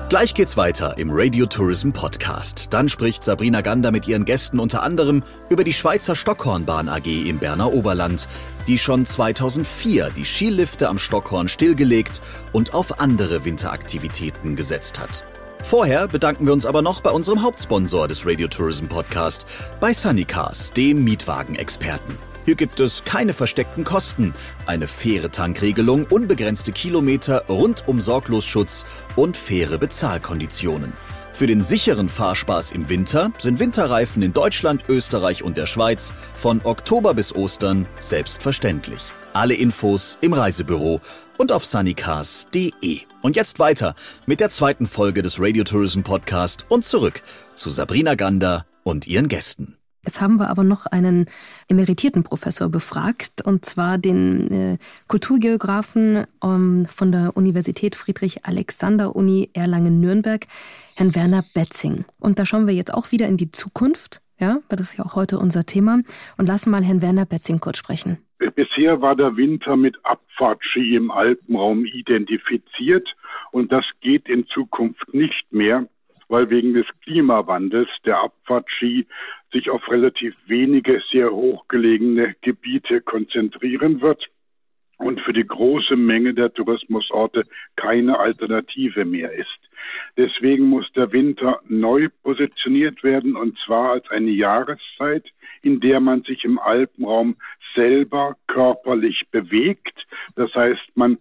Gleich 0.09 0.33
geht's 0.33 0.57
weiter 0.57 0.97
im 0.97 1.09
Radio 1.11 1.45
Tourism 1.45 1.91
Podcast. 1.91 2.73
Dann 2.73 2.89
spricht 2.89 3.23
Sabrina 3.23 3.61
Gander 3.61 3.91
mit 3.91 4.07
ihren 4.07 4.25
Gästen 4.25 4.59
unter 4.59 4.81
anderem 4.81 5.21
über 5.51 5.63
die 5.63 5.71
Schweizer 5.71 6.15
Stockhornbahn 6.15 6.89
AG 6.89 7.05
im 7.05 7.37
Berner 7.37 7.71
Oberland, 7.71 8.27
die 8.65 8.79
schon 8.79 9.05
2004 9.05 10.09
die 10.09 10.25
Skilifte 10.25 10.89
am 10.89 10.97
Stockhorn 10.97 11.47
stillgelegt 11.47 12.21
und 12.53 12.73
auf 12.73 12.99
andere 12.99 13.45
Winteraktivitäten 13.45 14.55
gesetzt 14.55 14.99
hat. 14.99 15.23
Vorher 15.61 16.07
bedanken 16.07 16.47
wir 16.47 16.53
uns 16.53 16.65
aber 16.65 16.81
noch 16.81 17.01
bei 17.01 17.11
unserem 17.11 17.43
Hauptsponsor 17.43 18.07
des 18.07 18.25
Radio 18.25 18.47
Tourism 18.47 18.87
Podcast, 18.87 19.45
bei 19.79 19.93
Sunny 19.93 20.25
Cars, 20.25 20.73
dem 20.73 21.03
Mietwagenexperten. 21.03 22.28
Hier 22.49 22.55
gibt 22.55 22.79
es 22.79 23.03
keine 23.03 23.33
versteckten 23.33 23.83
Kosten, 23.83 24.33
eine 24.65 24.87
faire 24.87 25.29
Tankregelung, 25.29 26.07
unbegrenzte 26.09 26.71
Kilometer, 26.71 27.45
rundum 27.47 28.01
Sorglosschutz 28.01 28.87
und 29.15 29.37
faire 29.37 29.77
Bezahlkonditionen. 29.77 30.93
Für 31.31 31.45
den 31.45 31.61
sicheren 31.61 32.09
Fahrspaß 32.09 32.71
im 32.71 32.89
Winter 32.89 33.31
sind 33.37 33.59
Winterreifen 33.59 34.23
in 34.23 34.33
Deutschland, 34.33 34.85
Österreich 34.89 35.43
und 35.43 35.57
der 35.57 35.67
Schweiz 35.67 36.11
von 36.33 36.61
Oktober 36.63 37.13
bis 37.13 37.35
Ostern 37.35 37.85
selbstverständlich. 37.99 39.01
Alle 39.33 39.53
Infos 39.53 40.17
im 40.21 40.33
Reisebüro 40.33 41.01
und 41.37 41.51
auf 41.51 41.63
sunnycars.de. 41.63 43.01
Und 43.21 43.35
jetzt 43.35 43.59
weiter 43.59 43.93
mit 44.25 44.39
der 44.39 44.49
zweiten 44.49 44.87
Folge 44.87 45.21
des 45.21 45.39
Radio 45.39 45.63
Tourism 45.63 46.01
Podcast 46.01 46.65
und 46.69 46.83
zurück 46.83 47.21
zu 47.53 47.69
Sabrina 47.69 48.15
Gander 48.15 48.65
und 48.81 49.05
ihren 49.05 49.27
Gästen. 49.27 49.78
Jetzt 50.03 50.21
haben 50.21 50.37
wir 50.37 50.49
aber 50.49 50.63
noch 50.63 50.85
einen 50.85 51.25
emeritierten 51.67 52.23
Professor 52.23 52.69
befragt, 52.69 53.45
und 53.45 53.65
zwar 53.65 53.97
den 53.97 54.51
äh, 54.51 54.77
Kulturgeografen 55.07 56.25
ähm, 56.43 56.85
von 56.85 57.11
der 57.11 57.35
Universität 57.35 57.95
Friedrich-Alexander-Uni 57.95 59.49
Erlangen-Nürnberg, 59.53 60.45
Herrn 60.95 61.15
Werner 61.15 61.43
Betzing. 61.53 62.05
Und 62.19 62.39
da 62.39 62.45
schauen 62.45 62.65
wir 62.65 62.73
jetzt 62.73 62.93
auch 62.93 63.11
wieder 63.11 63.27
in 63.27 63.35
die 63.35 63.51
Zukunft, 63.51 64.21
ja, 64.39 64.59
weil 64.69 64.77
das 64.77 64.91
ist 64.91 64.97
ja 64.97 65.05
auch 65.05 65.15
heute 65.15 65.37
unser 65.37 65.65
Thema, 65.65 65.99
und 66.37 66.47
lassen 66.47 66.71
mal 66.71 66.83
Herrn 66.83 67.01
Werner 67.01 67.25
Betzing 67.25 67.59
kurz 67.59 67.77
sprechen. 67.77 68.19
Bisher 68.55 69.01
war 69.01 69.17
der 69.17 69.35
Winter 69.35 69.75
mit 69.75 69.97
Abfahrtski 70.03 70.95
im 70.95 71.11
Alpenraum 71.11 71.83
identifiziert 71.83 73.07
und 73.51 73.71
das 73.71 73.85
geht 73.99 74.29
in 74.29 74.47
Zukunft 74.47 75.13
nicht 75.13 75.51
mehr 75.51 75.87
weil 76.29 76.49
wegen 76.49 76.73
des 76.73 76.85
Klimawandels 77.03 77.89
der 78.05 78.19
Abfahrtski 78.21 79.07
sich 79.51 79.69
auf 79.69 79.89
relativ 79.89 80.35
wenige 80.45 81.01
sehr 81.11 81.31
hochgelegene 81.31 82.35
Gebiete 82.41 83.01
konzentrieren 83.01 83.99
wird 84.01 84.29
und 84.99 85.21
für 85.21 85.33
die 85.33 85.47
große 85.47 85.95
Menge 85.95 86.33
der 86.33 86.53
Tourismusorte 86.53 87.43
keine 87.75 88.19
Alternative 88.19 89.05
mehr 89.05 89.31
ist. 89.33 89.59
Deswegen 90.17 90.65
muss 90.65 90.91
der 90.93 91.11
Winter 91.11 91.61
neu 91.67 92.09
positioniert 92.21 93.03
werden 93.03 93.35
und 93.35 93.57
zwar 93.65 93.91
als 93.91 94.09
eine 94.09 94.29
Jahreszeit, 94.29 95.25
in 95.61 95.79
der 95.79 95.99
man 95.99 96.23
sich 96.23 96.43
im 96.43 96.59
Alpenraum 96.59 97.37
selber 97.75 98.35
körperlich 98.47 99.23
bewegt. 99.31 100.05
Das 100.35 100.53
heißt, 100.53 100.95
man 100.95 101.17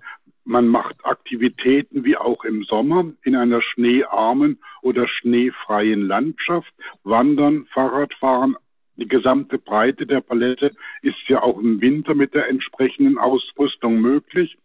man 0.48 0.66
macht 0.66 1.04
Aktivitäten 1.04 2.04
wie 2.04 2.16
auch 2.16 2.42
im 2.44 2.64
Sommer 2.64 3.12
in 3.22 3.36
einer 3.36 3.60
schneearmen 3.60 4.58
oder 4.80 5.06
schneefreien 5.06 6.00
Landschaft, 6.00 6.72
Wandern, 7.04 7.66
Fahrradfahren, 7.66 8.56
die 8.96 9.06
gesamte 9.06 9.58
Breite 9.58 10.06
der 10.06 10.22
Palette 10.22 10.74
ist 11.02 11.28
ja 11.28 11.42
auch 11.42 11.58
im 11.58 11.82
Winter 11.82 12.14
mit 12.14 12.34
der 12.34 12.48
entsprechenden 12.48 13.18
Ausrüstung 13.18 14.00
möglich. 14.00 14.56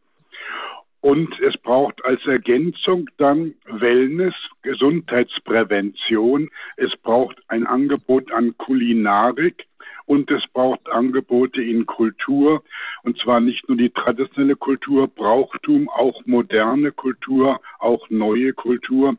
Und 1.02 1.38
es 1.42 1.56
braucht 1.58 2.04
als 2.06 2.26
Ergänzung 2.26 3.10
dann 3.18 3.54
Wellness, 3.66 4.34
Gesundheitsprävention. 4.62 6.50
Es 6.78 6.96
braucht 7.04 7.38
ein 7.50 7.68
Angebot 7.68 8.32
an 8.32 8.58
Kulinarik 8.58 9.66
und 10.06 10.30
es 10.32 10.44
braucht 10.54 10.90
Angebote 10.90 11.62
in 11.62 11.86
Kultur. 11.86 12.64
Und 13.04 13.18
zwar 13.20 13.40
nicht 13.40 13.68
nur 13.68 13.78
die 13.78 13.90
traditionelle 13.90 14.56
Kultur, 14.56 15.08
Brauchtum, 15.08 15.90
auch 15.90 16.22
moderne 16.26 16.92
Kultur, 16.92 17.60
auch 17.80 18.10
neue 18.10 18.54
Kultur. 18.54 19.16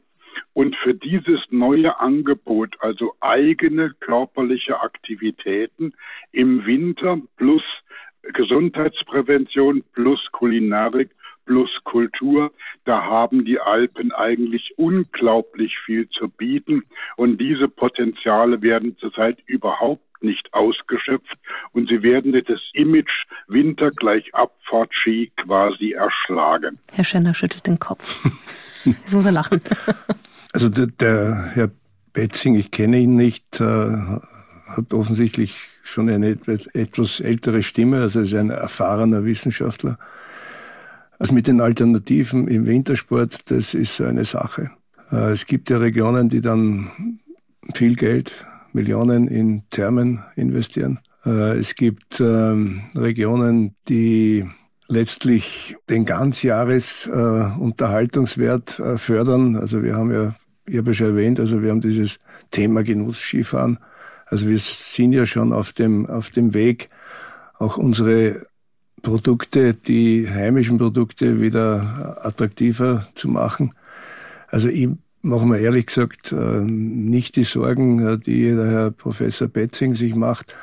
Und 0.52 0.76
für 0.76 0.94
dieses 0.94 1.40
neue 1.50 2.00
Angebot, 2.00 2.76
also 2.80 3.14
eigene 3.20 3.94
körperliche 4.00 4.80
Aktivitäten 4.80 5.94
im 6.32 6.66
Winter 6.66 7.20
plus 7.36 7.62
Gesundheitsprävention 8.32 9.84
plus 9.92 10.20
Kulinarik 10.32 11.10
plus 11.44 11.70
Kultur. 11.84 12.52
Da 12.84 13.04
haben 13.04 13.44
die 13.44 13.60
Alpen 13.60 14.12
eigentlich 14.12 14.74
unglaublich 14.76 15.78
viel 15.78 16.08
zu 16.08 16.28
bieten 16.28 16.84
und 17.16 17.38
diese 17.40 17.68
Potenziale 17.68 18.62
werden 18.62 18.96
zurzeit 18.98 19.38
überhaupt 19.46 20.02
nicht 20.24 20.52
ausgeschöpft 20.52 21.36
und 21.72 21.88
sie 21.88 22.02
werden 22.02 22.32
das 22.32 22.60
Image 22.72 23.12
Winter 23.48 23.90
gleich 23.90 24.34
Abfahrtski 24.34 25.32
quasi 25.36 25.92
erschlagen. 25.92 26.78
Herr 26.92 27.04
Schenner 27.04 27.34
schüttelt 27.34 27.66
den 27.66 27.78
Kopf. 27.78 28.24
Jetzt 28.84 29.14
muss 29.14 29.26
er 29.26 29.32
lachen. 29.32 29.60
Also 30.52 30.68
der, 30.68 30.86
der 30.86 31.50
Herr 31.54 31.68
Betzing, 32.12 32.54
ich 32.54 32.70
kenne 32.70 32.98
ihn 32.98 33.16
nicht, 33.16 33.60
äh, 33.60 33.64
hat 33.64 34.94
offensichtlich 34.94 35.58
schon 35.82 36.08
eine 36.08 36.38
etwas 36.72 37.18
ältere 37.18 37.64
Stimme, 37.64 38.02
also 38.02 38.20
ist 38.20 38.34
ein 38.34 38.50
erfahrener 38.50 39.24
Wissenschaftler. 39.24 39.98
Also 41.18 41.34
mit 41.34 41.48
den 41.48 41.60
Alternativen 41.60 42.46
im 42.46 42.66
Wintersport, 42.66 43.50
das 43.50 43.74
ist 43.74 43.96
so 43.96 44.04
eine 44.04 44.24
Sache. 44.24 44.70
Äh, 45.10 45.32
es 45.32 45.46
gibt 45.46 45.70
ja 45.70 45.78
Regionen, 45.78 46.28
die 46.28 46.40
dann 46.40 47.18
viel 47.74 47.96
Geld, 47.96 48.44
Millionen 48.74 49.28
in 49.28 49.62
Thermen 49.70 50.22
investieren. 50.36 51.00
Äh, 51.24 51.58
es 51.58 51.74
gibt 51.74 52.20
ähm, 52.20 52.82
Regionen, 52.94 53.74
die 53.88 54.44
letztlich 54.88 55.76
den 55.88 56.04
Ganzjahres 56.04 57.06
äh, 57.06 58.98
fördern. 58.98 59.56
Also 59.56 59.82
wir 59.82 59.96
haben 59.96 60.10
ja, 60.10 60.34
ich 60.66 60.76
habe 60.76 60.90
ja 60.90 60.94
schon 60.94 61.06
erwähnt, 61.08 61.40
also 61.40 61.62
wir 61.62 61.70
haben 61.70 61.80
dieses 61.80 62.18
Thema 62.50 62.82
Genuss-Skifahren. 62.82 63.78
Also 64.26 64.48
wir 64.48 64.58
sind 64.58 65.12
ja 65.12 65.26
schon 65.26 65.52
auf 65.52 65.72
dem, 65.72 66.06
auf 66.06 66.30
dem 66.30 66.54
Weg, 66.54 66.88
auch 67.58 67.76
unsere 67.76 68.46
Produkte, 69.02 69.74
die 69.74 70.28
heimischen 70.28 70.78
Produkte 70.78 71.40
wieder 71.40 72.18
attraktiver 72.22 73.06
zu 73.14 73.28
machen. 73.28 73.74
Also 74.48 74.68
ich 74.68 74.88
mache 75.24 75.46
mir 75.46 75.58
ehrlich 75.58 75.86
gesagt 75.86 76.32
äh, 76.32 76.60
nicht 76.60 77.36
die 77.36 77.44
Sorgen, 77.44 78.06
äh, 78.06 78.18
die 78.18 78.50
der 78.50 78.70
Herr 78.70 78.90
Professor 78.90 79.48
Betzing 79.48 79.94
sich 79.94 80.14
macht. 80.14 80.56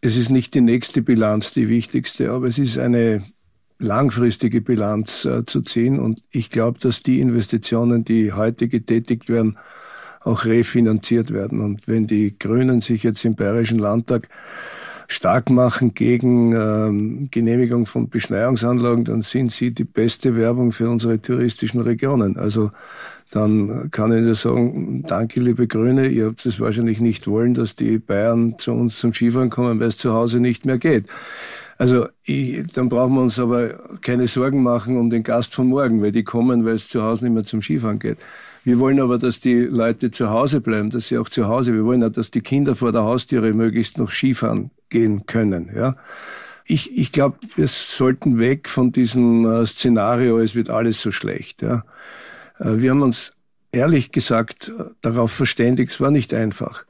Es 0.00 0.16
ist 0.16 0.28
nicht 0.28 0.54
die 0.54 0.60
nächste 0.60 1.02
Bilanz 1.02 1.52
die 1.52 1.68
wichtigste, 1.68 2.32
aber 2.32 2.46
es 2.46 2.58
ist 2.58 2.78
eine 2.78 3.24
langfristige 3.78 4.60
Bilanz 4.60 5.24
äh, 5.24 5.44
zu 5.46 5.62
ziehen. 5.62 6.00
Und 6.00 6.22
ich 6.30 6.50
glaube, 6.50 6.78
dass 6.80 7.02
die 7.02 7.20
Investitionen, 7.20 8.04
die 8.04 8.32
heute 8.32 8.68
getätigt 8.68 9.28
werden, 9.28 9.56
auch 10.20 10.44
refinanziert 10.44 11.32
werden. 11.32 11.60
Und 11.60 11.86
wenn 11.86 12.06
die 12.06 12.36
Grünen 12.38 12.80
sich 12.80 13.04
jetzt 13.04 13.24
im 13.24 13.36
Bayerischen 13.36 13.78
Landtag 13.78 14.28
stark 15.08 15.50
machen 15.50 15.94
gegen 15.94 16.52
ähm, 16.52 17.28
Genehmigung 17.30 17.86
von 17.86 18.08
Beschneiungsanlagen, 18.08 19.04
dann 19.04 19.22
sind 19.22 19.52
sie 19.52 19.72
die 19.72 19.84
beste 19.84 20.34
Werbung 20.36 20.72
für 20.72 20.90
unsere 20.90 21.22
touristischen 21.22 21.80
Regionen. 21.80 22.36
Also 22.36 22.72
dann 23.30 23.90
kann 23.90 24.12
ich 24.12 24.22
nur 24.22 24.34
sagen, 24.34 25.04
danke 25.06 25.40
liebe 25.40 25.66
Grüne, 25.66 26.08
ihr 26.08 26.26
habt 26.26 26.46
es 26.46 26.60
wahrscheinlich 26.60 27.00
nicht 27.00 27.26
wollen, 27.26 27.54
dass 27.54 27.74
die 27.74 27.98
Bayern 27.98 28.58
zu 28.58 28.72
uns 28.72 28.98
zum 28.98 29.12
Skifahren 29.12 29.50
kommen, 29.50 29.80
weil 29.80 29.88
es 29.88 29.98
zu 29.98 30.12
Hause 30.12 30.40
nicht 30.40 30.64
mehr 30.64 30.78
geht. 30.78 31.06
Also 31.78 32.08
ich, 32.22 32.72
dann 32.72 32.88
brauchen 32.88 33.14
wir 33.14 33.22
uns 33.22 33.38
aber 33.38 33.98
keine 34.00 34.28
Sorgen 34.28 34.62
machen 34.62 34.96
um 34.96 35.10
den 35.10 35.22
Gast 35.22 35.54
von 35.54 35.66
morgen, 35.66 36.02
weil 36.02 36.12
die 36.12 36.24
kommen, 36.24 36.64
weil 36.64 36.74
es 36.74 36.88
zu 36.88 37.02
Hause 37.02 37.24
nicht 37.24 37.34
mehr 37.34 37.44
zum 37.44 37.60
Skifahren 37.60 37.98
geht. 37.98 38.18
Wir 38.64 38.78
wollen 38.78 38.98
aber, 38.98 39.18
dass 39.18 39.40
die 39.40 39.60
Leute 39.60 40.10
zu 40.10 40.30
Hause 40.30 40.60
bleiben, 40.60 40.90
dass 40.90 41.08
sie 41.08 41.18
auch 41.18 41.28
zu 41.28 41.46
Hause, 41.46 41.74
wir 41.74 41.84
wollen 41.84 42.02
auch, 42.02 42.10
dass 42.10 42.30
die 42.30 42.40
Kinder 42.40 42.74
vor 42.74 42.92
der 42.92 43.02
Haustüre 43.02 43.52
möglichst 43.52 43.98
noch 43.98 44.10
Skifahren 44.10 44.70
gehen 44.88 45.26
können, 45.26 45.70
ja. 45.74 45.96
Ich, 46.68 46.98
ich 46.98 47.12
glaube, 47.12 47.38
wir 47.54 47.68
sollten 47.68 48.40
weg 48.40 48.68
von 48.68 48.90
diesem 48.90 49.44
äh, 49.44 49.64
Szenario, 49.66 50.40
es 50.40 50.56
wird 50.56 50.68
alles 50.68 51.00
so 51.00 51.12
schlecht, 51.12 51.62
ja. 51.62 51.84
Äh, 52.58 52.78
wir 52.78 52.90
haben 52.90 53.02
uns 53.02 53.32
ehrlich 53.72 54.12
gesagt 54.12 54.68
äh, 54.68 54.84
darauf 55.02 55.32
verständigt, 55.32 55.92
es 55.92 56.00
war 56.00 56.10
nicht 56.10 56.34
einfach. 56.34 56.84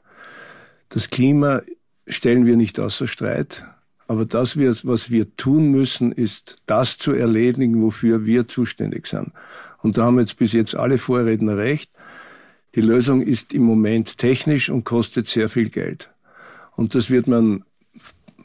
Das 0.89 1.09
Klima 1.09 1.61
stellen 2.07 2.45
wir 2.45 2.55
nicht 2.55 2.79
außer 2.79 3.07
Streit. 3.07 3.63
Aber 4.07 4.25
das, 4.25 4.57
was 4.57 5.11
wir 5.11 5.35
tun 5.35 5.69
müssen, 5.69 6.13
ist 6.13 6.61
das 6.65 6.97
zu 6.97 7.11
erledigen, 7.11 7.81
wofür 7.81 8.25
wir 8.25 8.47
zuständig 8.47 9.05
sind. 9.07 9.33
Und 9.79 9.97
da 9.97 10.05
haben 10.05 10.19
jetzt 10.19 10.37
bis 10.37 10.53
jetzt 10.53 10.75
alle 10.75 10.97
Vorredner 10.97 11.57
recht. 11.57 11.91
Die 12.75 12.81
Lösung 12.81 13.21
ist 13.21 13.53
im 13.53 13.63
Moment 13.63 14.17
technisch 14.17 14.69
und 14.69 14.85
kostet 14.85 15.27
sehr 15.27 15.49
viel 15.49 15.69
Geld. 15.69 16.09
Und 16.75 16.95
das 16.95 17.09
wird 17.09 17.27
man 17.27 17.65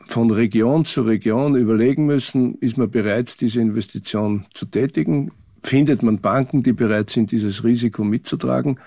von 0.08 0.30
Region 0.30 0.84
zu 0.84 1.02
Region 1.02 1.54
überlegen 1.54 2.06
müssen, 2.06 2.56
ist 2.56 2.76
man 2.76 2.90
bereit, 2.90 3.40
diese 3.40 3.60
Investition 3.60 4.46
zu 4.52 4.66
tätigen? 4.66 5.30
Findet 5.62 6.02
man 6.02 6.20
Banken, 6.20 6.62
die 6.62 6.72
bereit 6.72 7.10
sind, 7.10 7.30
dieses 7.30 7.64
Risiko 7.64 8.04
mitzutragen. 8.04 8.78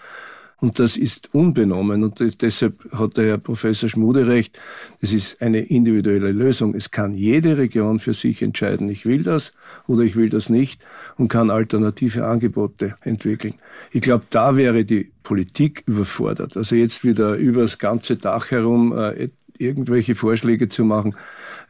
Und 0.58 0.80
das 0.80 0.96
ist 0.96 1.34
unbenommen. 1.34 2.04
Und 2.04 2.22
das, 2.22 2.38
deshalb 2.38 2.90
hat 2.94 3.18
der 3.18 3.26
Herr 3.26 3.38
Professor 3.38 3.90
Schmude 3.90 4.28
recht. 4.28 4.60
Das 5.02 5.12
ist 5.12 5.42
eine 5.42 5.60
individuelle 5.60 6.32
Lösung. 6.32 6.76
Es 6.76 6.92
kann 6.92 7.14
jede 7.14 7.58
Region 7.58 8.00
für 8.00 8.14
sich 8.14 8.42
entscheiden, 8.42 8.88
ich 8.88 9.06
will 9.06 9.24
das 9.24 9.52
oder 9.86 10.04
ich 10.04 10.16
will 10.16 10.30
das 10.30 10.50
nicht 10.50 10.82
und 11.18 11.28
kann 11.28 11.52
alternative 11.52 12.26
Angebote 12.26 12.96
entwickeln. 13.02 13.56
Ich 13.92 14.02
glaube, 14.02 14.26
da 14.30 14.56
wäre 14.56 14.86
die 14.86 15.12
Politik 15.24 15.84
überfordert. 15.88 16.56
Also 16.56 16.76
jetzt 16.76 17.04
wieder 17.04 17.36
übers 17.36 17.78
ganze 17.78 18.16
Dach 18.16 18.52
herum 18.52 18.98
äh, 18.98 19.30
irgendwelche 19.58 20.16
Vorschläge 20.16 20.70
zu 20.70 20.84
machen, 20.84 21.16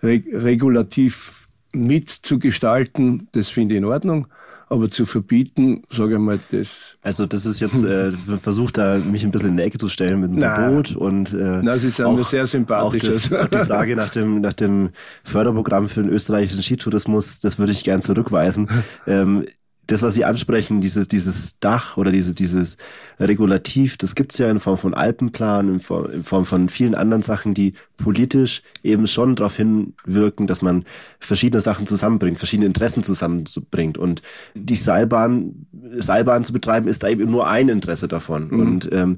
reg 0.03 0.25
regulativ 0.31 1.47
mitzugestalten, 1.71 3.27
das 3.33 3.49
finde 3.49 3.75
ich 3.75 3.79
in 3.79 3.85
Ordnung. 3.85 4.27
Aber 4.67 4.89
zu 4.89 5.05
verbieten, 5.05 5.83
sage 5.89 6.13
ich 6.13 6.19
mal, 6.19 6.39
das. 6.51 6.97
Also 7.01 7.25
das 7.25 7.45
ist 7.45 7.59
jetzt 7.59 7.83
äh, 7.83 8.11
versucht 8.41 8.77
da 8.77 8.97
mich 8.97 9.23
ein 9.23 9.31
bisschen 9.31 9.49
in 9.49 9.57
die 9.57 9.63
Ecke 9.63 9.77
zu 9.77 9.89
stellen 9.89 10.21
mit 10.21 10.31
dem 10.31 10.39
Nein. 10.39 10.55
Verbot 10.55 10.95
und 10.95 11.33
äh, 11.33 11.61
Nein, 11.61 11.77
Sie 11.77 11.89
sind 11.89 12.05
auch, 12.05 12.15
mir 12.15 12.23
sehr 12.23 12.47
sympathisch. 12.47 13.03
Auch, 13.03 13.07
das, 13.07 13.33
auch 13.33 13.45
die 13.47 13.57
Frage 13.57 13.95
nach 13.95 14.09
dem 14.09 14.41
nach 14.41 14.53
dem 14.53 14.89
Förderprogramm 15.23 15.87
für 15.87 16.01
den 16.01 16.11
österreichischen 16.11 16.63
Skitourismus, 16.63 17.39
das 17.39 17.59
würde 17.59 17.71
ich 17.71 17.83
gern 17.83 18.01
zurückweisen. 18.01 18.69
Ähm, 19.07 19.45
das, 19.87 20.01
was 20.01 20.13
Sie 20.13 20.25
ansprechen, 20.25 20.81
dieses, 20.81 21.07
dieses 21.07 21.59
Dach 21.59 21.97
oder 21.97 22.11
diese, 22.11 22.33
dieses 22.33 22.77
Regulativ, 23.19 23.97
das 23.97 24.15
gibt's 24.15 24.37
ja 24.37 24.49
in 24.49 24.59
Form 24.59 24.77
von 24.77 24.93
Alpenplan, 24.93 25.69
in 25.69 25.79
Form, 25.79 26.11
in 26.11 26.23
Form 26.23 26.45
von 26.45 26.69
vielen 26.69 26.95
anderen 26.95 27.21
Sachen, 27.21 27.53
die 27.53 27.73
politisch 27.97 28.61
eben 28.83 29.07
schon 29.07 29.35
darauf 29.35 29.55
hinwirken, 29.55 30.47
dass 30.47 30.61
man 30.61 30.85
verschiedene 31.19 31.61
Sachen 31.61 31.87
zusammenbringt, 31.87 32.37
verschiedene 32.37 32.67
Interessen 32.67 33.03
zusammenbringt. 33.03 33.97
Und 33.97 34.21
die 34.53 34.75
Seilbahn, 34.75 35.67
Seilbahn 35.97 36.43
zu 36.43 36.53
betreiben, 36.53 36.87
ist 36.87 37.03
da 37.03 37.09
eben 37.09 37.29
nur 37.29 37.47
ein 37.47 37.69
Interesse 37.69 38.07
davon. 38.07 38.47
Mhm. 38.49 38.59
Und 38.59 38.89
ähm, 38.91 39.17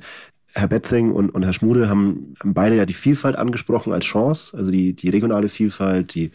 Herr 0.53 0.67
Betzing 0.67 1.11
und, 1.11 1.29
und 1.29 1.43
Herr 1.43 1.53
Schmude 1.53 1.87
haben, 1.87 2.33
haben 2.39 2.53
beide 2.53 2.75
ja 2.75 2.85
die 2.85 2.93
Vielfalt 2.93 3.35
angesprochen 3.35 3.93
als 3.93 4.05
Chance, 4.05 4.57
also 4.57 4.71
die, 4.71 4.93
die 4.93 5.09
regionale 5.09 5.49
Vielfalt, 5.49 6.15
die 6.15 6.31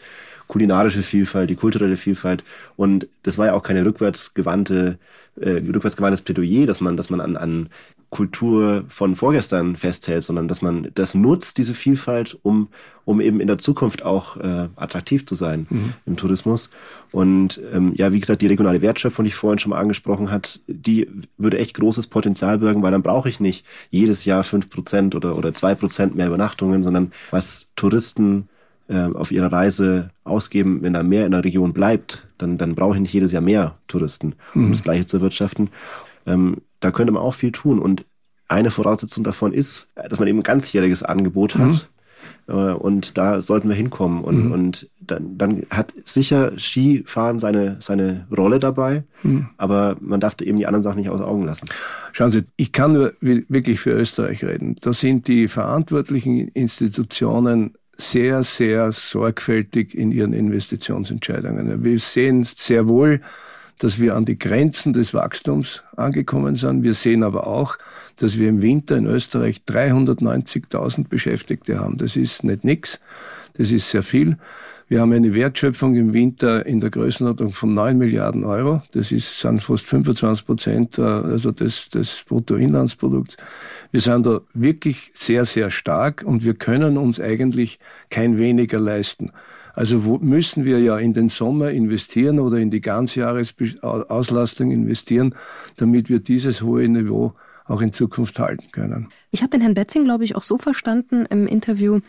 kulinarische 0.47 1.03
Vielfalt, 1.03 1.49
die 1.49 1.55
kulturelle 1.55 1.97
Vielfalt. 1.97 2.43
Und 2.75 3.07
das 3.23 3.37
war 3.37 3.47
ja 3.47 3.53
auch 3.53 3.63
keine 3.63 3.85
rückwärtsgewandte, 3.85 4.97
äh, 5.39 5.49
rückwärtsgewandtes 5.49 6.21
Plädoyer, 6.21 6.65
dass 6.65 6.81
man, 6.81 6.97
dass 6.97 7.09
man 7.09 7.21
an, 7.21 7.37
an 7.37 7.69
Kultur 8.13 8.85
von 8.89 9.15
vorgestern 9.15 9.75
festhält, 9.75 10.23
sondern 10.23 10.47
dass 10.47 10.61
man 10.61 10.89
das 10.93 11.15
nutzt, 11.15 11.57
diese 11.57 11.73
Vielfalt, 11.73 12.37
um, 12.43 12.67
um 13.05 13.19
eben 13.19 13.39
in 13.39 13.47
der 13.47 13.57
Zukunft 13.57 14.03
auch 14.03 14.37
äh, 14.37 14.69
attraktiv 14.75 15.25
zu 15.25 15.33
sein 15.33 15.65
mhm. 15.67 15.93
im 16.05 16.15
Tourismus. 16.15 16.69
Und 17.11 17.59
ähm, 17.73 17.91
ja, 17.95 18.11
wie 18.11 18.19
gesagt, 18.19 18.43
die 18.43 18.47
regionale 18.47 18.83
Wertschöpfung, 18.83 19.25
die 19.25 19.29
ich 19.29 19.35
vorhin 19.35 19.57
schon 19.57 19.71
mal 19.71 19.79
angesprochen 19.79 20.29
hat, 20.29 20.59
die 20.67 21.09
würde 21.39 21.57
echt 21.57 21.73
großes 21.73 22.05
Potenzial 22.05 22.59
birgen, 22.59 22.83
weil 22.83 22.91
dann 22.91 23.01
brauche 23.01 23.29
ich 23.29 23.39
nicht 23.39 23.65
jedes 23.89 24.25
Jahr 24.25 24.43
fünf 24.43 24.69
Prozent 24.69 25.15
oder, 25.15 25.35
oder 25.35 25.55
zwei 25.55 25.73
Prozent 25.73 26.15
mehr 26.15 26.27
Übernachtungen, 26.27 26.83
sondern 26.83 27.13
was 27.31 27.65
Touristen 27.75 28.47
äh, 28.87 29.05
auf 29.13 29.31
ihrer 29.31 29.51
Reise 29.51 30.09
ausgeben, 30.23 30.81
wenn 30.81 30.93
da 30.93 31.03
mehr 31.03 31.25
in 31.25 31.31
der 31.31 31.43
Region 31.43 31.73
bleibt, 31.73 32.27
dann, 32.37 32.57
dann 32.57 32.75
brauche 32.75 32.95
ich 32.95 33.01
nicht 33.01 33.13
jedes 33.13 33.31
Jahr 33.31 33.41
mehr 33.41 33.77
Touristen, 33.87 34.35
um 34.53 34.67
mhm. 34.67 34.71
das 34.71 34.83
Gleiche 34.83 35.05
zu 35.05 35.21
wirtschaften. 35.21 35.69
Ähm, 36.25 36.57
da 36.79 36.91
könnte 36.91 37.13
man 37.13 37.23
auch 37.23 37.33
viel 37.33 37.51
tun. 37.51 37.79
Und 37.79 38.05
eine 38.47 38.71
Voraussetzung 38.71 39.23
davon 39.23 39.53
ist, 39.53 39.87
dass 39.95 40.19
man 40.19 40.27
eben 40.27 40.39
ein 40.39 40.43
ganzjähriges 40.43 41.03
Angebot 41.03 41.55
hat. 41.55 41.67
Mhm. 41.67 41.79
Äh, 42.47 42.73
und 42.73 43.17
da 43.17 43.41
sollten 43.41 43.69
wir 43.69 43.75
hinkommen. 43.75 44.23
Und, 44.23 44.45
mhm. 44.45 44.51
und 44.51 44.89
dann, 44.99 45.37
dann 45.37 45.63
hat 45.69 45.93
sicher 46.03 46.57
Skifahren 46.57 47.39
seine, 47.39 47.77
seine 47.79 48.27
Rolle 48.35 48.59
dabei, 48.59 49.03
mhm. 49.23 49.47
aber 49.57 49.97
man 49.99 50.19
darf 50.19 50.35
eben 50.41 50.57
die 50.57 50.65
anderen 50.65 50.83
Sachen 50.83 50.99
nicht 50.99 51.09
außer 51.09 51.27
Augen 51.27 51.45
lassen. 51.45 51.67
Schauen 52.11 52.31
Sie, 52.31 52.43
ich 52.57 52.71
kann 52.71 52.93
nur 52.93 53.13
wirklich 53.19 53.79
für 53.79 53.91
Österreich 53.91 54.43
reden. 54.43 54.75
Da 54.81 54.93
sind 54.93 55.27
die 55.27 55.47
verantwortlichen 55.47 56.47
Institutionen 56.49 57.73
sehr, 58.11 58.43
sehr 58.43 58.91
sorgfältig 58.91 59.95
in 59.95 60.11
ihren 60.11 60.33
Investitionsentscheidungen. 60.33 61.83
Wir 61.83 61.99
sehen 61.99 62.43
sehr 62.43 62.87
wohl, 62.87 63.21
dass 63.79 63.99
wir 63.99 64.15
an 64.15 64.25
die 64.25 64.37
Grenzen 64.37 64.93
des 64.93 65.13
Wachstums 65.13 65.83
angekommen 65.95 66.55
sind. 66.55 66.83
Wir 66.83 66.93
sehen 66.93 67.23
aber 67.23 67.47
auch, 67.47 67.77
dass 68.17 68.37
wir 68.37 68.49
im 68.49 68.61
Winter 68.61 68.95
in 68.97 69.07
Österreich 69.07 69.63
390.000 69.67 71.07
Beschäftigte 71.07 71.79
haben. 71.79 71.97
Das 71.97 72.15
ist 72.15 72.43
nicht 72.43 72.63
nix, 72.63 72.99
das 73.55 73.71
ist 73.71 73.89
sehr 73.89 74.03
viel. 74.03 74.37
Wir 74.87 75.01
haben 75.01 75.13
eine 75.13 75.33
Wertschöpfung 75.33 75.95
im 75.95 76.13
Winter 76.13 76.65
in 76.65 76.79
der 76.79 76.89
Größenordnung 76.89 77.53
von 77.53 77.73
9 77.73 77.97
Milliarden 77.97 78.43
Euro. 78.43 78.81
Das 78.91 79.11
ist, 79.11 79.39
sind 79.39 79.61
fast 79.61 79.85
25 79.85 80.45
Prozent 80.45 80.97
äh, 80.97 81.01
also 81.01 81.51
des, 81.51 81.89
des 81.89 82.23
Bruttoinlandsprodukts. 82.27 83.37
Wir 83.91 84.01
sind 84.01 84.25
da 84.25 84.41
wirklich 84.53 85.11
sehr, 85.13 85.45
sehr 85.45 85.71
stark 85.71 86.23
und 86.25 86.43
wir 86.43 86.53
können 86.53 86.97
uns 86.97 87.19
eigentlich 87.19 87.79
kein 88.09 88.37
weniger 88.37 88.79
leisten. 88.79 89.31
Also 89.73 90.05
wo 90.05 90.17
müssen 90.19 90.65
wir 90.65 90.79
ja 90.79 90.97
in 90.97 91.13
den 91.13 91.29
Sommer 91.29 91.71
investieren 91.71 92.39
oder 92.39 92.57
in 92.57 92.69
die 92.69 92.81
Ganzjahresauslastung 92.81 94.71
investieren, 94.71 95.33
damit 95.77 96.09
wir 96.09 96.19
dieses 96.19 96.61
hohe 96.61 96.87
Niveau 96.87 97.33
auch 97.65 97.81
in 97.81 97.93
Zukunft 97.93 98.39
halten 98.39 98.71
können. 98.71 99.07
Ich 99.31 99.41
habe 99.41 99.51
den 99.51 99.61
Herrn 99.61 99.73
Betzing, 99.73 100.03
glaube 100.03 100.23
ich, 100.23 100.35
auch 100.35 100.43
so 100.43 100.57
verstanden 100.57 101.25
im 101.29 101.47
Interview, 101.47 102.01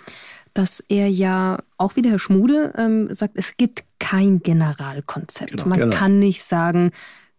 dass 0.55 0.80
er 0.88 1.09
ja 1.09 1.59
auch 1.76 1.96
wie 1.96 2.02
der 2.02 2.12
Herr 2.12 2.18
Schmude 2.18 2.72
ähm, 2.78 3.12
sagt, 3.12 3.32
es 3.36 3.57
gibt 3.57 3.84
kein 3.98 4.40
Generalkonzept. 4.40 5.50
Genau, 5.50 5.66
Man 5.66 5.80
genau. 5.80 5.96
kann 5.96 6.18
nicht 6.18 6.42
sagen, 6.44 6.92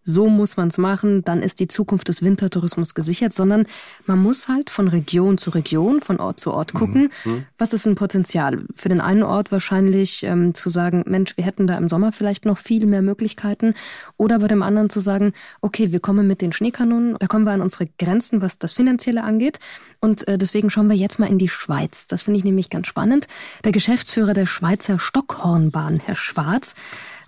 so 0.06 0.30
muss 0.30 0.56
man 0.56 0.70
es 0.70 0.78
machen, 0.78 1.24
dann 1.24 1.42
ist 1.42 1.60
die 1.60 1.68
Zukunft 1.68 2.08
des 2.08 2.22
Wintertourismus 2.22 2.94
gesichert, 2.94 3.34
sondern 3.34 3.66
man 4.06 4.20
muss 4.20 4.48
halt 4.48 4.70
von 4.70 4.88
Region 4.88 5.38
zu 5.38 5.50
Region, 5.50 6.00
von 6.00 6.20
Ort 6.20 6.40
zu 6.40 6.54
Ort 6.54 6.74
gucken, 6.74 7.10
mhm. 7.26 7.46
was 7.58 7.74
ist 7.74 7.88
ein 7.88 7.96
Potenzial. 7.96 8.64
Für 8.76 8.90
den 8.90 9.02
einen 9.02 9.24
Ort 9.24 9.52
wahrscheinlich 9.52 10.24
ähm, 10.24 10.54
zu 10.54 10.70
sagen, 10.70 11.04
Mensch, 11.08 11.36
wir 11.38 11.44
hätten 11.44 11.66
da 11.66 11.78
im 11.78 11.90
Sommer 11.90 12.12
vielleicht 12.12 12.46
noch 12.46 12.60
viel 12.60 12.86
mehr 12.86 13.02
Möglichkeiten. 13.02 13.74
Oder 14.16 14.40
bei 14.40 14.48
dem 14.48 14.62
anderen 14.62 14.92
zu 14.92 15.00
sagen, 15.00 15.34
okay, 15.62 15.92
wir 15.92 16.00
kommen 16.00 16.28
mit 16.28 16.42
den 16.42 16.52
Schneekanonen, 16.52 17.18
da 17.20 17.26
kommen 17.26 17.46
wir 17.46 17.52
an 17.52 17.62
unsere 17.62 17.88
Grenzen, 17.98 18.42
was 18.42 18.60
das 18.60 18.74
Finanzielle 18.74 19.24
angeht. 19.24 19.60
Und 20.00 20.28
äh, 20.28 20.38
deswegen 20.38 20.70
schauen 20.70 20.88
wir 20.88 20.96
jetzt 20.96 21.18
mal 21.18 21.30
in 21.30 21.40
die 21.40 21.50
Schweiz. 21.50 22.06
Das 22.06 22.22
finde 22.22 22.38
ich 22.38 22.44
nämlich 22.44 22.70
ganz 22.70 22.86
spannend. 22.86 23.28
Der 23.64 23.72
Geschäftsführer 23.72 24.34
der 24.34 24.46
Schweizer 24.46 25.00
Stockhornbahn, 25.00 26.00
Herr 26.00 26.16
Schwarz, 26.16 26.76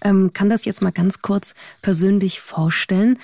ähm, 0.03 0.31
kann 0.33 0.49
das 0.49 0.65
jetzt 0.65 0.81
mal 0.81 0.91
ganz 0.91 1.21
kurz 1.21 1.55
persönlich 1.81 2.39
vorstellen. 2.39 3.19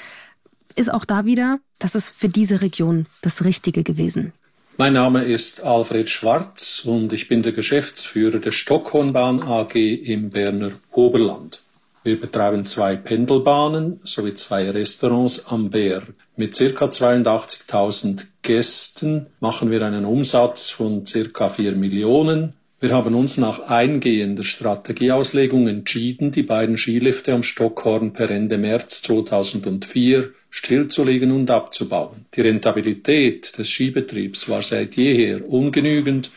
Ist 0.76 0.92
auch 0.92 1.06
da 1.06 1.26
wieder, 1.26 1.60
das 1.80 1.96
ist 1.96 2.12
für 2.12 2.30
diese 2.30 2.62
Region 2.62 3.06
das 3.22 3.44
Richtige 3.44 3.84
gewesen. 3.84 4.34
Mein 4.78 4.94
Name 4.94 5.24
ist 5.24 5.64
Alfred 5.64 6.10
Schwarz 6.10 6.82
und 6.84 7.14
ich 7.14 7.28
bin 7.28 7.44
der 7.44 7.52
Geschäftsführer 7.52 8.40
der 8.40 8.52
Stockhornbahn 8.52 9.44
AG 9.44 9.76
im 9.76 10.32
Berner 10.32 10.72
Oberland. 10.92 11.62
Wir 12.04 12.20
betreiben 12.20 12.66
zwei 12.66 12.96
Pendelbahnen 12.96 14.02
sowie 14.04 14.34
zwei 14.34 14.70
Restaurants 14.72 15.46
am 15.46 15.70
Berg. 15.70 16.14
Mit 16.36 16.58
ca. 16.58 16.86
82.000 16.86 18.26
Gästen 18.42 19.28
machen 19.40 19.72
wir 19.72 19.86
einen 19.86 20.06
Umsatz 20.06 20.70
von 20.70 21.04
ca. 21.06 21.50
4 21.50 21.76
Millionen 21.76 22.56
wir 22.84 22.92
haben 22.92 23.16
uns 23.16 23.38
nach 23.38 23.62
eingehender 23.62 24.44
Strategieauslegung 24.44 25.70
entschieden, 25.70 26.32
die 26.32 26.44
beiden 26.44 26.78
Skilifte 26.78 27.32
am 27.32 27.42
Stockhorn 27.42 28.12
per 28.12 28.30
Ende 28.30 28.58
März 28.58 29.04
2004 29.04 30.32
stillzulegen 30.50 31.32
und 31.32 31.50
abzubauen. 31.50 32.26
Die 32.36 32.42
Rentabilität 32.42 33.58
des 33.58 33.70
Skibetriebs 33.70 34.50
war 34.50 34.62
seit 34.62 34.98
jeher 34.98 35.50
ungenügend 35.50 36.30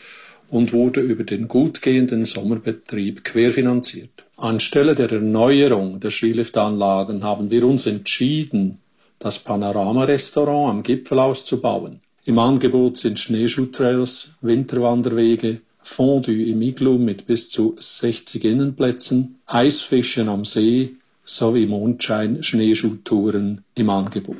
und 0.49 0.71
wurde 0.71 1.01
über 1.01 1.25
den 1.25 1.49
gut 1.49 1.81
gehenden 1.81 2.23
Sommerbetrieb 2.23 3.25
querfinanziert. 3.25 4.23
Anstelle 4.37 4.95
der 4.95 5.11
Erneuerung 5.11 5.99
der 5.99 6.11
Skiliftanlagen 6.11 7.25
haben 7.25 7.51
wir 7.51 7.65
uns 7.67 7.87
entschieden, 7.87 8.79
das 9.19 9.39
Panorama-Restaurant 9.39 10.69
am 10.69 10.83
Gipfel 10.83 11.19
auszubauen. 11.19 11.99
Im 12.23 12.39
Angebot 12.39 12.95
sind 12.95 13.19
Schneeschuhtrails, 13.19 14.31
Winterwanderwege, 14.39 15.59
Fondue 15.87 16.43
im 16.43 16.61
Iglu 16.61 16.97
mit 16.99 17.25
bis 17.25 17.49
zu 17.49 17.75
60 17.79 18.43
Innenplätzen, 18.43 19.39
Eisfischen 19.47 20.29
am 20.29 20.45
See 20.45 20.95
sowie 21.23 21.65
Mondschein-Schneeschuhtouren 21.65 23.63
im 23.73 23.89
Angebot. 23.89 24.37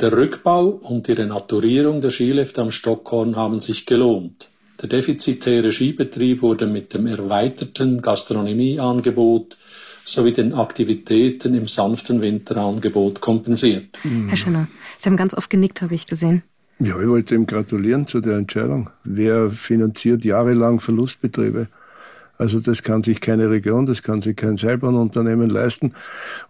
Der 0.00 0.12
Rückbau 0.12 0.66
und 0.66 1.06
die 1.06 1.12
Renaturierung 1.12 2.00
der 2.00 2.10
Skilifte 2.10 2.62
am 2.62 2.70
Stockhorn 2.70 3.36
haben 3.36 3.60
sich 3.60 3.86
gelohnt. 3.86 4.48
Der 4.82 4.88
defizitäre 4.88 5.70
Skibetrieb 5.72 6.42
wurde 6.42 6.66
mit 6.66 6.92
dem 6.92 7.06
erweiterten 7.06 8.02
Gastronomieangebot 8.02 9.56
sowie 10.04 10.32
den 10.32 10.54
Aktivitäten 10.54 11.54
im 11.54 11.66
sanften 11.66 12.20
Winterangebot 12.20 13.20
kompensiert. 13.20 13.96
Herr 14.28 14.36
Schöner, 14.36 14.68
Sie 14.98 15.08
haben 15.08 15.16
ganz 15.16 15.34
oft 15.34 15.50
genickt, 15.50 15.82
habe 15.82 15.94
ich 15.94 16.06
gesehen. 16.06 16.42
Ja, 16.78 17.00
ich 17.00 17.08
wollte 17.08 17.34
ihm 17.34 17.46
gratulieren 17.46 18.06
zu 18.06 18.20
der 18.20 18.36
Entscheidung. 18.36 18.90
Wer 19.02 19.50
finanziert 19.50 20.24
jahrelang 20.24 20.78
Verlustbetriebe? 20.78 21.68
Also 22.38 22.60
das 22.60 22.82
kann 22.82 23.02
sich 23.02 23.20
keine 23.22 23.48
Region, 23.48 23.86
das 23.86 24.02
kann 24.02 24.20
sich 24.20 24.36
kein 24.36 24.58
Seilbahnunternehmen 24.58 25.48
leisten. 25.48 25.94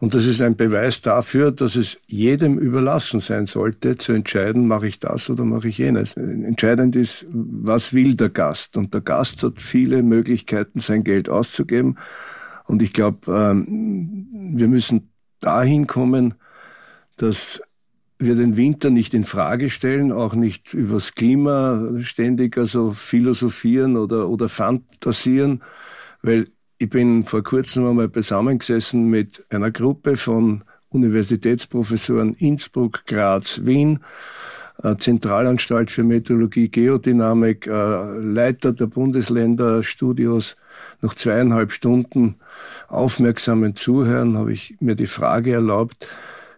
Und 0.01 0.15
das 0.15 0.27
ist 0.27 0.43
ein 0.43 0.57
Beweis 0.57 1.01
dafür, 1.01 1.53
dass 1.53 1.77
es 1.77 1.99
jedem 2.07 2.59
überlassen 2.59 3.21
sein 3.21 3.47
sollte, 3.47 3.97
zu 3.97 4.13
entscheiden, 4.13 4.67
mache 4.67 4.89
ich 4.89 4.99
das 4.99 5.31
oder 5.31 5.45
mache 5.45 5.69
ich 5.69 5.79
jenes. 5.79 6.15
Entscheidend 6.15 6.97
ist, 6.97 7.27
was 7.31 7.93
will 7.95 8.17
der 8.17 8.31
Gast? 8.31 8.77
Und 8.77 8.95
der 8.95 9.01
Gast 9.01 9.45
hat 9.45 9.61
viele 9.61 10.03
Möglichkeiten, 10.03 10.81
sein 10.81 11.05
Geld 11.05 11.29
auszugeben. 11.29 11.99
Und 12.65 12.83
ich 12.83 12.93
glaube, 12.93 13.33
ähm, 13.33 14.27
wir 14.57 14.67
müssen 14.67 15.11
dahin 15.39 15.87
kommen, 15.87 16.35
dass 17.17 17.61
wir 18.19 18.35
den 18.35 18.57
Winter 18.57 18.91
nicht 18.91 19.15
in 19.15 19.25
Frage 19.25 19.71
stellen, 19.71 20.13
auch 20.13 20.35
nicht 20.35 20.73
übers 20.73 21.15
Klima 21.15 22.01
ständig 22.03 22.57
also 22.57 22.91
philosophieren 22.91 23.97
oder, 23.97 24.29
oder 24.29 24.49
fantasieren, 24.49 25.63
weil 26.23 26.49
ich 26.79 26.91
bin 26.91 27.25
vor 27.25 27.43
kurzem 27.43 27.87
einmal 27.87 28.09
beisammengesessen 28.09 29.09
mit 29.09 29.45
einer 29.51 29.71
Gruppe 29.71 30.17
von 30.17 30.65
Universitätsprofessoren 30.89 32.35
Innsbruck, 32.35 33.05
Graz, 33.07 33.63
Wien, 33.65 34.01
äh, 34.83 34.97
Zentralanstalt 34.97 35.91
für 35.91 36.05
Meteorologie, 36.05 36.69
Geodynamik, 36.69 37.67
äh, 37.67 38.19
Leiter 38.19 38.73
der 38.73 38.87
Bundesländerstudios. 38.87 40.57
Nach 41.03 41.15
zweieinhalb 41.15 41.73
Stunden 41.73 42.37
aufmerksamen 42.89 43.77
Zuhören 43.77 44.37
habe 44.37 44.53
ich 44.53 44.77
mir 44.81 44.95
die 44.95 45.07
Frage 45.07 45.53
erlaubt, 45.53 46.09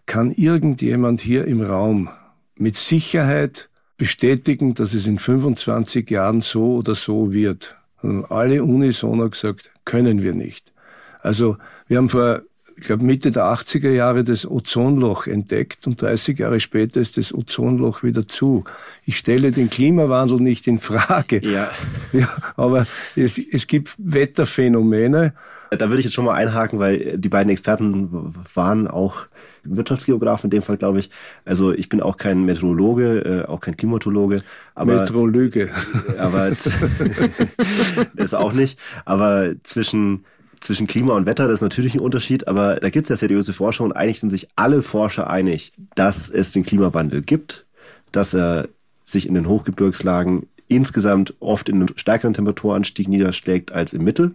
kann 0.09 0.31
irgendjemand 0.31 1.21
hier 1.21 1.45
im 1.45 1.61
Raum 1.61 2.09
mit 2.57 2.75
Sicherheit 2.75 3.69
bestätigen, 3.99 4.75
dass 4.75 4.95
es 4.95 5.07
in 5.07 5.19
25 5.19 6.11
Jahren 6.11 6.41
so 6.41 6.77
oder 6.77 6.97
so 6.97 7.33
wird? 7.33 7.77
Und 8.01 8.25
alle 8.31 8.65
unisono 8.65 9.29
gesagt, 9.29 9.71
können 9.85 10.23
wir 10.23 10.33
nicht. 10.33 10.73
Also 11.21 11.59
wir 11.89 11.99
haben 11.99 12.09
vor, 12.09 12.41
ich 12.77 12.85
glaube 12.85 13.05
Mitte 13.05 13.31
der 13.31 13.45
80er 13.45 13.91
Jahre 13.91 14.25
das 14.25 14.49
Ozonloch 14.49 15.27
entdeckt 15.27 15.87
und 15.87 16.01
30 16.01 16.39
Jahre 16.39 16.61
später 16.61 17.01
ist 17.01 17.19
das 17.19 17.35
Ozonloch 17.35 18.03
wieder 18.03 18.27
zu. 18.27 18.65
Ich 19.05 19.19
stelle 19.19 19.51
den 19.51 19.69
Klimawandel 19.69 20.41
nicht 20.41 20.67
in 20.69 20.79
Frage. 20.79 21.45
Ja. 21.45 21.71
ja 22.13 22.29
aber 22.57 22.87
es, 23.15 23.37
es 23.37 23.67
gibt 23.67 23.95
Wetterphänomene. 23.99 25.35
Da 25.71 25.89
würde 25.89 25.99
ich 25.99 26.07
jetzt 26.07 26.15
schon 26.15 26.25
mal 26.25 26.35
einhaken, 26.35 26.79
weil 26.79 27.19
die 27.19 27.29
beiden 27.29 27.51
Experten 27.51 28.35
waren 28.55 28.89
auch 28.89 29.28
Wirtschaftsgeograf 29.77 30.45
in 30.45 30.51
dem 30.51 30.63
Fall, 30.63 30.77
glaube 30.77 31.01
ich. 31.01 31.11
Also 31.45 31.73
ich 31.73 31.89
bin 31.89 32.01
auch 32.01 32.17
kein 32.17 32.45
Meteorologe, 32.45 33.45
äh, 33.45 33.49
auch 33.49 33.61
kein 33.61 33.77
Klimatologe. 33.77 34.43
Aber, 34.75 35.01
Meteorologe. 35.01 35.71
Aber 36.19 36.49
ist 38.17 38.35
auch 38.35 38.53
nicht. 38.53 38.79
Aber 39.05 39.55
zwischen 39.63 40.25
zwischen 40.61 40.87
Klima 40.89 41.15
und 41.15 41.27
Wetter, 41.27 41.47
das 41.47 41.59
ist 41.59 41.63
natürlich 41.63 41.95
ein 41.95 42.01
Unterschied, 42.01 42.49
aber 42.49 42.81
da 42.81 42.91
gibt 42.91 43.05
es 43.05 43.09
ja 43.09 43.17
seriöse 43.17 43.53
Forschung 43.53 43.87
und 43.87 43.93
eigentlich 43.93 44.19
sind 44.19 44.31
sich 44.31 44.49
alle 44.57 44.83
Forscher 44.83 45.31
einig, 45.31 45.73
dass 45.95 46.31
es 46.31 46.51
den 46.51 46.65
Klimawandel 46.65 47.23
gibt, 47.23 47.65
dass 48.11 48.35
er 48.35 48.69
sich 49.01 49.29
in 49.29 49.35
den 49.35 49.49
Hochgebirgslagen 49.49 50.49
insgesamt 50.69 51.35
oft 51.41 51.69
in 51.69 51.77
einem 51.77 51.89
stärkeren 51.97 52.35
Temperaturanstieg 52.35 53.09
niederschlägt 53.09 53.73
als 53.73 53.93
im 53.93 54.05
Mittel. 54.05 54.35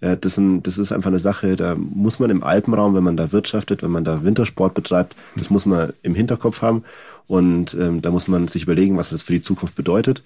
Das, 0.00 0.34
sind, 0.36 0.66
das 0.66 0.78
ist 0.78 0.92
einfach 0.92 1.08
eine 1.10 1.18
Sache, 1.18 1.56
da 1.56 1.74
muss 1.76 2.18
man 2.18 2.30
im 2.30 2.42
Alpenraum, 2.42 2.94
wenn 2.94 3.04
man 3.04 3.18
da 3.18 3.32
wirtschaftet, 3.32 3.82
wenn 3.82 3.90
man 3.90 4.02
da 4.02 4.24
Wintersport 4.24 4.72
betreibt, 4.72 5.14
das 5.36 5.50
muss 5.50 5.66
man 5.66 5.92
im 6.02 6.14
Hinterkopf 6.14 6.62
haben. 6.62 6.84
Und 7.26 7.74
ähm, 7.74 8.00
da 8.00 8.10
muss 8.10 8.26
man 8.26 8.48
sich 8.48 8.62
überlegen, 8.62 8.96
was 8.96 9.10
das 9.10 9.22
für 9.22 9.34
die 9.34 9.42
Zukunft 9.42 9.76
bedeutet. 9.76 10.24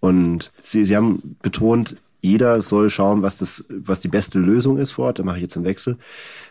Und 0.00 0.52
Sie, 0.62 0.86
Sie 0.86 0.96
haben 0.96 1.36
betont, 1.42 1.96
jeder 2.22 2.60
soll 2.62 2.90
schauen, 2.90 3.22
was 3.22 3.36
das, 3.36 3.64
was 3.68 4.00
die 4.00 4.08
beste 4.08 4.38
Lösung 4.38 4.78
ist 4.78 4.92
vor 4.92 5.06
Ort. 5.06 5.18
Da 5.18 5.22
mache 5.22 5.36
ich 5.36 5.42
jetzt 5.42 5.56
einen 5.56 5.64
Wechsel. 5.64 5.96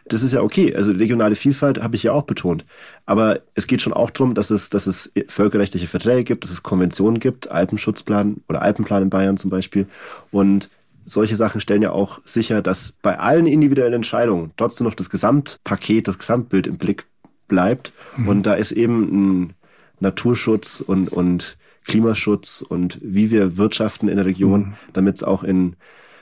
Das 0.08 0.24
ist 0.24 0.34
ja 0.34 0.42
okay. 0.42 0.76
Also 0.76 0.92
regionale 0.92 1.36
Vielfalt 1.36 1.82
habe 1.82 1.96
ich 1.96 2.04
ja 2.04 2.14
auch 2.14 2.24
betont. 2.24 2.66
Aber 3.06 3.40
es 3.56 3.68
geht 3.68 3.82
schon 3.82 3.94
auch 3.94 4.10
darum, 4.10 4.36
dass 4.36 4.52
es, 4.52 4.70
dass 4.70 4.88
es 4.88 5.12
völkerrechtliche 5.28 5.88
Verträge 5.88 6.24
gibt, 6.24 6.44
dass 6.44 6.52
es 6.52 6.64
Konventionen 6.64 7.20
gibt, 7.20 7.52
Alpenschutzplan 7.52 8.38
oder 8.48 8.62
Alpenplan 8.62 9.04
in 9.04 9.10
Bayern 9.10 9.38
zum 9.38 9.50
Beispiel. 9.50 9.88
Und 10.32 10.70
solche 11.06 11.36
Sachen 11.36 11.62
stellen 11.62 11.84
ja 11.84 11.92
auch 11.92 12.20
sicher, 12.26 12.62
dass 12.62 12.94
bei 13.02 13.18
allen 13.20 13.46
individuellen 13.46 13.94
Entscheidungen 13.94 14.52
trotzdem 14.58 14.86
noch 14.86 14.96
das 14.96 15.10
Gesamtpaket, 15.10 16.08
das 16.08 16.20
Gesamtbild 16.20 16.68
im 16.68 16.78
Blick 16.78 17.06
bleibt. 17.48 17.94
Mhm. 18.18 18.28
Und 18.28 18.44
da 18.44 18.56
ist 18.56 18.72
eben 18.72 19.44
ein 19.44 19.54
Naturschutz 20.00 20.82
und, 20.82 21.10
und 21.10 21.58
Klimaschutz 21.86 22.66
und 22.68 23.00
wie 23.02 23.30
wir 23.30 23.58
wirtschaften 23.58 24.10
in 24.10 24.18
der 24.18 24.26
Region, 24.26 24.62
mhm. 24.62 24.74
damit 24.94 25.18
es 25.18 25.24
auch 25.24 25.44
in 25.44 25.76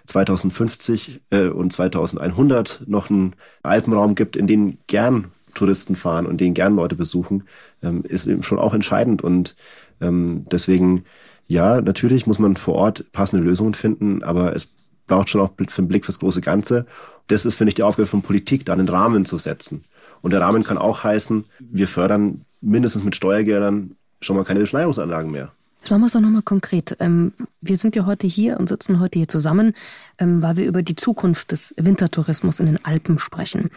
2050 0.05 1.21
äh, 1.29 1.47
und 1.47 1.71
2100 1.71 2.83
noch 2.85 3.09
einen 3.09 3.35
Alpenraum 3.63 4.15
gibt, 4.15 4.35
in 4.35 4.47
den 4.47 4.77
gern 4.87 5.31
Touristen 5.53 5.95
fahren 5.95 6.25
und 6.25 6.41
den 6.41 6.53
gern 6.53 6.75
Leute 6.75 6.95
besuchen, 6.95 7.43
ähm, 7.81 8.03
ist 8.03 8.27
eben 8.27 8.43
schon 8.43 8.59
auch 8.59 8.73
entscheidend. 8.73 9.21
Und 9.21 9.55
ähm, 10.01 10.45
deswegen 10.51 11.05
ja, 11.53 11.79
natürlich 11.81 12.27
muss 12.27 12.39
man 12.39 12.57
vor 12.57 12.75
Ort 12.75 13.11
passende 13.11 13.43
Lösungen 13.43 13.75
finden, 13.75 14.23
aber 14.23 14.55
es 14.55 14.67
braucht 15.07 15.29
schon 15.29 15.41
auch 15.41 15.51
einen 15.57 15.87
Blick 15.87 16.05
fürs 16.05 16.19
große 16.19 16.41
Ganze. 16.41 16.85
Das 17.27 17.45
ist, 17.45 17.55
finde 17.55 17.69
ich, 17.69 17.75
die 17.75 17.83
Aufgabe 17.83 18.07
von 18.07 18.21
Politik, 18.21 18.65
da 18.65 18.73
einen 18.73 18.89
Rahmen 18.89 19.25
zu 19.25 19.37
setzen. 19.37 19.85
Und 20.21 20.31
der 20.31 20.41
Rahmen 20.41 20.63
kann 20.63 20.77
auch 20.77 21.03
heißen, 21.03 21.45
wir 21.59 21.87
fördern 21.87 22.45
mindestens 22.61 23.03
mit 23.03 23.15
Steuergeldern 23.15 23.95
schon 24.21 24.35
mal 24.35 24.45
keine 24.45 24.61
Beschneidungsanlagen 24.61 25.31
mehr. 25.31 25.51
Machen 25.89 26.01
wir 26.01 26.05
es 26.05 26.13
doch 26.13 26.21
nochmal 26.21 26.43
konkret. 26.43 26.95
Ähm, 26.99 27.33
wir 27.59 27.75
sind 27.75 27.95
ja 27.95 28.05
heute 28.05 28.25
hier 28.25 28.57
und 28.57 28.69
sitzen 28.69 29.01
heute 29.01 29.19
hier 29.19 29.27
zusammen, 29.27 29.73
ähm, 30.17 30.41
weil 30.41 30.55
wir 30.55 30.65
über 30.65 30.81
die 30.81 30.95
Zukunft 30.95 31.51
des 31.51 31.75
Wintertourismus 31.77 32.61
in 32.61 32.67
den 32.67 32.85
Alpen 32.85 33.19
sprechen. 33.19 33.69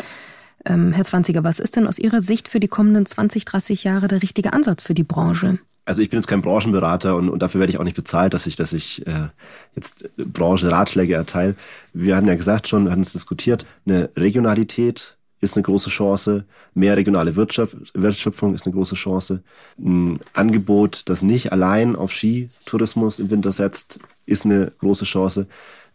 Ähm, 0.64 0.92
Herr 0.92 1.04
Zwanziger, 1.04 1.42
was 1.42 1.58
ist 1.58 1.74
denn 1.74 1.86
aus 1.86 1.98
Ihrer 1.98 2.20
Sicht 2.20 2.48
für 2.48 2.60
die 2.60 2.68
kommenden 2.68 3.06
20, 3.06 3.44
30 3.44 3.84
Jahre 3.84 4.06
der 4.06 4.22
richtige 4.22 4.52
Ansatz 4.52 4.84
für 4.84 4.94
die 4.94 5.04
Branche? 5.04 5.58
Also 5.86 6.02
ich 6.02 6.10
bin 6.10 6.18
jetzt 6.18 6.26
kein 6.26 6.42
Branchenberater 6.42 7.16
und, 7.16 7.30
und 7.30 7.40
dafür 7.40 7.60
werde 7.60 7.72
ich 7.72 7.78
auch 7.78 7.84
nicht 7.84 7.96
bezahlt, 7.96 8.34
dass 8.34 8.46
ich, 8.46 8.56
dass 8.56 8.72
ich 8.72 9.06
äh, 9.06 9.28
jetzt 9.74 10.10
Branche-Ratschläge 10.16 11.14
erteile. 11.14 11.54
Wir 11.94 12.16
hatten 12.16 12.26
ja 12.26 12.34
gesagt 12.34 12.68
schon, 12.68 12.84
wir 12.84 12.90
hatten 12.90 13.00
es 13.00 13.12
diskutiert, 13.12 13.66
eine 13.86 14.10
Regionalität 14.16 15.16
ist 15.40 15.54
eine 15.54 15.62
große 15.62 15.90
Chance, 15.90 16.44
mehr 16.74 16.96
regionale 16.96 17.36
Wirtschaft, 17.36 17.76
Wertschöpfung 17.94 18.54
ist 18.54 18.66
eine 18.66 18.74
große 18.74 18.96
Chance. 18.96 19.42
Ein 19.78 20.18
Angebot, 20.32 21.02
das 21.06 21.22
nicht 21.22 21.52
allein 21.52 21.94
auf 21.94 22.12
Skitourismus 22.12 23.18
im 23.18 23.30
Winter 23.30 23.52
setzt, 23.52 24.00
ist 24.24 24.44
eine 24.44 24.72
große 24.78 25.04
Chance. 25.04 25.46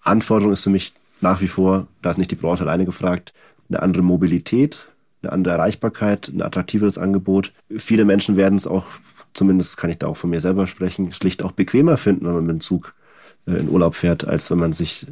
Anforderung 0.01 0.53
ist 0.53 0.63
für 0.63 0.69
mich 0.69 0.93
nach 1.21 1.41
wie 1.41 1.47
vor, 1.47 1.87
da 2.01 2.11
ist 2.11 2.17
nicht 2.17 2.31
die 2.31 2.35
Branche 2.35 2.63
alleine 2.63 2.85
gefragt, 2.85 3.33
eine 3.69 3.81
andere 3.81 4.03
Mobilität, 4.03 4.87
eine 5.21 5.33
andere 5.33 5.55
Erreichbarkeit, 5.55 6.29
ein 6.29 6.41
attraktiveres 6.41 6.97
Angebot. 6.97 7.51
Viele 7.75 8.05
Menschen 8.05 8.37
werden 8.37 8.55
es 8.55 8.67
auch 8.67 8.85
zumindest 9.33 9.77
kann 9.77 9.89
ich 9.89 9.97
da 9.97 10.07
auch 10.07 10.17
von 10.17 10.29
mir 10.29 10.41
selber 10.41 10.67
sprechen, 10.67 11.11
schlicht 11.11 11.43
auch 11.43 11.51
bequemer 11.51 11.97
finden, 11.97 12.25
wenn 12.25 12.33
man 12.33 12.45
mit 12.45 12.55
dem 12.55 12.61
Zug 12.61 12.93
äh, 13.47 13.53
in 13.53 13.69
Urlaub 13.69 13.95
fährt, 13.95 14.25
als 14.25 14.51
wenn 14.51 14.59
man 14.59 14.73
sich 14.73 15.07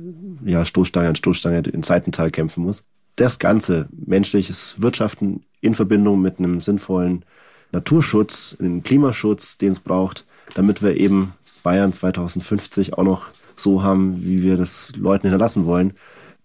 ja 0.45 0.65
Stoßstange 0.65 1.09
an 1.09 1.15
Stoßstange 1.15 1.63
in 1.72 1.84
Seitental 1.84 2.32
kämpfen 2.32 2.63
muss. 2.63 2.84
Das 3.15 3.39
Ganze, 3.39 3.88
menschliches 3.91 4.76
Wirtschaften 4.78 5.43
in 5.61 5.76
Verbindung 5.76 6.22
mit 6.22 6.39
einem 6.39 6.61
sinnvollen 6.61 7.26
Naturschutz, 7.72 8.55
einem 8.59 8.84
Klimaschutz, 8.84 9.57
den 9.57 9.74
es 9.74 9.80
braucht, 9.80 10.26
damit 10.55 10.82
wir 10.82 10.95
eben 10.95 11.34
Bayern 11.63 11.93
2050 11.93 12.97
auch 12.97 13.03
noch 13.03 13.28
so 13.55 13.84
haben, 13.84 14.24
wie 14.24 14.43
wir 14.43 14.57
das 14.57 14.93
Leuten 14.95 15.28
hinterlassen 15.28 15.65
wollen. 15.65 15.93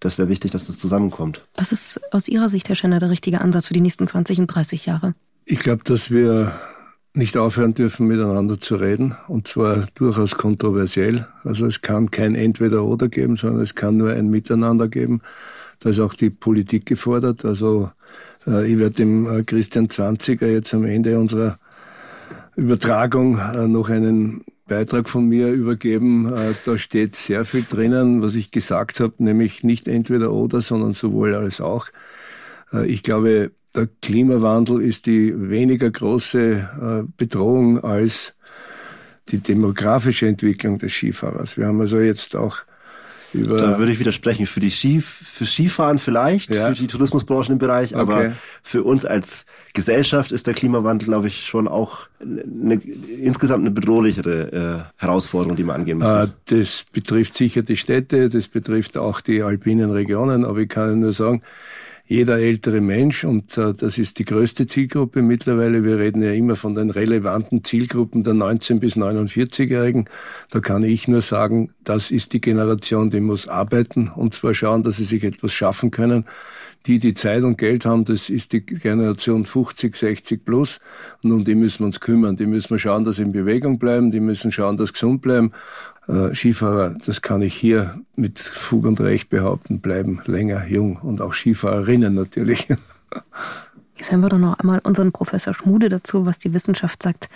Das 0.01 0.18
wäre 0.18 0.29
wichtig, 0.29 0.51
dass 0.51 0.66
das 0.66 0.77
zusammenkommt. 0.77 1.47
Was 1.55 1.72
ist 1.72 2.01
aus 2.12 2.29
Ihrer 2.29 2.51
Sicht, 2.51 2.68
Herr 2.68 2.75
Schenner, 2.75 2.99
der 2.99 3.11
richtige 3.11 3.41
Ansatz 3.41 3.68
für 3.68 3.75
die 3.75 3.81
nächsten 3.81 4.07
20 4.07 4.41
und 4.41 4.49
30 4.49 4.87
Jahre? 4.87 5.14
Ich 5.47 5.61
glaube, 5.61 5.85
dass 5.85 6.11
wir 6.11 6.53
nicht 7.15 7.37
aufhören 7.37 7.75
dürfen, 7.75 8.09
miteinander 8.09 8.59
zu 8.59 8.75
reden. 8.75 9.15
Und 9.29 9.47
zwar 9.47 9.87
durchaus 9.95 10.37
kontroversiell. 10.37 11.27
Also 11.45 11.67
es 11.67 11.81
kann 11.81 12.11
kein 12.11 12.35
Entweder-Oder 12.35 13.09
geben, 13.09 13.37
sondern 13.37 13.62
es 13.62 13.75
kann 13.75 13.97
nur 13.97 14.11
ein 14.11 14.31
Miteinander 14.31 14.89
geben. 14.89 15.23
Da 15.79 15.91
ist 15.91 16.01
auch 16.01 16.15
die 16.15 16.31
Politik 16.31 16.87
gefordert. 16.87 17.45
Also 17.45 17.91
äh, 18.47 18.71
ich 18.71 18.79
werde 18.79 18.97
dem 18.97 19.27
äh, 19.27 19.45
Christian 19.45 19.89
Zwanziger 19.91 20.49
jetzt 20.49 20.75
am 20.75 20.85
Ende 20.85 21.19
unserer 21.19 21.59
Übertragung 22.57 23.39
äh, 23.39 23.69
noch 23.69 23.91
einen 23.91 24.45
Beitrag 24.67 25.09
von 25.09 25.29
mir 25.29 25.53
übergeben. 25.53 26.33
Äh, 26.33 26.55
da 26.65 26.79
steht 26.79 27.15
sehr 27.15 27.45
viel 27.45 27.65
drinnen, 27.69 28.23
was 28.23 28.35
ich 28.35 28.51
gesagt 28.51 28.99
habe, 28.99 29.15
nämlich 29.19 29.62
nicht 29.62 29.87
entweder 29.87 30.33
oder, 30.33 30.61
sondern 30.61 30.95
sowohl 30.95 31.35
als 31.35 31.61
auch. 31.61 31.89
Äh, 32.73 32.87
ich 32.87 33.03
glaube, 33.05 33.53
der 33.75 33.89
Klimawandel 34.03 34.81
ist 34.81 35.07
die 35.07 35.33
weniger 35.37 35.91
große 35.91 37.05
äh, 37.07 37.12
Bedrohung 37.16 37.83
als 37.83 38.35
die 39.29 39.39
demografische 39.39 40.27
Entwicklung 40.27 40.79
des 40.79 40.93
Skifahrers. 40.93 41.57
Wir 41.57 41.66
haben 41.66 41.81
also 41.81 41.99
jetzt 41.99 42.37
auch 42.37 42.59
Über 43.33 43.57
da 43.57 43.79
würde 43.79 43.91
ich 43.91 43.99
widersprechen. 43.99 44.47
Für 44.47 44.61
die 44.61 44.70
Ski, 44.70 45.01
für 45.01 45.47
Skifahren 45.47 45.99
vielleicht, 45.99 46.55
ja. 46.55 46.68
für 46.68 46.75
die 46.75 46.87
Tourismusbranche 46.87 47.53
im 47.53 47.59
Bereich, 47.59 47.95
okay. 47.95 48.01
aber 48.01 48.33
für 48.62 48.85
uns 48.85 49.05
als 49.05 49.47
Gesellschaft 49.72 50.31
ist 50.31 50.47
der 50.47 50.55
Klimawandel, 50.55 51.09
glaube 51.09 51.27
ich, 51.27 51.47
schon 51.47 51.66
auch 51.66 52.07
eine, 52.20 52.75
insgesamt 52.75 53.62
eine 53.62 53.70
bedrohlichere 53.70 54.53
äh, 54.99 55.01
Herausforderung, 55.01 55.57
die 55.57 55.64
man 55.64 55.77
angehen 55.77 55.99
muss. 55.99 56.11
Äh, 56.11 56.29
das 56.47 56.85
betrifft 56.93 57.35
sicher 57.35 57.62
die 57.62 57.77
Städte, 57.77 58.29
das 58.29 58.47
betrifft 58.47 58.97
auch 58.97 59.20
die 59.20 59.43
alpinen 59.43 59.91
Regionen, 59.91 60.45
aber 60.45 60.59
ich 60.59 60.68
kann 60.68 61.01
nur 61.01 61.12
sagen, 61.12 61.43
jeder 62.07 62.38
ältere 62.38 62.82
Mensch, 62.82 63.24
und 63.24 63.57
äh, 63.57 63.72
das 63.72 63.96
ist 63.96 64.18
die 64.18 64.26
größte 64.26 64.66
Zielgruppe 64.66 65.22
mittlerweile, 65.22 65.84
wir 65.84 65.98
reden 65.98 66.22
ja 66.22 66.32
immer 66.32 66.55
von 66.55 66.74
den 66.74 66.90
relevanten 66.90 67.64
Zielgruppen 67.64 68.22
der 68.22 68.34
19- 68.34 68.78
bis 68.78 68.96
49-Jährigen, 68.96 70.05
da 70.50 70.61
kann 70.61 70.82
ich 70.82 71.09
nur 71.09 71.22
sagen, 71.22 71.70
das 71.82 72.11
ist 72.11 72.34
die 72.34 72.42
Generation, 72.42 73.09
die 73.09 73.20
muss 73.20 73.48
arbeiten 73.48 74.09
und 74.14 74.34
zwar 74.34 74.52
schauen, 74.55 74.82
dass 74.82 74.98
sie 74.98 75.05
sich 75.05 75.24
etwas 75.24 75.52
schaffen 75.52 75.90
können. 75.90 76.26
Die, 76.86 76.98
die 76.98 77.14
Zeit 77.14 77.44
und 77.44 77.57
Geld 77.57 77.86
haben, 77.86 78.05
das 78.05 78.28
ist 78.28 78.52
die 78.52 78.61
Generation 78.61 79.46
50, 79.46 79.96
60 79.96 80.44
plus. 80.44 80.80
Und 81.22 81.32
um 81.32 81.42
die 81.42 81.55
müssen 81.55 81.78
wir 81.78 81.86
uns 81.86 81.98
kümmern. 81.98 82.36
Die 82.36 82.44
müssen 82.44 82.68
wir 82.68 82.78
schauen, 82.78 83.05
dass 83.05 83.16
sie 83.16 83.22
in 83.22 83.32
Bewegung 83.32 83.78
bleiben. 83.78 84.11
Die 84.11 84.20
müssen 84.20 84.52
schauen, 84.52 84.76
dass 84.76 84.90
sie 84.90 84.92
gesund 84.92 85.22
bleiben. 85.22 85.52
Äh, 86.09 86.34
Skifahrer, 86.34 86.94
das 87.05 87.22
kann 87.22 87.42
ich 87.42 87.55
hier 87.55 88.00
mit 88.16 88.38
Fug 88.38 88.84
und 88.84 89.00
Recht 89.00 89.30
behaupten, 89.30 89.80
bleiben 89.80 90.20
länger 90.26 90.66
jung 90.66 90.96
und 90.96 91.20
auch 91.20 91.32
Skifahrerinnen 91.32 92.14
natürlich. 92.14 92.68
Jetzt 93.96 94.11
hören 94.11 94.20
wir 94.20 94.28
doch 94.28 94.38
noch 94.38 94.59
einmal 94.59 94.80
unseren 94.80 95.12
Professor 95.12 95.55
Schmude 95.55 95.88
dazu, 95.88 96.26
was 96.26 96.38
die 96.38 96.52
Wissenschaft 96.52 97.02
sagt 97.02 97.28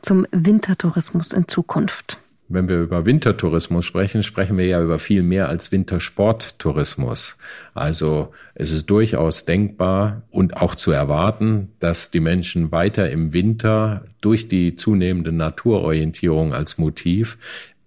zum 0.00 0.26
Wintertourismus 0.32 1.32
in 1.32 1.48
Zukunft. 1.48 2.18
Wenn 2.50 2.66
wir 2.66 2.80
über 2.80 3.04
Wintertourismus 3.04 3.84
sprechen, 3.84 4.22
sprechen 4.22 4.56
wir 4.56 4.64
ja 4.64 4.82
über 4.82 4.98
viel 4.98 5.22
mehr 5.22 5.50
als 5.50 5.70
Wintersporttourismus. 5.70 7.36
Also 7.74 8.32
es 8.54 8.72
ist 8.72 8.86
durchaus 8.86 9.44
denkbar 9.44 10.22
und 10.30 10.56
auch 10.56 10.74
zu 10.74 10.90
erwarten, 10.90 11.72
dass 11.78 12.10
die 12.10 12.20
Menschen 12.20 12.72
weiter 12.72 13.10
im 13.10 13.34
Winter 13.34 14.04
durch 14.22 14.48
die 14.48 14.76
zunehmende 14.76 15.30
Naturorientierung 15.30 16.54
als 16.54 16.78
Motiv 16.78 17.36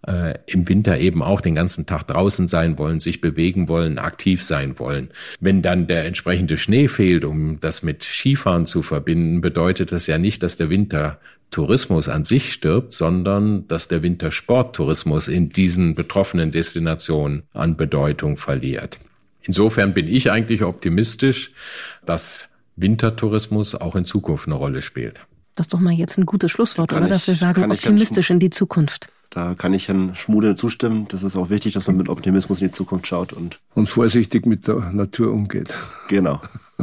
äh, 0.08 0.36
im 0.48 0.68
Winter 0.68 0.98
eben 0.98 1.22
auch 1.22 1.42
den 1.42 1.56
ganzen 1.56 1.86
Tag 1.86 2.08
draußen 2.08 2.48
sein 2.48 2.78
wollen, 2.78 3.00
sich 3.00 3.22
bewegen 3.22 3.68
wollen, 3.68 4.00
aktiv 4.00 4.44
sein 4.44 4.80
wollen. 4.80 5.10
Wenn 5.40 5.62
dann 5.62 5.88
der 5.88 6.06
entsprechende 6.06 6.58
Schnee 6.58 6.88
fehlt, 6.88 7.26
um 7.26 7.60
das 7.60 7.84
mit 7.84 8.04
Skifahren 8.04 8.66
zu 8.66 8.82
verbinden, 8.82 9.42
bedeutet 9.42 9.92
das 9.92 10.08
ja 10.08 10.18
nicht, 10.18 10.44
dass 10.44 10.58
der 10.58 10.70
Wintertourismus 10.70 12.10
an 12.10 12.24
sich 12.24 12.54
stirbt, 12.54 12.94
sondern 12.94 13.68
dass 13.68 13.88
der 13.88 14.02
Wintersporttourismus 14.02 15.28
in 15.28 15.50
diesen 15.50 15.96
betroffenen 15.96 16.52
Destinationen 16.52 17.44
an 17.54 17.78
Bedeutung 17.78 18.38
verliert. 18.38 19.00
Insofern 19.44 19.94
bin 19.94 20.08
ich 20.08 20.32
eigentlich 20.32 20.64
optimistisch, 20.64 21.52
dass 22.06 22.50
Wintertourismus 22.76 23.76
auch 23.76 23.96
in 23.96 24.06
Zukunft 24.06 24.48
eine 24.48 24.56
Rolle 24.56 24.82
spielt. 24.82 25.22
Das 25.56 25.66
ist 25.66 25.74
doch 25.74 25.80
mal 25.80 25.94
jetzt 25.94 26.18
ein 26.18 26.26
gutes 26.26 26.52
Schlusswort, 26.52 26.94
oder? 26.94 27.04
Ich, 27.04 27.10
dass 27.10 27.28
wir 27.28 27.36
sagen, 27.36 27.70
optimistisch 27.72 28.30
in 28.30 28.40
die 28.40 28.50
Zukunft. 28.50 29.10
Da 29.32 29.56
kann 29.56 29.74
ich 29.74 29.88
Herrn 29.88 30.14
Schmude 30.14 30.56
zustimmen. 30.56 31.08
Das 31.08 31.24
ist 31.24 31.38
auch 31.38 31.50
wichtig, 31.50 31.74
dass 31.74 31.88
man 31.88 31.96
mit 31.96 32.10
Optimismus 32.10 32.62
in 32.62 32.68
die 32.68 32.74
Zukunft 32.74 33.08
schaut 33.08 33.32
und 33.32 33.60
und 33.74 33.88
vorsichtig 33.88 34.46
mit 34.46 34.68
der 34.68 34.92
Natur 34.92 35.32
umgeht. 35.32 35.76
Genau. 36.10 36.42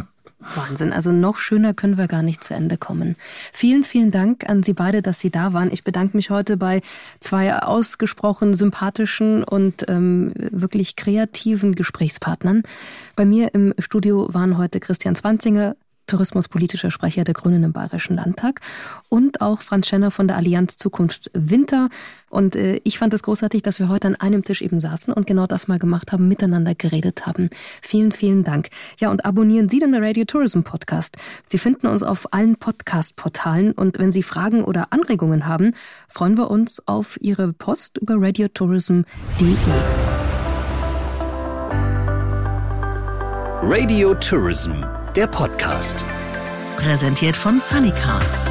Wahnsinn. 0.55 0.95
Also 0.95 1.13
noch 1.13 1.37
schöner 1.37 1.75
können 1.75 1.99
wir 1.99 2.09
gar 2.09 2.23
nicht 2.23 2.43
zu 2.43 2.55
Ende 2.55 2.79
kommen. 2.79 3.17
Vielen, 3.53 3.85
vielen 3.85 4.11
Dank 4.11 4.49
an 4.49 4.63
Sie 4.63 4.73
beide, 4.73 5.03
dass 5.03 5.21
Sie 5.21 5.31
da 5.31 5.53
waren. 5.53 5.71
Ich 5.71 5.85
bedanke 5.85 6.17
mich 6.17 6.31
heute 6.31 6.57
bei 6.57 6.81
zwei 7.21 7.55
ausgesprochen 7.55 8.55
sympathischen 8.55 9.45
und 9.45 9.85
ähm, 9.89 10.33
wirklich 10.35 10.97
kreativen 10.97 11.75
Gesprächspartnern. 11.75 12.63
Bei 13.15 13.27
mir 13.27 13.53
im 13.53 13.75
Studio 13.79 14.33
waren 14.33 14.57
heute 14.57 14.81
Christian 14.81 15.15
Zwanzinger, 15.15 15.77
tourismuspolitischer 16.09 16.91
Sprecher 16.91 17.23
der 17.23 17.35
Grünen 17.35 17.63
im 17.63 17.73
Bayerischen 17.73 18.17
Landtag 18.17 18.61
und 19.09 19.41
auch 19.41 19.63
Franz 19.63 19.87
Schenner 19.87 20.11
von 20.11 20.27
der 20.27 20.37
Allianz 20.37 20.77
Zukunft 20.77 21.31
Winter. 21.35 21.89
Und 22.31 22.57
äh, 22.57 22.81
ich 22.85 22.99
fand 22.99 23.15
es 23.15 23.23
großartig, 23.23 23.63
dass 23.63 23.79
wir 23.79 23.89
heute 23.89 24.09
an 24.09 24.17
einem 24.17 24.45
Tisch 24.45 24.61
eben 24.61 24.81
saßen 24.81 25.15
und 25.15 25.27
genau 25.27 25.47
das 25.47 25.69
mal 25.69 25.79
gemacht 25.79 26.13
haben, 26.13 26.29
miteinander 26.29 26.75
geredet 26.75 27.27
haben. 27.27 27.49
Vielen, 27.81 28.13
vielen 28.13 28.45
Dank. 28.45 28.69
Ja, 28.99 29.11
und 29.11 29.25
abonnieren 29.25 29.69
Sie 29.69 29.79
den 29.79 29.95
Radio 29.95 30.25
Tourism 30.25 30.63
Podcast. 30.63 31.17
Sie 31.47 31.59
finden 31.59 31.87
uns 31.87 32.03
auf 32.03 32.33
allen 32.33 32.57
Podcast-Portalen 32.57 33.73
und 33.73 33.99
wenn 33.99 34.13
Sie 34.13 34.23
Fragen 34.23 34.65
oder 34.65 34.93
Anregungen 34.93 35.47
haben, 35.47 35.75
freuen 36.09 36.37
wir 36.37 36.51
uns 36.51 36.83
auf 36.87 37.19
Ihre 37.21 37.53
Post 37.53 37.99
über 37.99 38.17
radiotourism.de. 38.19 39.57
Radio 43.61 44.15
Tourism 44.15 44.85
der 45.19 45.27
Podcast. 45.27 46.07
Präsentiert 46.77 47.37
von 47.37 47.59
Sunnycars. 47.59 48.45